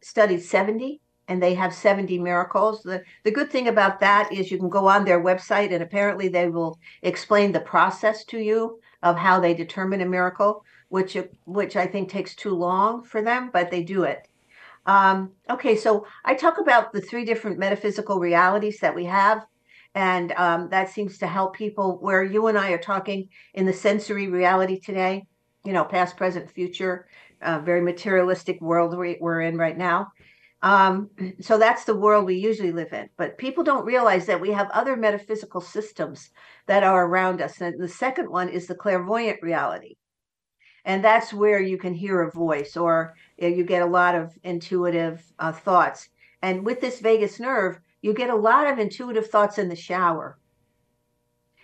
studied 0.00 0.42
seventy 0.42 1.00
and 1.28 1.42
they 1.42 1.54
have 1.54 1.74
70 1.74 2.18
miracles. 2.18 2.82
The, 2.82 3.02
the 3.22 3.30
good 3.30 3.50
thing 3.50 3.68
about 3.68 4.00
that 4.00 4.32
is 4.32 4.50
you 4.50 4.58
can 4.58 4.70
go 4.70 4.88
on 4.88 5.04
their 5.04 5.22
website 5.22 5.72
and 5.72 5.82
apparently 5.82 6.28
they 6.28 6.48
will 6.48 6.78
explain 7.02 7.52
the 7.52 7.60
process 7.60 8.24
to 8.24 8.38
you 8.38 8.80
of 9.02 9.16
how 9.16 9.38
they 9.38 9.54
determine 9.54 10.00
a 10.00 10.06
miracle, 10.06 10.64
which 10.88 11.16
which 11.44 11.76
I 11.76 11.86
think 11.86 12.08
takes 12.08 12.34
too 12.34 12.54
long 12.54 13.04
for 13.04 13.22
them, 13.22 13.50
but 13.52 13.70
they 13.70 13.82
do 13.82 14.02
it. 14.02 14.26
Um, 14.86 15.32
okay, 15.50 15.76
so 15.76 16.06
I 16.24 16.34
talk 16.34 16.58
about 16.58 16.92
the 16.92 17.00
three 17.00 17.24
different 17.24 17.58
metaphysical 17.58 18.18
realities 18.18 18.80
that 18.80 18.94
we 18.94 19.04
have, 19.04 19.44
and 19.94 20.32
um, 20.32 20.70
that 20.70 20.88
seems 20.88 21.18
to 21.18 21.26
help 21.26 21.54
people. 21.54 21.98
Where 22.00 22.24
you 22.24 22.46
and 22.46 22.58
I 22.58 22.70
are 22.70 22.78
talking 22.78 23.28
in 23.54 23.66
the 23.66 23.72
sensory 23.72 24.28
reality 24.28 24.80
today, 24.80 25.26
you 25.64 25.74
know, 25.74 25.84
past, 25.84 26.16
present, 26.16 26.50
future, 26.50 27.06
uh, 27.42 27.60
very 27.60 27.82
materialistic 27.82 28.60
world 28.60 28.96
we're 28.96 29.42
in 29.42 29.56
right 29.56 29.76
now. 29.76 30.10
Um, 30.62 31.10
so 31.40 31.56
that's 31.56 31.84
the 31.84 31.96
world 31.96 32.26
we 32.26 32.34
usually 32.34 32.72
live 32.72 32.92
in. 32.92 33.08
But 33.16 33.38
people 33.38 33.62
don't 33.62 33.84
realize 33.84 34.26
that 34.26 34.40
we 34.40 34.50
have 34.50 34.70
other 34.70 34.96
metaphysical 34.96 35.60
systems 35.60 36.30
that 36.66 36.82
are 36.82 37.06
around 37.06 37.40
us. 37.40 37.60
And 37.60 37.80
the 37.80 37.88
second 37.88 38.28
one 38.28 38.48
is 38.48 38.66
the 38.66 38.74
clairvoyant 38.74 39.40
reality. 39.42 39.96
And 40.84 41.04
that's 41.04 41.32
where 41.32 41.60
you 41.60 41.78
can 41.78 41.94
hear 41.94 42.22
a 42.22 42.30
voice 42.30 42.76
or 42.76 43.14
you 43.36 43.62
get 43.64 43.82
a 43.82 43.86
lot 43.86 44.14
of 44.14 44.36
intuitive 44.42 45.22
uh, 45.38 45.52
thoughts. 45.52 46.08
And 46.42 46.64
with 46.64 46.80
this 46.80 47.00
vagus 47.00 47.38
nerve, 47.38 47.78
you 48.00 48.14
get 48.14 48.30
a 48.30 48.36
lot 48.36 48.66
of 48.66 48.78
intuitive 48.78 49.28
thoughts 49.28 49.58
in 49.58 49.68
the 49.68 49.76
shower. 49.76 50.38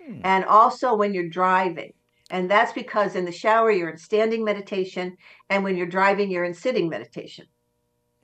Hmm. 0.05 0.21
And 0.25 0.45
also 0.45 0.95
when 0.95 1.15
you're 1.15 1.29
driving. 1.29 1.95
And 2.31 2.51
that's 2.51 2.73
because 2.73 3.17
in 3.17 3.25
the 3.25 3.33
shower, 3.33 3.71
you're 3.71 3.91
in 3.91 3.99
standing 3.99 4.45
meditation. 4.45 5.17
And 5.51 5.63
when 5.65 5.77
you're 5.77 5.87
driving, 5.87 6.31
you're 6.31 6.45
in 6.45 6.55
sitting 6.55 6.89
meditation. 6.89 7.47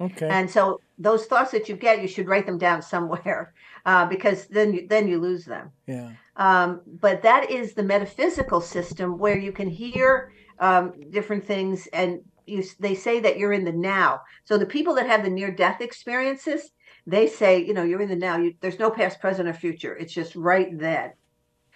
Okay. 0.01 0.29
And 0.29 0.51
so 0.51 0.81
those 0.99 1.27
thoughts 1.27 1.51
that 1.51 1.69
you 1.69 1.77
get, 1.77 2.01
you 2.01 2.09
should 2.09 2.27
write 2.27 2.47
them 2.47 2.59
down 2.59 2.83
somewhere 2.83 3.53
uh, 3.87 4.07
because 4.07 4.47
then 4.47 4.73
you, 4.73 4.87
then 4.89 5.09
you 5.09 5.19
lose 5.19 5.45
them. 5.45 5.71
Yeah. 5.87 6.13
Um, 6.37 6.81
but 7.01 7.23
that 7.23 7.51
is 7.51 7.75
the 7.75 7.83
metaphysical 7.83 8.61
system 8.61 9.19
where 9.19 9.39
you 9.39 9.53
can 9.53 9.69
hear 9.69 10.33
um, 10.59 10.95
different 11.11 11.45
things, 11.45 11.87
and 11.93 12.21
you 12.47 12.65
they 12.79 12.95
say 12.95 13.21
that 13.21 13.39
you're 13.39 13.53
in 13.53 13.65
the 13.65 13.73
now. 13.73 14.21
So 14.45 14.57
the 14.57 14.67
people 14.67 14.95
that 14.95 15.07
have 15.07 15.23
the 15.23 15.31
near 15.31 15.51
death 15.51 15.81
experiences, 15.81 16.73
they 17.07 17.27
say, 17.27 17.63
you 17.63 17.75
know, 17.75 17.83
you're 17.83 18.01
in 18.01 18.09
the 18.09 18.17
now. 18.17 18.39
You, 18.39 18.55
there's 18.61 18.79
no 18.79 18.91
past, 18.91 19.21
present, 19.21 19.49
or 19.49 19.53
future. 19.53 19.97
It's 19.97 20.13
just 20.13 20.35
right 20.35 20.79
then. 20.79 21.13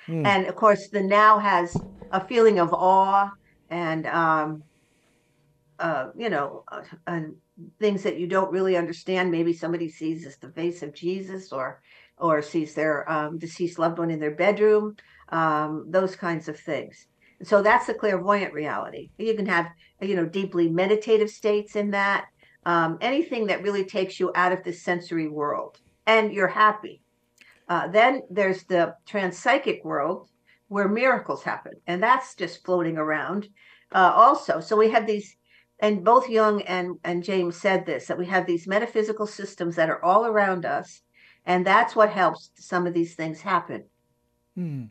Hmm. 0.06 0.24
And 0.24 0.46
of 0.46 0.56
course, 0.56 0.88
the 0.88 1.02
now 1.02 1.38
has 1.38 1.76
a 2.10 2.26
feeling 2.26 2.58
of 2.58 2.72
awe 2.72 3.30
and 3.70 4.06
um, 4.06 4.62
uh, 5.78 6.08
you 6.16 6.30
know, 6.30 6.64
uh, 7.06 7.20
things 7.78 8.02
that 8.02 8.18
you 8.18 8.26
don't 8.26 8.52
really 8.52 8.76
understand. 8.76 9.30
Maybe 9.30 9.52
somebody 9.52 9.88
sees 9.88 10.26
as 10.26 10.36
the 10.36 10.50
face 10.50 10.82
of 10.82 10.94
Jesus, 10.94 11.52
or 11.52 11.80
or 12.18 12.42
sees 12.42 12.74
their 12.74 13.10
um, 13.10 13.38
deceased 13.38 13.78
loved 13.78 13.98
one 13.98 14.10
in 14.10 14.20
their 14.20 14.34
bedroom. 14.34 14.96
Um, 15.30 15.86
those 15.88 16.16
kinds 16.16 16.48
of 16.48 16.58
things. 16.58 17.06
So 17.42 17.62
that's 17.62 17.86
the 17.86 17.94
clairvoyant 17.94 18.52
reality. 18.52 19.10
You 19.18 19.34
can 19.34 19.46
have 19.46 19.68
you 20.00 20.16
know 20.16 20.26
deeply 20.26 20.68
meditative 20.68 21.30
states 21.30 21.76
in 21.76 21.90
that. 21.90 22.26
Um, 22.66 22.96
anything 23.00 23.46
that 23.48 23.62
really 23.62 23.84
takes 23.84 24.18
you 24.18 24.32
out 24.34 24.52
of 24.52 24.64
the 24.64 24.72
sensory 24.72 25.28
world, 25.28 25.80
and 26.06 26.32
you're 26.32 26.48
happy. 26.48 27.02
Uh, 27.68 27.88
then 27.88 28.22
there's 28.30 28.64
the 28.64 28.94
transpsychic 29.06 29.84
world 29.84 30.30
where 30.68 30.88
miracles 30.88 31.42
happen, 31.42 31.72
and 31.86 32.02
that's 32.02 32.34
just 32.34 32.64
floating 32.64 32.96
around. 32.96 33.48
Uh, 33.92 34.12
also, 34.14 34.60
so 34.60 34.76
we 34.76 34.90
have 34.90 35.06
these 35.06 35.36
and 35.80 36.04
both 36.04 36.28
Jung 36.28 36.62
and, 36.62 36.98
and 37.04 37.22
James 37.22 37.56
said 37.56 37.86
this 37.86 38.06
that 38.06 38.18
we 38.18 38.26
have 38.26 38.46
these 38.46 38.66
metaphysical 38.66 39.26
systems 39.26 39.76
that 39.76 39.90
are 39.90 40.02
all 40.04 40.26
around 40.26 40.64
us, 40.64 41.02
and 41.44 41.66
that's 41.66 41.96
what 41.96 42.10
helps 42.10 42.50
some 42.54 42.86
of 42.86 42.94
these 42.94 43.14
things 43.14 43.40
happen. 43.40 43.84
Hmm. 44.54 44.84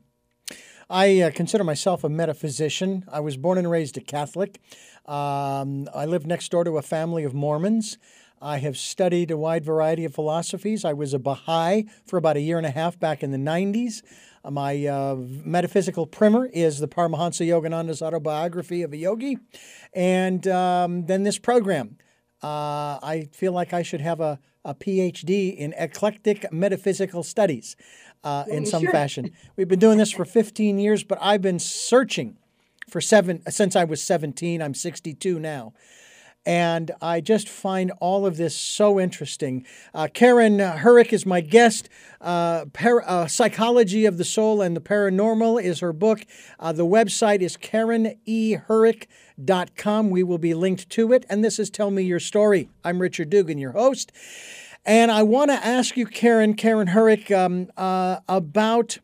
I 0.90 1.22
uh, 1.22 1.32
consider 1.32 1.64
myself 1.64 2.04
a 2.04 2.10
metaphysician. 2.10 3.06
I 3.12 3.22
was 3.22 3.38
born 3.38 3.58
and 3.58 3.72
raised 3.72 3.98
a 3.98 4.02
Catholic. 4.02 4.60
Um, 5.06 5.88
I 5.94 6.06
live 6.06 6.26
next 6.26 6.52
door 6.52 6.64
to 6.64 6.78
a 6.78 6.82
family 6.82 7.24
of 7.24 7.34
Mormons. 7.34 7.98
I 8.42 8.58
have 8.58 8.78
studied 8.78 9.32
a 9.32 9.38
wide 9.38 9.64
variety 9.64 10.04
of 10.04 10.14
philosophies. 10.14 10.84
I 10.84 10.92
was 10.92 11.14
a 11.14 11.20
Baha'i 11.20 11.86
for 12.06 12.18
about 12.18 12.36
a 12.36 12.42
year 12.42 12.58
and 12.58 12.68
a 12.68 12.72
half 12.72 13.00
back 13.00 13.24
in 13.24 13.32
the 13.32 13.38
90s. 13.38 14.02
Uh, 14.44 14.52
my 14.52 14.86
uh, 14.86 15.16
metaphysical 15.18 16.06
primer 16.06 16.48
is 16.48 16.80
the 16.80 16.88
Paramahansa 16.88 17.48
Yogananda's 17.48 18.02
autobiography 18.02 18.82
of 18.82 18.94
a 18.94 18.98
yogi. 18.98 19.38
And 19.94 20.48
um, 20.48 21.06
then 21.06 21.24
this 21.24 21.39
program. 21.39 21.98
Uh, 22.41 23.00
I 23.02 23.30
feel 23.32 23.54
like 23.54 23.74
I 23.74 23.84
should 23.84 24.02
have 24.02 24.20
a, 24.20 24.38
a 24.66 24.76
PhD 24.76 25.56
in 25.56 25.74
eclectic 25.78 26.52
metaphysical 26.52 27.24
studies 27.24 27.78
uh, 28.24 28.44
in 28.50 28.66
some 28.66 28.86
fashion. 28.88 29.32
We've 29.56 29.70
been 29.70 29.80
doing 29.80 29.98
this 29.98 30.12
for 30.12 30.26
15 30.26 30.78
years, 30.78 31.06
but 31.06 31.18
I've 31.22 31.41
been 31.41 31.60
searching 31.60 32.38
for 32.89 33.00
seven 33.00 33.41
since 33.50 33.78
I 33.78 33.86
was 33.86 34.04
17. 34.04 34.62
I'm 34.62 34.74
62 34.74 35.39
now. 35.39 35.74
And 36.46 36.91
I 37.02 37.22
just 37.22 37.48
find 37.48 37.94
all 38.02 38.26
of 38.26 38.36
this 38.36 38.58
so 38.58 39.00
interesting. 39.00 39.66
Uh, 39.94 40.10
Karen 40.14 40.60
Herrick 40.60 41.14
is 41.14 41.26
my 41.26 41.39
guest. 41.39 41.88
Uh, 42.20 42.66
para, 42.74 43.02
uh, 43.06 43.28
Psychology 43.28 44.06
of 44.06 44.18
the 44.18 44.26
Soul 44.26 44.62
and 44.62 44.76
the 44.76 44.82
Paranormal 44.82 45.64
is 45.64 45.80
her 45.80 45.94
book. 45.94 46.26
Uh, 46.60 46.74
the 46.74 46.86
website 46.86 47.39
is 47.41 47.56
KarenEHerrick.com. 47.56 50.10
We 50.10 50.24
will 50.24 50.38
be 50.38 50.54
linked 50.54 50.89
to 50.89 51.14
it. 51.14 51.26
And 51.30 51.46
this 51.46 51.60
is 51.60 51.70
Tell 51.70 51.91
Me 51.91 52.04
Your 52.04 52.20
Story. 52.20 52.68
I'm 52.84 53.00
Richard 53.00 53.30
Dugan, 53.30 53.58
your 53.58 53.72
host. 53.72 54.12
And 54.86 55.12
I 55.12 55.24
want 55.24 55.50
to 55.50 55.66
ask 55.66 55.96
you, 55.96 56.06
Karen, 56.06 56.56
Karen 56.56 56.88
Herrick, 56.88 57.32
um, 57.32 57.70
uh, 57.78 58.18
about 58.28 59.00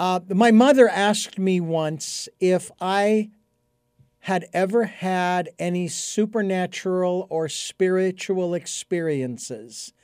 Uh, 0.00 0.20
my 0.28 0.52
mother 0.52 0.88
asked 0.88 1.40
me 1.40 1.60
once 1.60 2.28
if 2.38 2.70
I 2.80 3.30
had 4.28 4.44
ever 4.52 4.84
had 4.84 5.48
any 5.58 5.88
supernatural 5.88 7.26
or 7.30 7.48
spiritual 7.48 8.52
experiences. 8.52 9.94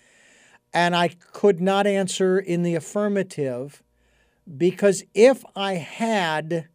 And 0.73 0.97
I 0.97 1.09
could 1.09 1.61
not 1.61 1.87
answer 1.87 2.39
in 2.39 2.63
the 2.63 2.75
affirmative 2.75 3.83
because 4.57 5.05
if 5.13 5.45
I 5.55 5.75
had, 5.75 6.69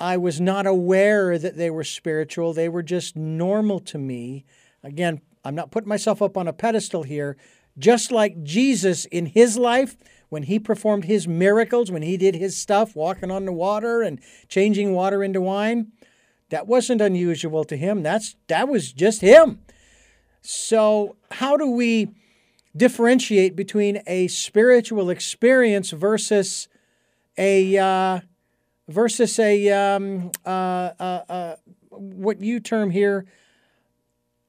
I 0.00 0.16
was 0.16 0.40
not 0.40 0.66
aware 0.66 1.38
that 1.38 1.56
they 1.56 1.70
were 1.70 1.84
spiritual. 1.84 2.52
They 2.52 2.68
were 2.68 2.82
just 2.82 3.14
normal 3.14 3.78
to 3.78 3.96
me. 3.98 4.44
Again, 4.82 5.20
I'm 5.44 5.54
not 5.54 5.70
putting 5.70 5.88
myself 5.88 6.20
up 6.20 6.36
on 6.36 6.48
a 6.48 6.52
pedestal 6.52 7.04
here. 7.04 7.36
Just 7.78 8.10
like 8.10 8.42
Jesus 8.42 9.04
in 9.04 9.26
his 9.26 9.56
life, 9.56 9.96
when 10.30 10.42
he 10.42 10.58
performed 10.58 11.04
his 11.04 11.28
miracles, 11.28 11.92
when 11.92 12.02
he 12.02 12.16
did 12.16 12.34
his 12.34 12.56
stuff, 12.56 12.96
walking 12.96 13.30
on 13.30 13.44
the 13.44 13.52
water 13.52 14.02
and 14.02 14.20
changing 14.48 14.94
water 14.94 15.22
into 15.22 15.40
wine, 15.40 15.92
that 16.50 16.66
wasn't 16.66 17.00
unusual 17.00 17.64
to 17.64 17.76
him. 17.76 18.02
That's 18.02 18.36
that 18.48 18.68
was 18.68 18.92
just 18.92 19.20
him. 19.20 19.60
So, 20.42 21.16
how 21.32 21.56
do 21.56 21.70
we 21.70 22.08
differentiate 22.76 23.56
between 23.56 24.02
a 24.06 24.28
spiritual 24.28 25.10
experience 25.10 25.90
versus 25.90 26.68
a 27.36 27.76
uh, 27.76 28.20
versus 28.88 29.38
a 29.38 29.70
um, 29.70 30.30
uh, 30.44 30.90
uh, 31.00 31.22
uh 31.28 31.56
what 31.90 32.40
you 32.40 32.60
term 32.60 32.90
here? 32.90 33.26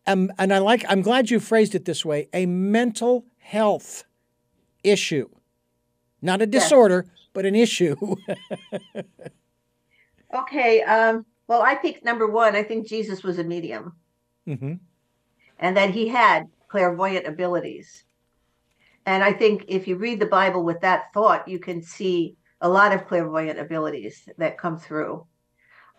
Um, 0.05 0.31
and 0.37 0.53
I 0.53 0.59
like. 0.59 0.85
I'm 0.87 1.01
glad 1.01 1.31
you 1.31 1.39
phrased 1.39 1.73
it 1.73 1.85
this 1.85 2.05
way: 2.05 2.29
a 2.31 2.45
mental 2.45 3.25
health 3.39 4.03
issue, 4.83 5.29
not 6.21 6.41
a 6.41 6.45
disorder, 6.45 7.05
yes. 7.07 7.15
but 7.33 7.45
an 7.45 7.55
issue. 7.55 7.95
okay. 10.33 10.81
Um, 10.83 11.25
well, 11.47 11.61
I 11.61 11.75
think 11.75 12.03
number 12.03 12.27
one, 12.27 12.55
I 12.55 12.63
think 12.63 12.87
Jesus 12.87 13.23
was 13.23 13.39
a 13.39 13.43
medium, 13.43 13.93
mm-hmm. 14.47 14.73
and 15.59 15.77
that 15.77 15.91
he 15.91 16.07
had 16.07 16.47
clairvoyant 16.67 17.25
abilities. 17.25 18.03
And 19.05 19.23
I 19.23 19.31
think 19.31 19.65
if 19.69 19.87
you 19.87 19.95
read 19.95 20.19
the 20.19 20.25
Bible 20.25 20.63
with 20.63 20.81
that 20.81 21.13
thought, 21.13 21.47
you 21.47 21.59
can 21.59 21.81
see 21.81 22.35
a 22.59 22.67
lot 22.67 22.91
of 22.91 23.07
clairvoyant 23.07 23.59
abilities 23.59 24.27
that 24.37 24.57
come 24.57 24.77
through. 24.77 25.25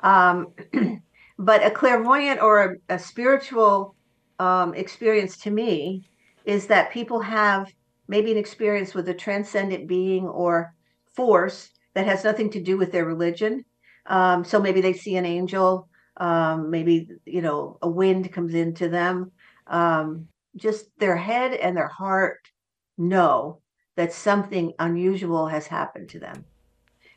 Um, 0.01 0.49
but 1.38 1.64
a 1.64 1.70
clairvoyant 1.70 2.42
or 2.42 2.78
a, 2.88 2.94
a 2.94 2.99
spiritual 2.99 3.94
um, 4.38 4.74
experience 4.74 5.38
to 5.38 5.51
me 5.51 6.05
is 6.44 6.66
that 6.66 6.92
people 6.92 7.20
have 7.20 7.72
maybe 8.09 8.30
an 8.32 8.38
experience 8.38 8.94
with 8.94 9.09
a 9.09 9.14
transcendent 9.14 9.86
being 9.86 10.26
or 10.26 10.74
force 11.14 11.70
that 11.94 12.07
has 12.07 12.24
nothing 12.24 12.51
to 12.51 12.62
do 12.62 12.76
with 12.76 12.92
their 12.92 13.05
religion 13.05 13.64
um, 14.09 14.45
so 14.45 14.61
maybe 14.61 14.81
they 14.81 14.93
see 14.93 15.17
an 15.17 15.27
angel. 15.27 15.89
Um, 16.17 16.71
maybe 16.71 17.09
you 17.25 17.43
know 17.43 17.79
a 17.83 17.89
wind 17.89 18.33
comes 18.33 18.55
into 18.55 18.89
them. 18.89 19.31
Um, 19.67 20.29
just 20.57 20.87
their 20.99 21.17
head 21.17 21.53
and 21.53 21.77
their 21.77 21.89
heart 21.89 22.49
know 22.97 23.61
that 23.97 24.13
something 24.13 24.73
unusual 24.79 25.47
has 25.47 25.67
happened 25.67 26.09
to 26.11 26.19
them, 26.19 26.45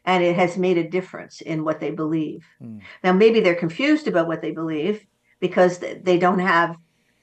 and 0.06 0.24
it 0.24 0.36
has 0.36 0.58
made 0.58 0.78
a 0.78 0.89
difference 0.89 1.42
in 1.42 1.64
what 1.64 1.80
they 1.80 1.92
believe. 1.92 2.46
Mm. 2.62 2.82
Now 3.04 3.14
maybe 3.14 3.39
they're 3.39 3.56
confused 3.56 4.08
about 4.08 4.28
what 4.28 4.42
they 4.42 4.52
believe 4.52 5.06
because 5.39 5.80
they 5.80 6.20
don't 6.20 6.39
have 6.39 6.76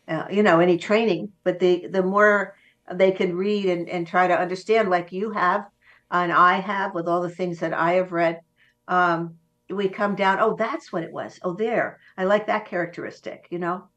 uh, 0.08 0.26
you 0.30 0.42
know 0.42 0.60
any 0.60 0.78
training. 0.78 1.32
But 1.44 1.60
the 1.60 1.86
the 1.88 2.02
more 2.02 2.56
they 2.92 3.12
can 3.12 3.36
read 3.36 3.66
and, 3.66 3.88
and 3.88 4.06
try 4.06 4.26
to 4.26 4.38
understand, 4.38 4.88
like 4.88 5.12
you 5.12 5.30
have 5.30 5.66
and 6.10 6.32
I 6.32 6.60
have 6.60 6.94
with 6.94 7.06
all 7.06 7.20
the 7.20 7.28
things 7.28 7.60
that 7.60 7.74
I 7.74 7.92
have 7.94 8.12
read. 8.12 8.40
Um, 8.86 9.34
we 9.70 9.88
come 9.88 10.14
down 10.14 10.38
oh 10.40 10.56
that's 10.56 10.92
what 10.92 11.02
it 11.02 11.12
was. 11.12 11.38
Oh 11.42 11.54
there. 11.54 12.00
I 12.16 12.24
like 12.24 12.46
that 12.46 12.66
characteristic 12.66 13.46
you 13.50 13.58
know? 13.58 13.88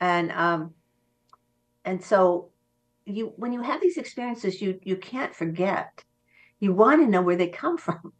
And 0.00 0.30
um 0.32 0.74
and 1.84 2.02
so 2.02 2.50
you 3.04 3.32
when 3.36 3.52
you 3.52 3.62
have 3.62 3.80
these 3.80 3.96
experiences 3.96 4.60
you 4.60 4.78
you 4.82 4.96
can't 4.96 5.34
forget. 5.34 6.04
You 6.60 6.72
want 6.72 7.00
to 7.02 7.10
know 7.10 7.22
where 7.22 7.36
they 7.36 7.48
come 7.48 7.78
from. 7.86 8.12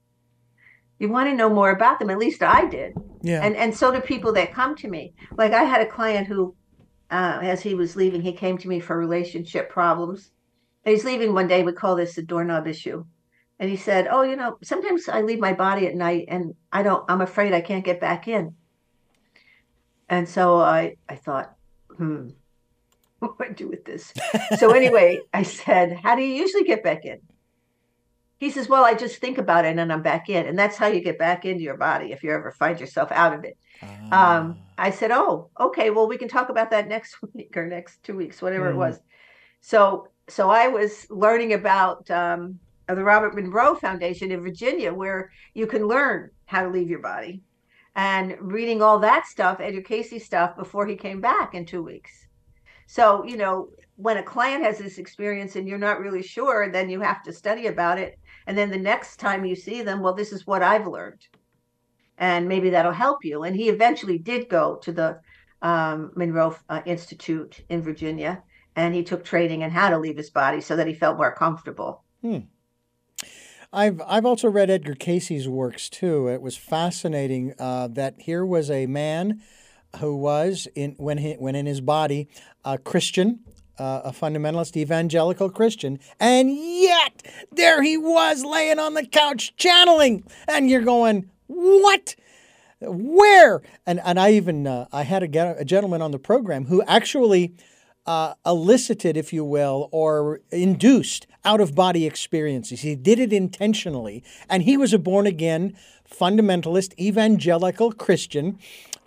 You 0.99 1.09
want 1.09 1.29
to 1.29 1.37
know 1.37 1.51
more 1.51 1.71
about 1.71 1.99
them 1.99 2.11
at 2.11 2.19
least 2.19 2.43
i 2.43 2.67
did. 2.67 2.95
Yeah. 3.23 3.43
And 3.43 3.57
and 3.57 3.77
so 3.77 3.93
do 3.93 4.01
people 4.01 4.33
that 4.35 4.55
come 4.55 4.75
to 4.77 4.89
me. 4.89 5.15
Like 5.37 5.53
i 5.53 5.65
had 5.65 5.81
a 5.81 5.91
client 5.91 6.27
who 6.27 6.55
uh, 7.11 7.39
as 7.41 7.63
he 7.63 7.75
was 7.75 7.97
leaving 7.97 8.21
he 8.21 8.33
came 8.33 8.59
to 8.59 8.69
me 8.69 8.81
for 8.81 8.97
relationship 8.99 9.71
problems. 9.71 10.31
And 10.85 10.95
he's 10.95 11.05
leaving 11.05 11.35
one 11.35 11.49
day 11.49 11.63
we 11.63 11.73
call 11.73 11.97
this 11.97 12.15
the 12.15 12.23
doorknob 12.23 12.67
issue 12.67 13.05
and 13.61 13.69
he 13.69 13.77
said, 13.77 14.07
"Oh, 14.11 14.23
you 14.23 14.37
know, 14.37 14.59
sometimes 14.63 15.09
I 15.09 15.23
leave 15.23 15.41
my 15.41 15.53
body 15.53 15.87
at 15.87 15.95
night, 15.95 16.27
and 16.29 16.55
I 16.73 16.83
don't. 16.83 17.05
I'm 17.09 17.21
afraid 17.21 17.53
I 17.53 17.61
can't 17.61 17.85
get 17.85 18.01
back 18.01 18.29
in." 18.29 18.55
And 20.09 20.29
so 20.29 20.57
I, 20.57 20.97
I 21.09 21.17
thought, 21.17 21.55
hmm, 21.97 22.31
what 23.19 23.37
do 23.39 23.45
I 23.45 23.49
do 23.51 23.69
with 23.69 23.85
this? 23.85 24.15
so 24.59 24.71
anyway, 24.71 25.21
I 25.35 25.43
said, 25.43 25.99
"How 26.03 26.15
do 26.15 26.23
you 26.23 26.35
usually 26.35 26.65
get 26.65 26.85
back 26.85 27.05
in?" 27.05 27.19
He 28.39 28.51
says, 28.51 28.69
"Well, 28.69 28.85
I 28.85 28.95
just 28.95 29.17
think 29.17 29.39
about 29.39 29.65
it, 29.65 29.69
and 29.69 29.79
then 29.79 29.91
I'm 29.91 30.03
back 30.03 30.29
in, 30.29 30.47
and 30.47 30.57
that's 30.57 30.77
how 30.77 30.87
you 30.87 31.01
get 31.01 31.19
back 31.19 31.45
into 31.45 31.63
your 31.63 31.77
body 31.77 32.13
if 32.13 32.23
you 32.23 32.31
ever 32.31 32.53
find 32.53 32.79
yourself 32.79 33.11
out 33.11 33.35
of 33.35 33.45
it." 33.45 33.59
Ah. 33.83 34.37
Um, 34.37 34.59
I 34.77 34.91
said, 34.91 35.11
"Oh, 35.11 35.51
okay. 35.59 35.91
Well, 35.91 36.07
we 36.07 36.19
can 36.19 36.29
talk 36.29 36.49
about 36.49 36.71
that 36.71 36.87
next 36.95 37.17
week 37.35 37.57
or 37.57 37.67
next 37.67 38.05
two 38.05 38.17
weeks, 38.17 38.41
whatever 38.41 38.67
mm. 38.67 38.71
it 38.71 38.75
hmm. 38.75 38.79
was." 38.79 39.01
So, 39.61 40.07
so 40.29 40.49
I 40.49 40.69
was 40.69 41.09
learning 41.11 41.55
about. 41.55 42.09
Um, 42.09 42.61
of 42.89 42.97
the 42.97 43.05
Robert 43.05 43.35
Monroe 43.35 43.75
Foundation 43.75 44.33
in 44.33 44.43
Virginia, 44.43 44.93
where 44.93 45.31
you 45.55 45.67
can 45.67 45.87
learn 45.87 46.31
how 46.47 46.63
to 46.63 46.71
leave 46.71 46.89
your 46.89 47.01
body 47.01 47.43
and 47.99 48.37
reading 48.41 48.81
all 48.81 49.01
that 49.01 49.27
stuff, 49.27 49.59
Edgar 49.59 49.83
Cayce 49.83 50.25
stuff, 50.25 50.57
before 50.57 50.87
he 50.87 50.95
came 50.95 51.21
back 51.21 51.55
in 51.55 51.67
two 51.67 51.83
weeks. 51.83 52.29
So, 52.87 53.25
you 53.25 53.37
know, 53.37 53.71
when 53.97 54.19
a 54.19 54.23
client 54.23 54.63
has 54.63 54.79
this 54.79 54.99
experience 54.99 55.57
and 55.57 55.67
you're 55.67 55.79
not 55.79 55.99
really 55.99 56.23
sure, 56.23 56.71
then 56.71 56.89
you 56.89 57.01
have 57.01 57.25
to 57.25 57.33
study 57.33 57.67
about 57.67 57.99
it. 57.99 58.17
And 58.47 58.57
then 58.57 58.71
the 58.71 58.79
next 58.79 59.17
time 59.17 59.45
you 59.45 59.57
see 59.57 59.83
them, 59.83 60.01
well, 60.01 60.15
this 60.15 60.33
is 60.33 60.47
what 60.47 60.63
I've 60.63 60.87
learned. 60.87 61.27
And 62.19 62.49
maybe 62.49 62.71
that'll 62.71 62.93
help 62.93 63.25
you. 63.25 63.43
And 63.43 63.57
he 63.57 63.69
eventually 63.69 64.17
did 64.17 64.49
go 64.49 64.77
to 64.77 64.93
the 64.93 65.21
um, 65.61 66.13
Monroe 66.15 66.57
uh, 66.69 66.83
Institute 66.87 67.65
in 67.69 67.83
Virginia 67.83 68.45
and 68.77 68.95
he 68.95 69.03
took 69.03 69.25
training 69.25 69.63
in 69.63 69.71
how 69.73 69.91
to 69.91 69.99
leave 69.99 70.17
his 70.17 70.31
body 70.31 70.61
so 70.61 70.77
that 70.77 70.87
he 70.87 70.95
felt 70.95 71.17
more 71.17 71.35
comfortable. 71.35 72.05
Hmm. 72.23 72.39
I've 73.73 74.01
I've 74.07 74.25
also 74.25 74.49
read 74.49 74.71
Edgar 74.71 74.95
Cayce's 74.95 75.49
works 75.49 75.89
too. 75.91 76.29
It 76.29 76.41
was 76.41 76.57
fascinating 76.57 77.55
uh, 77.59 77.89
that 77.89 78.15
here 78.19 78.45
was 78.45 78.71
a 78.71 78.87
man 78.87 79.43
who 80.01 80.17
was 80.17 80.69
in 80.75 80.95
when 80.99 81.19
he, 81.19 81.35
when 81.35 81.55
in 81.55 81.67
his 81.67 81.81
body 81.81 82.29
a 82.65 82.79
Christian, 82.79 83.41
uh, 83.79 84.03
a 84.05 84.13
fundamentalist 84.13 84.77
evangelical 84.77 85.51
Christian, 85.51 85.99
and 86.19 86.51
yet 86.51 87.23
there 87.53 87.83
he 87.83 87.99
was 87.99 88.43
laying 88.43 88.79
on 88.79 88.95
the 88.95 89.07
couch 89.07 89.55
channeling, 89.57 90.25
and 90.47 90.71
you're 90.71 90.81
going 90.81 91.29
what? 91.47 92.15
Where? 92.81 93.61
And 93.85 94.01
and 94.03 94.19
I 94.19 94.33
even 94.33 94.67
uh, 94.67 94.87
I 94.93 95.03
had 95.03 95.23
a, 95.23 95.59
a 95.59 95.65
gentleman 95.65 96.01
on 96.01 96.11
the 96.11 96.19
program 96.19 96.67
who 96.67 96.83
actually 96.85 97.55
uh, 98.09 98.33
elicited, 98.47 99.19
if 99.19 99.35
you 99.35 99.45
will, 99.45 99.91
or 99.93 100.41
induced 100.51 101.27
out 101.45 101.61
of 101.61 101.75
body 101.75 102.07
experiences. 102.07 102.81
He 102.81 102.97
did 102.97 103.19
it 103.19 103.35
intentionally. 103.35 104.25
And 104.49 104.63
he 104.63 104.79
was 104.79 104.95
a 104.95 104.99
born 104.99 105.27
again, 105.27 105.77
fundamentalist, 106.11 106.99
evangelical 106.99 107.93
Christian. 107.93 108.59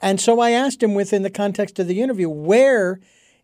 And 0.04 0.22
so 0.22 0.40
I 0.40 0.52
asked 0.52 0.84
him 0.84 0.94
within 0.94 1.24
the 1.24 1.32
context 1.32 1.80
of 1.80 1.88
the 1.88 2.00
interview, 2.00 2.30
where 2.30 3.00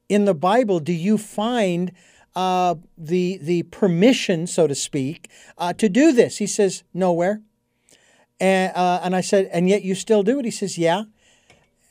in 0.07 0.25
the 0.25 0.35
Bible 0.35 0.79
do 0.79 0.93
you 0.93 1.17
find 1.17 1.91
uh, 2.35 2.75
the, 2.95 3.39
the 3.41 3.63
permission, 3.63 4.45
so 4.45 4.67
to 4.67 4.75
speak, 4.75 5.27
uh, 5.57 5.73
to 5.73 5.89
do 5.89 6.11
this? 6.11 6.37
He 6.37 6.45
says, 6.45 6.83
nowhere. 6.93 7.41
And, 8.39 8.71
uh, 8.75 8.99
and 9.01 9.15
I 9.15 9.21
said, 9.21 9.49
and 9.51 9.67
yet 9.67 9.81
you 9.81 9.95
still 9.95 10.21
do 10.21 10.37
it? 10.37 10.45
He 10.45 10.51
says, 10.51 10.77
yeah. 10.77 11.05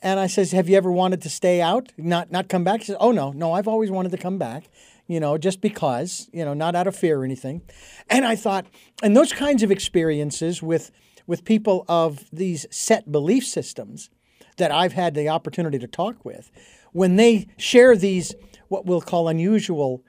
And 0.01 0.19
I 0.19 0.27
says, 0.27 0.51
"Have 0.51 0.69
you 0.69 0.77
ever 0.77 0.91
wanted 0.91 1.21
to 1.23 1.29
stay 1.29 1.61
out, 1.61 1.91
not 1.97 2.31
not 2.31 2.49
come 2.49 2.63
back?" 2.63 2.81
She 2.81 2.87
says, 2.87 2.97
"Oh 2.99 3.11
no, 3.11 3.31
no, 3.31 3.53
I've 3.53 3.67
always 3.67 3.89
wanted 3.89 4.11
to 4.11 4.17
come 4.17 4.37
back." 4.37 4.69
You 5.07 5.19
know, 5.19 5.37
just 5.37 5.61
because, 5.61 6.29
you 6.33 6.43
know, 6.43 6.53
not 6.53 6.75
out 6.75 6.85
of 6.85 6.95
fear 6.95 7.21
or 7.21 7.23
anything. 7.23 7.61
And 8.09 8.25
I 8.25 8.35
thought, 8.35 8.65
and 9.01 9.15
those 9.15 9.31
kinds 9.31 9.63
of 9.63 9.71
experiences 9.71 10.61
with 10.61 10.91
with 11.25 11.43
people 11.45 11.85
of 11.87 12.25
these 12.31 12.65
set 12.69 13.11
belief 13.11 13.45
systems 13.45 14.09
that 14.57 14.71
I've 14.71 14.93
had 14.93 15.13
the 15.13 15.29
opportunity 15.29 15.79
to 15.79 15.87
talk 15.87 16.25
with, 16.25 16.51
when 16.91 17.15
they 17.15 17.47
share 17.57 17.95
these 17.95 18.35
what 18.67 18.85
we'll 18.85 19.01
call 19.01 19.27
unusual 19.27 20.03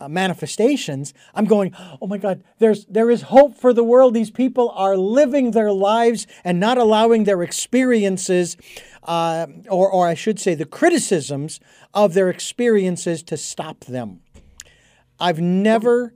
uh, 0.00 0.08
manifestations, 0.08 1.12
I'm 1.34 1.46
going, 1.46 1.74
oh 2.00 2.06
my 2.06 2.18
God, 2.18 2.44
there's 2.58 2.84
there 2.86 3.10
is 3.10 3.22
hope 3.22 3.56
for 3.56 3.72
the 3.72 3.82
world. 3.82 4.14
These 4.14 4.30
people 4.30 4.70
are 4.70 4.96
living 4.96 5.50
their 5.50 5.72
lives 5.72 6.26
and 6.44 6.60
not 6.60 6.78
allowing 6.78 7.24
their 7.24 7.42
experiences, 7.42 8.56
uh, 9.08 9.46
or 9.70 9.90
or 9.90 10.06
I 10.06 10.14
should 10.14 10.38
say, 10.38 10.54
the 10.54 10.66
criticisms 10.66 11.60
of 11.94 12.12
their 12.12 12.28
experiences 12.28 13.22
to 13.24 13.36
stop 13.38 13.86
them. 13.86 14.20
I've 15.18 15.40
never 15.40 16.14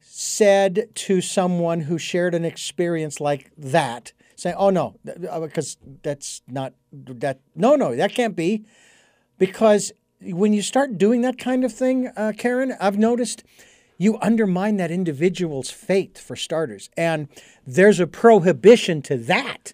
said 0.00 0.88
to 0.94 1.20
someone 1.20 1.82
who 1.82 1.98
shared 1.98 2.34
an 2.34 2.44
experience 2.44 3.20
like 3.20 3.52
that, 3.56 4.12
saying, 4.34 4.56
"Oh 4.58 4.70
no, 4.70 4.96
because 5.04 5.76
uh, 5.80 5.90
that's 6.02 6.42
not 6.48 6.74
that. 6.92 7.38
No, 7.54 7.76
no, 7.76 7.94
that 7.94 8.12
can't 8.12 8.34
be," 8.34 8.66
because 9.38 9.92
when 10.20 10.52
you 10.52 10.60
start 10.60 10.98
doing 10.98 11.20
that 11.20 11.38
kind 11.38 11.64
of 11.64 11.72
thing, 11.72 12.08
uh, 12.16 12.32
Karen, 12.36 12.74
I've 12.80 12.98
noticed 12.98 13.44
you 13.96 14.18
undermine 14.20 14.76
that 14.78 14.90
individual's 14.90 15.70
faith 15.70 16.18
for 16.18 16.34
starters, 16.34 16.90
and 16.96 17.28
there's 17.64 18.00
a 18.00 18.08
prohibition 18.08 19.02
to 19.02 19.16
that 19.18 19.72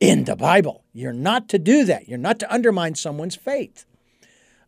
in 0.00 0.24
the 0.24 0.36
Bible. 0.36 0.84
You're 0.92 1.12
not 1.12 1.48
to 1.50 1.58
do 1.58 1.84
that. 1.84 2.08
You're 2.08 2.18
not 2.18 2.38
to 2.40 2.52
undermine 2.52 2.94
someone's 2.94 3.36
faith. 3.36 3.86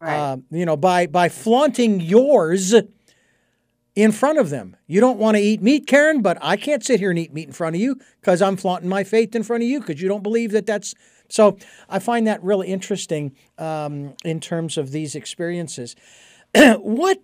Right. 0.00 0.16
Uh, 0.16 0.36
you 0.50 0.66
know, 0.66 0.76
by 0.76 1.06
by 1.06 1.28
flaunting 1.28 2.00
yours 2.00 2.74
in 3.94 4.12
front 4.12 4.38
of 4.38 4.50
them. 4.50 4.76
You 4.86 5.00
don't 5.00 5.18
want 5.18 5.38
to 5.38 5.42
eat 5.42 5.62
meat, 5.62 5.86
Karen, 5.86 6.20
but 6.20 6.36
I 6.42 6.56
can't 6.56 6.84
sit 6.84 7.00
here 7.00 7.10
and 7.10 7.18
eat 7.18 7.32
meat 7.32 7.46
in 7.46 7.52
front 7.52 7.74
of 7.74 7.82
you 7.82 7.98
because 8.20 8.42
I'm 8.42 8.56
flaunting 8.56 8.90
my 8.90 9.02
faith 9.04 9.34
in 9.34 9.42
front 9.42 9.62
of 9.62 9.68
you 9.68 9.80
because 9.80 10.00
you 10.00 10.08
don't 10.08 10.22
believe 10.22 10.52
that 10.52 10.66
that's. 10.66 10.94
So 11.28 11.56
I 11.88 11.98
find 11.98 12.26
that 12.26 12.42
really 12.42 12.68
interesting 12.68 13.34
um, 13.58 14.14
in 14.24 14.38
terms 14.38 14.76
of 14.76 14.92
these 14.92 15.14
experiences. 15.14 15.96
what 16.54 17.22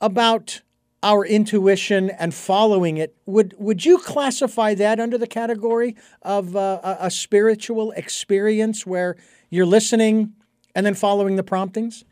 about 0.00 0.62
our 1.02 1.26
intuition 1.26 2.10
and 2.10 2.32
following 2.32 2.96
it 2.96 3.16
would 3.26 3.54
would 3.58 3.84
you 3.84 3.98
classify 3.98 4.74
that 4.74 5.00
under 5.00 5.18
the 5.18 5.26
category 5.26 5.96
of 6.22 6.54
uh, 6.54 6.80
a, 6.82 7.06
a 7.06 7.10
spiritual 7.10 7.90
experience 7.92 8.86
where 8.86 9.16
you're 9.50 9.66
listening 9.66 10.32
and 10.74 10.86
then 10.86 10.94
following 10.94 11.36
the 11.36 11.42
promptings? 11.42 12.04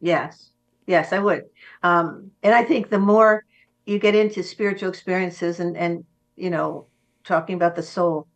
Yes, 0.00 0.50
yes, 0.86 1.12
I 1.12 1.18
would. 1.18 1.44
Um, 1.82 2.30
and 2.42 2.54
I 2.54 2.64
think 2.64 2.90
the 2.90 2.98
more 2.98 3.44
you 3.86 3.98
get 3.98 4.14
into 4.14 4.42
spiritual 4.42 4.88
experiences 4.88 5.60
and 5.60 5.76
and 5.76 6.04
you 6.36 6.50
know 6.50 6.86
talking 7.24 7.54
about 7.54 7.76
the 7.76 7.82
soul, 7.82 8.26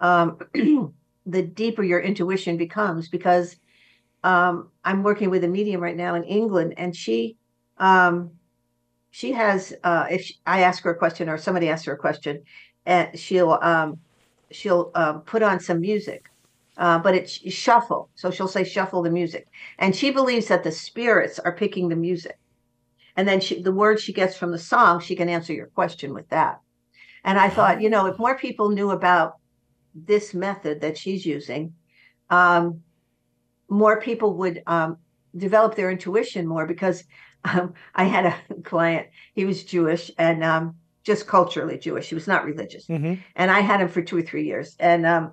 um, 0.00 0.38
the 1.26 1.42
deeper 1.42 1.82
your 1.82 2.00
intuition 2.00 2.56
becomes. 2.56 3.08
Because 3.08 3.56
um, 4.22 4.68
I'm 4.84 5.02
working 5.02 5.28
with 5.28 5.44
a 5.44 5.48
medium 5.48 5.82
right 5.82 5.96
now 5.96 6.14
in 6.14 6.24
England, 6.24 6.74
and 6.76 6.94
she 6.94 7.36
um, 7.78 8.30
she 9.10 9.32
has 9.32 9.74
uh, 9.84 10.06
if 10.10 10.22
she, 10.22 10.36
I 10.46 10.62
ask 10.62 10.82
her 10.84 10.90
a 10.90 10.98
question 10.98 11.28
or 11.28 11.38
somebody 11.38 11.68
asks 11.68 11.86
her 11.86 11.94
a 11.94 11.98
question, 11.98 12.42
and 12.86 13.18
she'll 13.18 13.58
um, 13.62 13.98
she'll 14.50 14.90
um, 14.94 15.22
put 15.22 15.42
on 15.42 15.60
some 15.60 15.80
music 15.80 16.30
uh, 16.78 16.98
but 16.98 17.14
it's 17.14 17.32
shuffle. 17.52 18.08
So 18.14 18.30
she'll 18.30 18.48
say 18.48 18.64
shuffle 18.64 19.02
the 19.02 19.10
music, 19.10 19.48
and 19.78 19.94
she 19.94 20.10
believes 20.10 20.46
that 20.46 20.64
the 20.64 20.72
spirits 20.72 21.38
are 21.40 21.54
picking 21.54 21.88
the 21.88 21.96
music, 21.96 22.38
and 23.16 23.26
then 23.26 23.40
she, 23.40 23.60
the 23.60 23.72
words 23.72 24.00
she 24.00 24.12
gets 24.12 24.36
from 24.36 24.52
the 24.52 24.58
song, 24.58 25.00
she 25.00 25.16
can 25.16 25.28
answer 25.28 25.52
your 25.52 25.66
question 25.66 26.14
with 26.14 26.28
that. 26.28 26.60
And 27.24 27.38
I 27.38 27.48
thought, 27.50 27.82
you 27.82 27.90
know, 27.90 28.06
if 28.06 28.18
more 28.18 28.38
people 28.38 28.70
knew 28.70 28.90
about 28.90 29.34
this 29.92 30.32
method 30.32 30.80
that 30.80 30.96
she's 30.96 31.26
using, 31.26 31.74
um, 32.30 32.80
more 33.68 34.00
people 34.00 34.34
would 34.36 34.62
um, 34.68 34.98
develop 35.36 35.74
their 35.74 35.90
intuition 35.90 36.46
more. 36.46 36.64
Because 36.64 37.02
um, 37.44 37.74
I 37.94 38.04
had 38.04 38.26
a 38.26 38.54
client, 38.64 39.08
he 39.34 39.44
was 39.44 39.64
Jewish 39.64 40.10
and 40.18 40.42
um, 40.44 40.76
just 41.04 41.26
culturally 41.26 41.78
Jewish. 41.78 42.08
He 42.08 42.14
was 42.14 42.26
not 42.26 42.44
religious, 42.44 42.86
mm-hmm. 42.86 43.14
and 43.36 43.50
I 43.50 43.60
had 43.60 43.80
him 43.80 43.88
for 43.88 44.02
two 44.02 44.18
or 44.18 44.22
three 44.22 44.44
years, 44.44 44.76
and 44.78 45.06
um, 45.06 45.32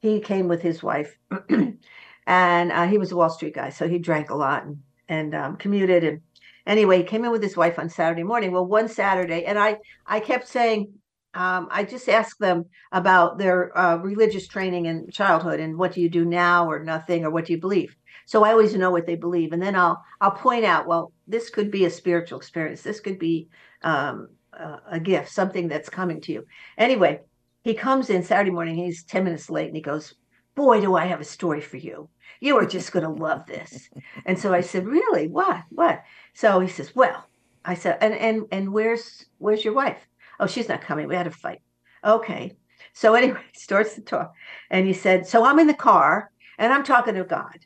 he 0.00 0.20
came 0.20 0.48
with 0.48 0.62
his 0.62 0.82
wife, 0.82 1.16
and 1.48 2.72
uh, 2.72 2.86
he 2.86 2.98
was 2.98 3.12
a 3.12 3.16
Wall 3.16 3.30
Street 3.30 3.54
guy, 3.54 3.70
so 3.70 3.88
he 3.88 3.98
drank 3.98 4.30
a 4.30 4.34
lot 4.34 4.64
and 4.64 4.82
and 5.08 5.34
um, 5.34 5.56
commuted. 5.56 6.04
And 6.04 6.20
anyway, 6.66 6.98
he 6.98 7.04
came 7.04 7.24
in 7.24 7.30
with 7.30 7.42
his 7.42 7.56
wife 7.56 7.78
on 7.78 7.88
Saturday 7.88 8.24
morning. 8.24 8.52
Well, 8.52 8.66
one 8.66 8.88
Saturday, 8.88 9.44
and 9.44 9.58
I 9.58 9.78
I 10.06 10.20
kept 10.20 10.48
saying. 10.48 10.92
Um, 11.34 11.68
I 11.70 11.84
just 11.84 12.08
asked 12.08 12.38
them 12.40 12.64
about 12.92 13.36
their 13.36 13.76
uh, 13.76 13.96
religious 13.96 14.48
training 14.48 14.86
in 14.86 15.10
childhood 15.10 15.60
and 15.60 15.76
what 15.76 15.92
do 15.92 16.00
you 16.00 16.08
do 16.08 16.24
now 16.24 16.66
or 16.66 16.82
nothing 16.82 17.26
or 17.26 17.30
what 17.30 17.44
do 17.44 17.52
you 17.52 17.60
believe. 17.60 17.94
So 18.26 18.44
I 18.44 18.50
always 18.50 18.74
know 18.74 18.90
what 18.90 19.06
they 19.06 19.14
believe, 19.16 19.52
and 19.52 19.62
then 19.62 19.74
I'll 19.74 20.04
I'll 20.20 20.32
point 20.32 20.64
out, 20.64 20.86
well, 20.86 21.12
this 21.26 21.48
could 21.48 21.70
be 21.70 21.84
a 21.84 21.90
spiritual 21.90 22.38
experience. 22.38 22.82
This 22.82 23.00
could 23.00 23.18
be 23.18 23.48
um, 23.82 24.28
a, 24.52 24.78
a 24.92 25.00
gift, 25.00 25.30
something 25.30 25.68
that's 25.68 25.88
coming 25.88 26.20
to 26.22 26.32
you. 26.32 26.46
Anyway, 26.76 27.20
he 27.62 27.74
comes 27.74 28.10
in 28.10 28.22
Saturday 28.22 28.50
morning, 28.50 28.76
he's 28.76 29.04
10 29.04 29.24
minutes 29.24 29.48
late, 29.48 29.68
and 29.68 29.76
he 29.76 29.82
goes, 29.82 30.14
Boy, 30.54 30.80
do 30.80 30.96
I 30.96 31.06
have 31.06 31.20
a 31.20 31.24
story 31.24 31.60
for 31.60 31.76
you. 31.76 32.08
You 32.40 32.56
are 32.58 32.66
just 32.66 32.92
going 32.92 33.04
to 33.04 33.22
love 33.22 33.46
this. 33.46 33.88
And 34.24 34.38
so 34.38 34.52
I 34.52 34.60
said, 34.60 34.86
Really? 34.86 35.28
What? 35.28 35.62
What? 35.70 36.02
So 36.34 36.60
he 36.60 36.68
says, 36.68 36.94
Well, 36.94 37.26
I 37.64 37.74
said, 37.74 37.98
and 38.00 38.14
and 38.14 38.46
and 38.52 38.72
where's 38.72 39.26
where's 39.38 39.64
your 39.64 39.74
wife? 39.74 40.06
Oh, 40.38 40.46
she's 40.46 40.68
not 40.68 40.82
coming. 40.82 41.08
We 41.08 41.16
had 41.16 41.26
a 41.26 41.30
fight. 41.30 41.60
Okay. 42.04 42.56
So 42.92 43.14
anyway, 43.14 43.40
starts 43.54 43.94
to 43.94 44.00
talk. 44.00 44.32
And 44.70 44.86
he 44.86 44.92
said, 44.92 45.26
So 45.26 45.44
I'm 45.44 45.58
in 45.58 45.66
the 45.66 45.74
car 45.74 46.30
and 46.58 46.72
I'm 46.72 46.84
talking 46.84 47.14
to 47.14 47.24
God. 47.24 47.58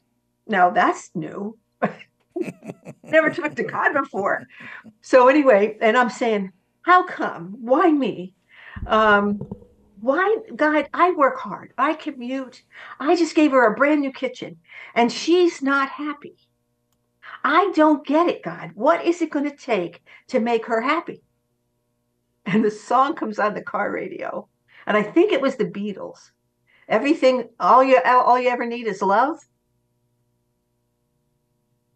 Now 0.50 0.70
that's 0.70 1.10
new. 1.14 1.56
Never 3.04 3.30
talked 3.30 3.56
to 3.56 3.64
God 3.64 3.94
before. 3.94 4.46
So 5.00 5.28
anyway, 5.28 5.78
and 5.80 5.96
I'm 5.96 6.10
saying, 6.10 6.52
How 6.82 7.04
come? 7.04 7.56
Why 7.60 7.90
me? 7.90 8.34
Um, 8.86 9.40
why 10.00 10.34
god 10.56 10.88
i 10.94 11.10
work 11.10 11.38
hard 11.38 11.74
i 11.76 11.92
commute 11.92 12.62
i 12.98 13.14
just 13.14 13.34
gave 13.34 13.50
her 13.50 13.66
a 13.66 13.76
brand 13.76 14.00
new 14.00 14.10
kitchen 14.10 14.56
and 14.94 15.12
she's 15.12 15.60
not 15.60 15.90
happy 15.90 16.36
i 17.44 17.70
don't 17.74 18.06
get 18.06 18.26
it 18.26 18.42
god 18.42 18.70
what 18.74 19.04
is 19.04 19.20
it 19.20 19.28
going 19.30 19.44
to 19.44 19.54
take 19.54 20.02
to 20.26 20.40
make 20.40 20.64
her 20.64 20.80
happy 20.80 21.22
and 22.46 22.64
the 22.64 22.70
song 22.70 23.14
comes 23.14 23.38
on 23.38 23.52
the 23.52 23.60
car 23.60 23.92
radio 23.92 24.48
and 24.86 24.96
i 24.96 25.02
think 25.02 25.32
it 25.32 25.42
was 25.42 25.56
the 25.56 25.66
beatles 25.66 26.30
everything 26.88 27.50
all 27.60 27.84
you 27.84 28.00
all 28.06 28.40
you 28.40 28.48
ever 28.48 28.64
need 28.64 28.86
is 28.86 29.02
love 29.02 29.38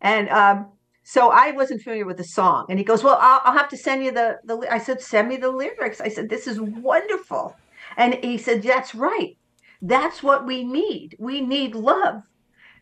and 0.05 0.29
um 0.29 0.69
so 1.05 1.31
I 1.31 1.51
wasn't 1.51 1.83
familiar 1.83 2.07
with 2.07 2.17
the 2.17 2.25
song. 2.25 2.65
And 2.71 2.79
he 2.79 2.85
goes, 2.85 3.05
Well, 3.05 3.19
I'll, 3.21 3.43
I'll, 3.45 3.57
have 3.57 3.69
to 3.69 3.77
send 3.77 4.03
you 4.03 4.11
the, 4.11 4.39
the. 4.45 4.67
I 4.71 4.79
said, 4.79 5.03
Send 5.03 5.29
me 5.29 5.37
the 5.37 5.51
lyrics. 5.51 6.01
I 6.01 6.09
said, 6.09 6.31
This 6.31 6.47
is 6.47 6.59
wonderful. 6.61 7.55
And 7.99 8.15
he 8.25 8.39
said, 8.39 8.63
That's 8.63 8.95
right. 8.95 9.37
That's 9.83 10.23
what 10.23 10.47
we 10.47 10.65
need. 10.65 11.15
We 11.19 11.43
need 11.43 11.75
love. 11.75 12.23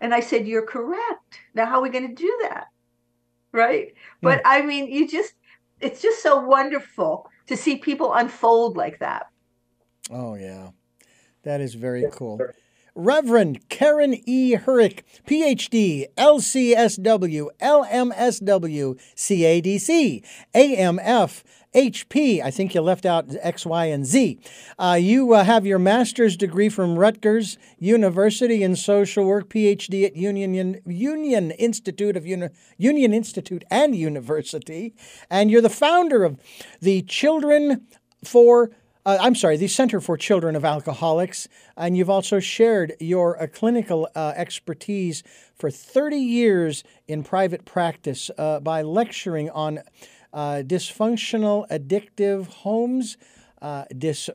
And 0.01 0.15
I 0.15 0.21
said, 0.21 0.47
You're 0.47 0.67
correct. 0.67 1.41
Now, 1.55 1.67
how 1.67 1.79
are 1.79 1.83
we 1.83 1.91
going 1.91 2.09
to 2.09 2.15
do 2.15 2.39
that? 2.43 2.69
Right. 3.51 3.89
Mm. 3.89 3.95
But 4.23 4.43
I 4.45 4.63
mean, 4.63 4.87
you 4.87 5.09
just, 5.09 5.35
it's 5.81 6.01
just 6.01 6.23
so 6.23 6.41
wonderful 6.41 7.29
to 7.49 7.57
see 7.57 7.77
people 7.77 8.15
unfold 8.15 8.77
like 8.77 9.01
that. 9.01 9.27
Oh, 10.13 10.37
yeah. 10.37 10.69
That 11.43 11.61
is 11.61 11.75
very 11.75 12.07
cool. 12.13 12.41
Reverend 12.95 13.69
Karen 13.69 14.15
E. 14.27 14.53
Herrick, 14.53 15.05
PhD, 15.27 16.07
LCSW, 16.17 17.49
LMSW, 17.61 19.01
CADC, 19.17 20.25
AMF, 20.55 21.43
HP. 21.75 22.43
I 22.43 22.51
think 22.51 22.75
you 22.75 22.83
left 22.83 23.07
out 23.07 23.35
X, 23.41 23.65
Y, 23.65 23.87
and 23.87 24.05
Z. 24.05 24.39
Uh, 24.79 24.99
you 25.01 25.33
uh, 25.33 25.45
have 25.45 25.65
your 25.65 25.79
master's 25.79 26.37
degree 26.37 26.69
from 26.69 26.99
Rutgers 26.99 27.57
University 27.79 28.63
in 28.63 28.77
social 28.77 29.25
work, 29.25 29.49
PhD 29.49 30.05
at 30.05 30.17
Union 30.17 30.81
Union 30.85 31.51
Institute 31.53 32.17
of 32.17 32.27
Uni- 32.27 32.51
Union 32.77 33.15
Institute 33.15 33.65
and 33.71 33.97
University, 33.97 34.95
and 35.31 35.51
you're 35.51 35.63
the 35.63 35.71
founder 35.71 36.25
of 36.25 36.39
the 36.81 37.03
Children 37.03 37.87
for 38.23 38.71
uh, 39.05 39.19
I'm 39.21 39.35
sorry, 39.35 39.57
the 39.57 39.67
Center 39.67 40.01
for 40.01 40.17
Children 40.17 40.55
of 40.55 40.65
Alcoholics, 40.65 41.49
and 41.77 41.97
you've 41.97 42.11
also 42.11 42.39
shared 42.39 42.95
your 43.01 43.41
uh, 43.43 43.49
clinical 43.49 44.09
uh, 44.15 44.33
expertise 44.37 45.25
for 45.57 45.71
30 45.71 46.17
years 46.17 46.85
in 47.09 47.25
private 47.25 47.65
practice 47.65 48.31
uh, 48.39 48.61
by 48.61 48.83
lecturing 48.83 49.51
on 49.51 49.81
uh, 50.33 50.63
dysfunctional, 50.65 51.69
addictive 51.69 52.47
homes, 52.47 53.17
uh, 53.61 53.85
dis, 53.99 54.31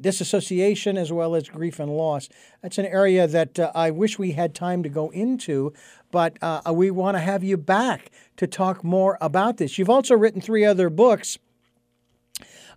disassociation, 0.00 0.96
as 0.96 1.12
well 1.12 1.34
as 1.34 1.50
grief 1.50 1.78
and 1.78 1.94
loss. 1.94 2.30
That's 2.62 2.78
an 2.78 2.86
area 2.86 3.26
that 3.26 3.58
I 3.74 3.90
wish 3.90 4.18
we 4.18 4.32
had 4.32 4.54
time 4.54 4.82
to 4.82 4.88
go 4.88 5.10
into, 5.10 5.74
but 6.10 6.38
we 6.72 6.90
want 6.90 7.16
to 7.16 7.20
have 7.20 7.44
you 7.44 7.58
back 7.58 8.10
to 8.38 8.46
talk 8.46 8.82
more 8.82 9.18
about 9.20 9.58
this. 9.58 9.76
You've 9.76 9.90
also 9.90 10.16
written 10.16 10.40
three 10.40 10.64
other 10.64 10.88
books 10.88 11.38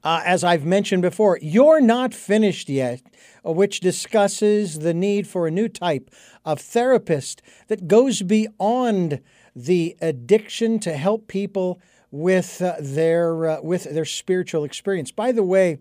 uh, 0.04 0.22
as 0.26 0.44
I've 0.44 0.66
mentioned 0.66 1.02
before, 1.02 1.40
You're 1.42 1.82
Not 1.82 2.14
Finished 2.14 2.70
Yet, 2.70 3.02
uh, 3.46 3.52
which 3.52 3.80
discusses 3.80 4.80
the 4.80 4.94
need 4.94 5.28
for 5.28 5.48
a 5.48 5.52
new 5.52 5.68
type 5.70 6.10
of 6.46 6.60
therapist 6.62 7.42
that 7.68 7.88
goes 7.88 8.22
beyond 8.22 9.22
the 9.56 9.98
addiction 10.02 10.80
to 10.80 10.94
help 10.94 11.28
people 11.28 11.82
with 12.12 12.62
uh, 12.62 12.76
their 12.80 13.50
uh, 13.50 13.62
with 13.62 13.84
their 13.86 14.06
spiritual 14.06 14.64
experience. 14.64 15.12
By 15.12 15.32
the 15.34 15.44
way, 15.44 15.80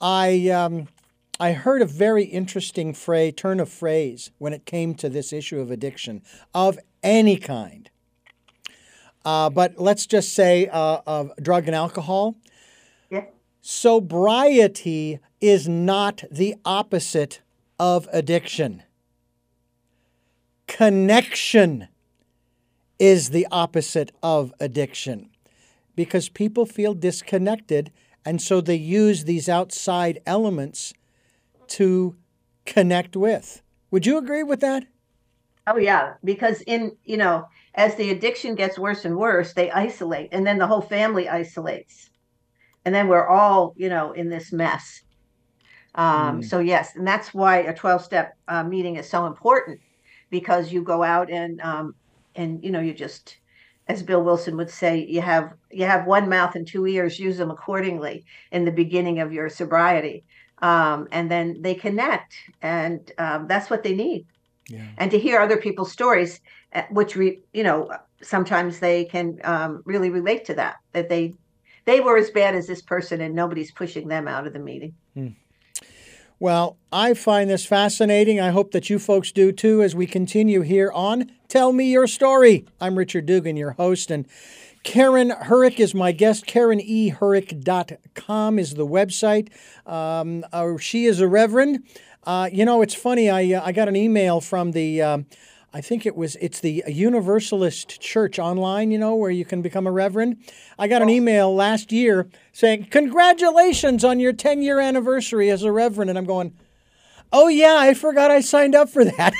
I 0.00 0.48
um, 0.50 0.88
I 1.40 1.52
heard 1.52 1.82
a 1.82 1.86
very 1.86 2.24
interesting 2.24 2.94
phrase, 2.94 3.34
turn 3.36 3.60
of 3.60 3.68
phrase 3.68 4.30
when 4.38 4.52
it 4.52 4.64
came 4.66 4.94
to 4.96 5.08
this 5.08 5.32
issue 5.32 5.60
of 5.60 5.70
addiction 5.70 6.22
of 6.54 6.78
any 7.02 7.36
kind. 7.36 7.90
uh, 9.24 9.50
but 9.50 9.78
let's 9.78 10.06
just 10.06 10.34
say 10.34 10.68
uh, 10.68 11.00
of 11.06 11.32
drug 11.42 11.66
and 11.66 11.74
alcohol. 11.74 12.36
Sobriety 13.66 15.20
is 15.40 15.66
not 15.66 16.22
the 16.30 16.54
opposite 16.66 17.40
of 17.80 18.06
addiction. 18.12 18.82
Connection 20.66 21.88
is 22.98 23.30
the 23.30 23.46
opposite 23.50 24.12
of 24.22 24.52
addiction 24.60 25.30
because 25.96 26.28
people 26.28 26.66
feel 26.66 26.92
disconnected 26.92 27.90
and 28.22 28.42
so 28.42 28.60
they 28.60 28.74
use 28.74 29.24
these 29.24 29.48
outside 29.48 30.20
elements 30.26 30.92
to 31.68 32.16
connect 32.66 33.16
with. 33.16 33.62
Would 33.90 34.04
you 34.04 34.18
agree 34.18 34.42
with 34.42 34.60
that? 34.60 34.84
Oh 35.66 35.78
yeah, 35.78 36.16
because 36.22 36.60
in 36.66 36.94
you 37.04 37.16
know, 37.16 37.48
as 37.76 37.94
the 37.94 38.10
addiction 38.10 38.56
gets 38.56 38.78
worse 38.78 39.06
and 39.06 39.16
worse, 39.16 39.54
they 39.54 39.70
isolate, 39.70 40.28
and 40.32 40.46
then 40.46 40.58
the 40.58 40.66
whole 40.66 40.82
family 40.82 41.30
isolates, 41.30 42.10
and 42.84 42.94
then 42.94 43.08
we're 43.08 43.26
all 43.26 43.74
you 43.76 43.88
know 43.88 44.12
in 44.12 44.28
this 44.28 44.52
mess. 44.52 45.02
Um, 45.94 46.40
mm. 46.40 46.44
So 46.44 46.58
yes, 46.58 46.96
and 46.96 47.06
that's 47.06 47.32
why 47.32 47.58
a 47.58 47.74
twelve-step 47.74 48.36
uh, 48.48 48.64
meeting 48.64 48.96
is 48.96 49.08
so 49.08 49.26
important 49.26 49.80
because 50.30 50.72
you 50.72 50.82
go 50.82 51.02
out 51.02 51.30
and 51.30 51.60
um, 51.60 51.94
and 52.34 52.62
you 52.64 52.70
know 52.70 52.80
you 52.80 52.92
just 52.92 53.36
as 53.86 54.02
Bill 54.02 54.22
Wilson 54.22 54.56
would 54.56 54.70
say, 54.70 55.04
you 55.04 55.20
have 55.20 55.52
you 55.70 55.84
have 55.84 56.06
one 56.06 56.28
mouth 56.28 56.54
and 56.54 56.66
two 56.66 56.86
ears. 56.86 57.18
Use 57.18 57.36
them 57.36 57.50
accordingly 57.50 58.24
in 58.50 58.64
the 58.64 58.72
beginning 58.72 59.20
of 59.20 59.32
your 59.32 59.48
sobriety, 59.48 60.24
um, 60.62 61.06
and 61.12 61.30
then 61.30 61.60
they 61.60 61.74
connect, 61.74 62.34
and 62.62 63.12
um, 63.18 63.46
that's 63.46 63.70
what 63.70 63.82
they 63.82 63.94
need. 63.94 64.26
Yeah. 64.68 64.86
And 64.96 65.10
to 65.10 65.18
hear 65.18 65.38
other 65.38 65.58
people's 65.58 65.92
stories, 65.92 66.40
uh, 66.72 66.82
which 66.90 67.16
we, 67.16 67.40
you 67.52 67.62
know, 67.62 67.90
sometimes 68.22 68.78
they 68.78 69.04
can 69.04 69.38
um, 69.44 69.82
really 69.84 70.08
relate 70.08 70.46
to 70.46 70.54
that. 70.54 70.76
That 70.92 71.10
they 71.10 71.34
they 71.84 72.00
were 72.00 72.16
as 72.16 72.30
bad 72.30 72.54
as 72.54 72.66
this 72.66 72.82
person, 72.82 73.20
and 73.20 73.34
nobody's 73.34 73.70
pushing 73.70 74.08
them 74.08 74.28
out 74.28 74.46
of 74.46 74.52
the 74.52 74.58
meeting. 74.58 74.94
Hmm. 75.14 75.28
Well, 76.40 76.76
I 76.92 77.14
find 77.14 77.48
this 77.48 77.64
fascinating. 77.64 78.40
I 78.40 78.50
hope 78.50 78.72
that 78.72 78.90
you 78.90 78.98
folks 78.98 79.32
do 79.32 79.52
too 79.52 79.82
as 79.82 79.94
we 79.94 80.06
continue 80.06 80.62
here 80.62 80.90
on 80.92 81.30
Tell 81.48 81.72
Me 81.72 81.90
Your 81.90 82.06
Story. 82.06 82.66
I'm 82.80 82.98
Richard 82.98 83.26
Dugan, 83.26 83.56
your 83.56 83.72
host, 83.72 84.10
and 84.10 84.26
Karen 84.82 85.30
Herrick 85.30 85.80
is 85.80 85.94
my 85.94 86.12
guest. 86.12 86.46
KarenEHerrick.com 86.46 88.58
is 88.58 88.74
the 88.74 88.86
website. 88.86 89.48
Um, 89.86 90.44
uh, 90.52 90.76
she 90.76 91.06
is 91.06 91.20
a 91.20 91.28
reverend. 91.28 91.84
Uh, 92.24 92.50
you 92.52 92.64
know, 92.64 92.82
it's 92.82 92.94
funny. 92.94 93.30
I, 93.30 93.54
uh, 93.54 93.62
I 93.64 93.70
got 93.72 93.88
an 93.88 93.96
email 93.96 94.40
from 94.40 94.72
the. 94.72 95.24
I 95.74 95.80
think 95.80 96.06
it 96.06 96.14
was 96.14 96.36
it's 96.36 96.60
the 96.60 96.84
Universalist 96.86 98.00
Church 98.00 98.38
online, 98.38 98.92
you 98.92 98.98
know, 98.98 99.16
where 99.16 99.32
you 99.32 99.44
can 99.44 99.60
become 99.60 99.88
a 99.88 99.92
reverend. 99.92 100.36
I 100.78 100.86
got 100.86 101.02
an 101.02 101.10
email 101.10 101.52
last 101.52 101.90
year 101.90 102.28
saying, 102.52 102.86
"Congratulations 102.92 104.04
on 104.04 104.20
your 104.20 104.32
10-year 104.32 104.78
anniversary 104.78 105.50
as 105.50 105.64
a 105.64 105.72
reverend." 105.72 106.10
And 106.10 106.18
I'm 106.18 106.26
going, 106.26 106.54
"Oh 107.32 107.48
yeah, 107.48 107.74
I 107.76 107.92
forgot 107.94 108.30
I 108.30 108.40
signed 108.40 108.76
up 108.76 108.88
for 108.88 109.04
that." 109.04 109.34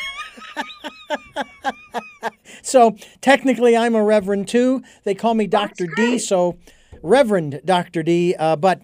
so, 2.63 2.97
technically 3.21 3.77
I'm 3.77 3.95
a 3.95 4.03
reverend 4.03 4.49
too. 4.49 4.83
They 5.05 5.15
call 5.15 5.35
me 5.35 5.47
Dr. 5.47 5.87
D, 5.95 6.19
so 6.19 6.59
Reverend 7.01 7.61
Dr. 7.65 8.03
D, 8.03 8.35
uh, 8.37 8.57
but 8.57 8.83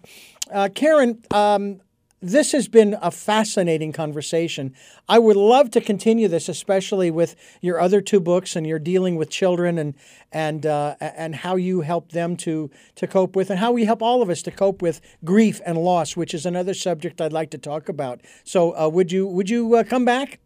uh, 0.53 0.68
Karen, 0.72 1.20
um, 1.32 1.80
this 2.20 2.52
has 2.52 2.68
been 2.68 2.96
a 3.00 3.10
fascinating 3.10 3.92
conversation. 3.92 4.74
I 5.08 5.18
would 5.18 5.36
love 5.36 5.70
to 5.72 5.80
continue 5.80 6.28
this, 6.28 6.48
especially 6.48 7.10
with 7.10 7.34
your 7.60 7.80
other 7.80 8.00
two 8.00 8.20
books 8.20 8.56
and 8.56 8.66
you're 8.66 8.78
dealing 8.78 9.16
with 9.16 9.30
children 9.30 9.78
and 9.78 9.94
and 10.32 10.66
uh, 10.66 10.96
and 11.00 11.34
how 11.34 11.56
you 11.56 11.80
help 11.80 12.12
them 12.12 12.36
to 12.38 12.70
to 12.96 13.06
cope 13.06 13.34
with, 13.34 13.50
and 13.50 13.58
how 13.58 13.72
we 13.72 13.84
help 13.84 14.02
all 14.02 14.22
of 14.22 14.30
us 14.30 14.42
to 14.42 14.50
cope 14.50 14.82
with 14.82 15.00
grief 15.24 15.60
and 15.64 15.78
loss, 15.78 16.16
which 16.16 16.34
is 16.34 16.46
another 16.46 16.74
subject 16.74 17.20
I'd 17.20 17.32
like 17.32 17.50
to 17.50 17.58
talk 17.58 17.88
about. 17.88 18.20
So, 18.44 18.76
uh, 18.78 18.88
would 18.88 19.10
you 19.10 19.26
would 19.26 19.48
you 19.48 19.74
uh, 19.74 19.84
come 19.84 20.04
back? 20.04 20.40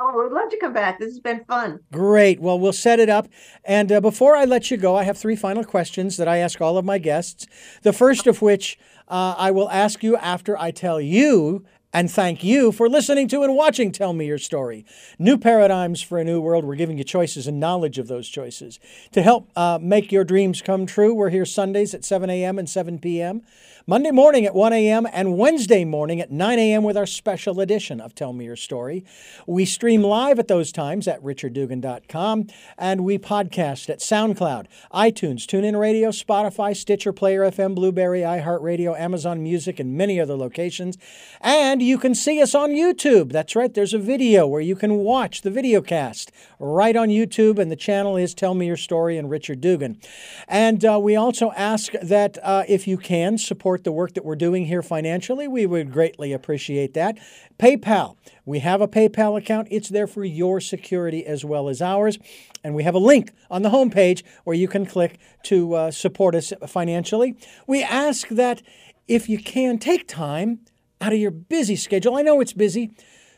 Oh, 0.00 0.22
we'd 0.22 0.34
love 0.34 0.50
to 0.50 0.58
come 0.58 0.72
back. 0.72 0.98
This 0.98 1.10
has 1.10 1.20
been 1.20 1.44
fun. 1.44 1.78
Great. 1.92 2.40
Well, 2.40 2.58
we'll 2.58 2.72
set 2.72 2.98
it 2.98 3.08
up. 3.08 3.28
And 3.64 3.92
uh, 3.92 4.00
before 4.00 4.34
I 4.34 4.44
let 4.44 4.68
you 4.68 4.76
go, 4.76 4.96
I 4.96 5.04
have 5.04 5.16
three 5.16 5.36
final 5.36 5.62
questions 5.62 6.16
that 6.16 6.26
I 6.26 6.38
ask 6.38 6.60
all 6.60 6.76
of 6.76 6.84
my 6.84 6.98
guests. 6.98 7.46
The 7.82 7.92
first 7.92 8.26
of 8.26 8.42
which 8.42 8.76
uh, 9.14 9.36
I 9.38 9.52
will 9.52 9.70
ask 9.70 10.02
you 10.02 10.16
after 10.16 10.58
I 10.58 10.72
tell 10.72 11.00
you 11.00 11.64
and 11.92 12.10
thank 12.10 12.42
you 12.42 12.72
for 12.72 12.88
listening 12.88 13.28
to 13.28 13.44
and 13.44 13.54
watching 13.54 13.92
Tell 13.92 14.12
Me 14.12 14.26
Your 14.26 14.38
Story. 14.38 14.84
New 15.20 15.38
paradigms 15.38 16.02
for 16.02 16.18
a 16.18 16.24
new 16.24 16.40
world. 16.40 16.64
We're 16.64 16.74
giving 16.74 16.98
you 16.98 17.04
choices 17.04 17.46
and 17.46 17.60
knowledge 17.60 18.00
of 18.00 18.08
those 18.08 18.28
choices. 18.28 18.80
To 19.12 19.22
help 19.22 19.48
uh, 19.54 19.78
make 19.80 20.10
your 20.10 20.24
dreams 20.24 20.60
come 20.60 20.84
true, 20.84 21.14
we're 21.14 21.30
here 21.30 21.44
Sundays 21.44 21.94
at 21.94 22.04
7 22.04 22.28
a.m. 22.28 22.58
and 22.58 22.68
7 22.68 22.98
p.m. 22.98 23.42
Monday 23.86 24.10
morning 24.10 24.46
at 24.46 24.54
1 24.54 24.72
a.m. 24.72 25.06
and 25.12 25.36
Wednesday 25.36 25.84
morning 25.84 26.18
at 26.18 26.30
9 26.30 26.58
a.m. 26.58 26.84
with 26.84 26.96
our 26.96 27.04
special 27.04 27.60
edition 27.60 28.00
of 28.00 28.14
Tell 28.14 28.32
Me 28.32 28.46
Your 28.46 28.56
Story. 28.56 29.04
We 29.46 29.66
stream 29.66 30.02
live 30.02 30.38
at 30.38 30.48
those 30.48 30.72
times 30.72 31.06
at 31.06 31.22
richarddugan.com 31.22 32.46
and 32.78 33.04
we 33.04 33.18
podcast 33.18 33.90
at 33.90 33.98
SoundCloud, 33.98 34.68
iTunes, 34.90 35.44
TuneIn 35.44 35.78
Radio, 35.78 36.08
Spotify, 36.08 36.74
Stitcher, 36.74 37.12
Player 37.12 37.42
FM, 37.42 37.74
Blubrry, 37.74 38.20
iHeartRadio, 38.20 38.98
Amazon 38.98 39.42
Music, 39.42 39.78
and 39.78 39.92
many 39.92 40.18
other 40.18 40.34
locations. 40.34 40.96
And 41.42 41.82
you 41.82 41.98
can 41.98 42.14
see 42.14 42.40
us 42.40 42.54
on 42.54 42.70
YouTube. 42.70 43.32
That's 43.32 43.54
right, 43.54 43.74
there's 43.74 43.92
a 43.92 43.98
video 43.98 44.46
where 44.46 44.62
you 44.62 44.76
can 44.76 44.94
watch 44.94 45.42
the 45.42 45.50
video 45.50 45.82
cast 45.82 46.32
right 46.58 46.96
on 46.96 47.08
YouTube, 47.08 47.58
and 47.58 47.70
the 47.70 47.76
channel 47.76 48.16
is 48.16 48.32
Tell 48.32 48.54
Me 48.54 48.66
Your 48.66 48.78
Story 48.78 49.18
and 49.18 49.28
Richard 49.28 49.60
Dugan. 49.60 50.00
And 50.48 50.82
uh, 50.86 50.98
we 51.02 51.16
also 51.16 51.52
ask 51.52 51.92
that 52.00 52.38
uh, 52.42 52.64
if 52.66 52.88
you 52.88 52.96
can 52.96 53.36
support 53.36 53.73
support 53.74 53.82
the 53.82 53.92
work 53.92 54.14
that 54.14 54.24
we're 54.24 54.36
doing 54.36 54.66
here 54.66 54.82
financially, 54.82 55.48
we 55.48 55.66
would 55.66 55.90
greatly 55.90 56.32
appreciate 56.32 56.94
that. 56.94 57.18
PayPal. 57.58 58.16
We 58.44 58.60
have 58.60 58.80
a 58.80 58.86
PayPal 58.86 59.36
account. 59.36 59.66
It's 59.68 59.88
there 59.88 60.06
for 60.06 60.24
your 60.24 60.60
security 60.60 61.26
as 61.26 61.44
well 61.44 61.68
as 61.68 61.82
ours. 61.82 62.16
And 62.62 62.76
we 62.76 62.84
have 62.84 62.94
a 62.94 63.00
link 63.00 63.32
on 63.50 63.62
the 63.62 63.70
homepage 63.70 64.22
where 64.44 64.54
you 64.54 64.68
can 64.68 64.86
click 64.86 65.18
to 65.44 65.74
uh, 65.74 65.90
support 65.90 66.36
us 66.36 66.52
financially. 66.68 67.34
We 67.66 67.82
ask 67.82 68.28
that 68.28 68.62
if 69.08 69.28
you 69.28 69.38
can, 69.38 69.78
take 69.78 70.06
time 70.06 70.60
out 71.00 71.12
of 71.12 71.18
your 71.18 71.32
busy 71.32 71.74
schedule. 71.74 72.16
I 72.16 72.22
know 72.22 72.40
it's 72.40 72.52
busy 72.52 72.92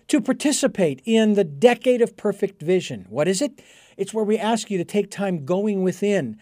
to 0.09 0.20
participate 0.20 1.01
in 1.07 1.32
the 1.32 1.45
Decade 1.45 2.03
of 2.03 2.14
Perfect 2.18 2.61
Vision. 2.61 3.07
What 3.09 3.26
is 3.26 3.41
it? 3.41 3.62
It's 3.97 4.12
where 4.12 4.24
we 4.24 4.37
ask 4.37 4.70
you 4.70 4.76
to 4.76 4.84
take 4.84 5.11
time 5.11 5.47
going 5.47 5.82
within 5.82 6.39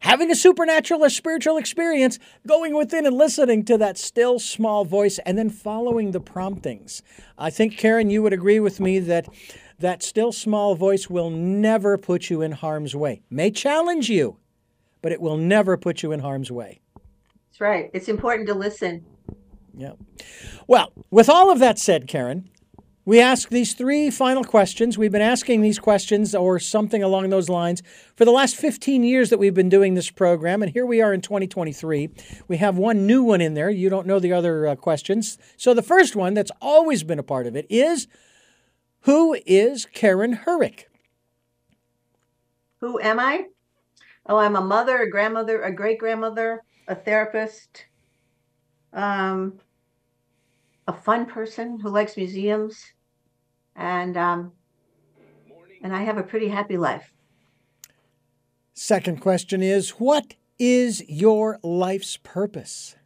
having 0.00 0.30
a 0.30 0.34
supernatural 0.34 1.04
or 1.04 1.10
spiritual 1.10 1.56
experience, 1.56 2.18
going 2.46 2.74
within 2.74 3.06
and 3.06 3.16
listening 3.16 3.64
to 3.64 3.78
that 3.78 3.98
still 3.98 4.38
small 4.38 4.84
voice 4.84 5.18
and 5.26 5.36
then 5.36 5.50
following 5.50 6.12
the 6.12 6.20
promptings. 6.20 7.02
I 7.36 7.50
think, 7.50 7.76
Karen, 7.76 8.10
you 8.10 8.22
would 8.22 8.32
agree 8.32 8.60
with 8.60 8.80
me 8.80 8.98
that 9.00 9.28
that 9.78 10.02
still 10.02 10.32
small 10.32 10.74
voice 10.74 11.08
will 11.08 11.30
never 11.30 11.96
put 11.98 12.30
you 12.30 12.42
in 12.42 12.52
harm's 12.52 12.94
way. 12.94 13.22
May 13.30 13.50
challenge 13.50 14.08
you, 14.08 14.38
but 15.02 15.12
it 15.12 15.20
will 15.20 15.36
never 15.36 15.76
put 15.76 16.02
you 16.02 16.12
in 16.12 16.20
harm's 16.20 16.50
way. 16.50 16.80
That's 17.46 17.60
right. 17.60 17.90
It's 17.92 18.08
important 18.08 18.48
to 18.48 18.54
listen. 18.54 19.04
Yeah. 19.76 19.92
Well, 20.66 20.92
with 21.10 21.28
all 21.28 21.50
of 21.50 21.60
that 21.60 21.78
said, 21.78 22.08
Karen, 22.08 22.50
we 23.08 23.22
ask 23.22 23.48
these 23.48 23.72
three 23.72 24.10
final 24.10 24.44
questions. 24.44 24.98
We've 24.98 25.10
been 25.10 25.22
asking 25.22 25.62
these 25.62 25.78
questions 25.78 26.34
or 26.34 26.58
something 26.58 27.02
along 27.02 27.30
those 27.30 27.48
lines 27.48 27.82
for 28.14 28.26
the 28.26 28.30
last 28.30 28.54
15 28.56 29.02
years 29.02 29.30
that 29.30 29.38
we've 29.38 29.54
been 29.54 29.70
doing 29.70 29.94
this 29.94 30.10
program, 30.10 30.62
and 30.62 30.70
here 30.70 30.84
we 30.84 31.00
are 31.00 31.14
in 31.14 31.22
2023. 31.22 32.10
We 32.48 32.58
have 32.58 32.76
one 32.76 33.06
new 33.06 33.22
one 33.22 33.40
in 33.40 33.54
there. 33.54 33.70
You 33.70 33.88
don't 33.88 34.06
know 34.06 34.20
the 34.20 34.34
other 34.34 34.66
uh, 34.66 34.76
questions. 34.76 35.38
So 35.56 35.72
the 35.72 35.82
first 35.82 36.16
one 36.16 36.34
that's 36.34 36.50
always 36.60 37.02
been 37.02 37.18
a 37.18 37.22
part 37.22 37.46
of 37.46 37.56
it 37.56 37.64
is 37.70 38.08
Who 39.04 39.38
is 39.46 39.86
Karen 39.86 40.34
Herrick? 40.34 40.90
Who 42.82 43.00
am 43.00 43.18
I? 43.18 43.46
Oh, 44.26 44.36
I'm 44.36 44.54
a 44.54 44.60
mother, 44.60 44.98
a 44.98 45.08
grandmother, 45.08 45.62
a 45.62 45.72
great 45.72 45.98
grandmother, 45.98 46.62
a 46.86 46.94
therapist, 46.94 47.86
um, 48.92 49.58
a 50.86 50.92
fun 50.92 51.24
person 51.24 51.80
who 51.80 51.88
likes 51.88 52.18
museums 52.18 52.92
and 53.78 54.16
um, 54.16 54.52
and 55.82 55.94
I 55.94 56.02
have 56.02 56.18
a 56.18 56.22
pretty 56.22 56.48
happy 56.48 56.76
life. 56.76 57.12
Second 58.74 59.20
question 59.20 59.62
is 59.62 59.90
what 59.90 60.34
is 60.58 61.02
your 61.08 61.58
life's 61.62 62.18
purpose? 62.18 62.96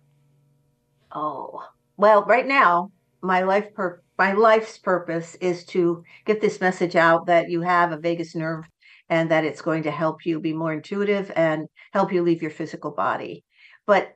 Oh, 1.13 1.63
well, 1.97 2.25
right 2.25 2.47
now 2.47 2.91
my 3.21 3.43
life 3.43 3.73
pur- 3.75 4.03
my 4.19 4.33
life's 4.33 4.79
purpose 4.79 5.37
is 5.37 5.65
to 5.67 6.03
get 6.25 6.41
this 6.41 6.61
message 6.61 6.97
out 6.97 7.27
that 7.27 7.51
you 7.51 7.61
have 7.61 7.93
a 7.93 7.97
vagus 7.97 8.35
nerve 8.35 8.65
and 9.09 9.31
that 9.31 9.45
it's 9.45 9.63
going 9.63 9.83
to 9.83 9.91
help 9.91 10.25
you 10.25 10.41
be 10.41 10.53
more 10.53 10.73
intuitive 10.73 11.31
and 11.37 11.67
help 11.93 12.13
you 12.13 12.23
leave 12.23 12.41
your 12.41 12.51
physical 12.51 12.91
body. 12.91 13.45
But 13.87 14.15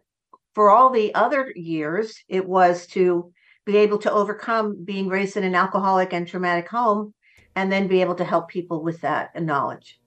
for 0.54 0.70
all 0.70 0.90
the 0.90 1.14
other 1.14 1.52
years, 1.54 2.16
it 2.28 2.46
was 2.46 2.86
to 2.88 3.32
be 3.66 3.76
able 3.76 3.98
to 3.98 4.12
overcome 4.12 4.84
being 4.84 5.08
raised 5.08 5.36
in 5.36 5.44
an 5.44 5.54
alcoholic 5.54 6.12
and 6.14 6.26
traumatic 6.26 6.68
home 6.68 7.12
and 7.56 7.72
then 7.72 7.88
be 7.88 8.00
able 8.00 8.14
to 8.14 8.24
help 8.24 8.48
people 8.48 8.82
with 8.82 9.00
that 9.02 9.30
knowledge 9.42 10.00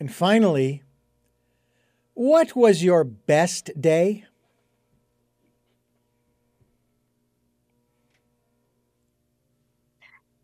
And 0.00 0.12
finally, 0.12 0.82
what 2.14 2.56
was 2.56 2.82
your 2.84 3.04
best 3.04 3.70
day? 3.80 4.24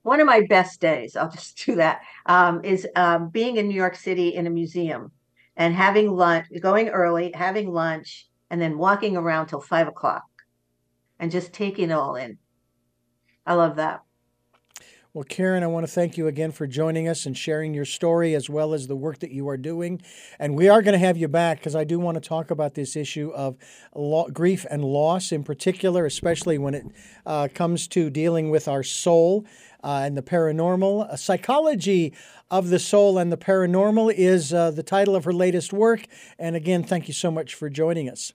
One 0.02 0.20
of 0.20 0.26
my 0.26 0.42
best 0.48 0.80
days, 0.80 1.16
I'll 1.16 1.30
just 1.30 1.64
do 1.66 1.76
that, 1.76 2.02
um, 2.26 2.64
is 2.64 2.86
um, 2.96 3.28
being 3.28 3.56
in 3.56 3.68
New 3.68 3.74
York 3.74 3.96
City 3.96 4.28
in 4.34 4.46
a 4.46 4.50
museum 4.50 5.12
and 5.56 5.74
having 5.74 6.10
lunch, 6.10 6.46
going 6.60 6.88
early, 6.88 7.32
having 7.34 7.72
lunch, 7.72 8.28
and 8.50 8.60
then 8.60 8.78
walking 8.78 9.16
around 9.16 9.46
till 9.48 9.60
five 9.60 9.88
o'clock 9.88 10.24
and 11.20 11.30
just 11.30 11.52
taking 11.52 11.90
it 11.90 11.92
all 11.92 12.16
in. 12.16 12.38
I 13.46 13.54
love 13.54 13.76
that. 13.76 14.02
Well, 15.12 15.24
Karen, 15.24 15.64
I 15.64 15.66
want 15.66 15.84
to 15.84 15.92
thank 15.92 16.16
you 16.16 16.28
again 16.28 16.52
for 16.52 16.68
joining 16.68 17.08
us 17.08 17.26
and 17.26 17.36
sharing 17.36 17.74
your 17.74 17.84
story 17.84 18.36
as 18.36 18.48
well 18.48 18.72
as 18.72 18.86
the 18.86 18.94
work 18.94 19.18
that 19.18 19.32
you 19.32 19.48
are 19.48 19.56
doing. 19.56 20.00
And 20.38 20.54
we 20.54 20.68
are 20.68 20.82
going 20.82 20.92
to 20.92 21.04
have 21.04 21.16
you 21.16 21.26
back 21.26 21.58
because 21.58 21.74
I 21.74 21.82
do 21.82 21.98
want 21.98 22.14
to 22.14 22.20
talk 22.20 22.52
about 22.52 22.74
this 22.74 22.94
issue 22.94 23.32
of 23.34 23.56
lo- 23.92 24.28
grief 24.32 24.64
and 24.70 24.84
loss 24.84 25.32
in 25.32 25.42
particular, 25.42 26.06
especially 26.06 26.58
when 26.58 26.74
it 26.74 26.86
uh, 27.26 27.48
comes 27.52 27.88
to 27.88 28.08
dealing 28.08 28.50
with 28.50 28.68
our 28.68 28.84
soul 28.84 29.44
uh, 29.82 30.02
and 30.04 30.16
the 30.16 30.22
paranormal. 30.22 31.12
A 31.12 31.18
psychology 31.18 32.14
of 32.48 32.68
the 32.68 32.78
soul 32.78 33.18
and 33.18 33.32
the 33.32 33.36
paranormal 33.36 34.14
is 34.14 34.54
uh, 34.54 34.70
the 34.70 34.84
title 34.84 35.16
of 35.16 35.24
her 35.24 35.32
latest 35.32 35.72
work. 35.72 36.06
And 36.38 36.54
again, 36.54 36.84
thank 36.84 37.08
you 37.08 37.14
so 37.14 37.32
much 37.32 37.54
for 37.54 37.68
joining 37.68 38.08
us. 38.08 38.32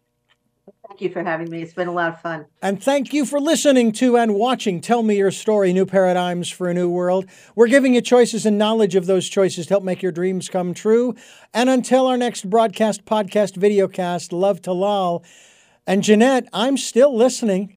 Thank 0.88 1.02
you 1.02 1.10
for 1.10 1.24
having 1.24 1.50
me. 1.50 1.62
It's 1.62 1.74
been 1.74 1.88
a 1.88 1.92
lot 1.92 2.14
of 2.14 2.22
fun. 2.22 2.46
And 2.62 2.82
thank 2.82 3.12
you 3.12 3.26
for 3.26 3.40
listening 3.40 3.92
to 3.94 4.18
and 4.18 4.36
watching 4.36 4.82
Tell 4.82 5.02
Me 5.02 5.18
Your 5.18 5.32
Story 5.32 5.74
New 5.74 5.86
Paradigms 5.86 6.50
for 6.50 6.70
a 6.70 6.74
New 6.74 6.90
World. 6.90 7.26
We're 7.56 7.68
giving 7.68 7.96
you 7.96 8.02
choices 8.02 8.46
and 8.46 8.58
knowledge 8.58 8.96
of 8.96 9.08
those 9.08 9.28
choices 9.28 9.66
to 9.66 9.74
help 9.74 9.84
make 9.84 10.04
your 10.04 10.12
dreams 10.12 10.48
come 10.48 10.74
true. 10.74 11.16
And 11.54 11.70
until 11.70 12.06
our 12.06 12.18
next 12.18 12.50
broadcast, 12.50 13.04
podcast, 13.06 13.58
videocast, 13.58 14.32
love 14.32 14.62
to 14.64 14.74
Lal. 14.74 15.24
And 15.88 16.04
Jeanette, 16.04 16.48
I'm 16.54 16.78
still 16.78 17.16
listening. 17.16 17.74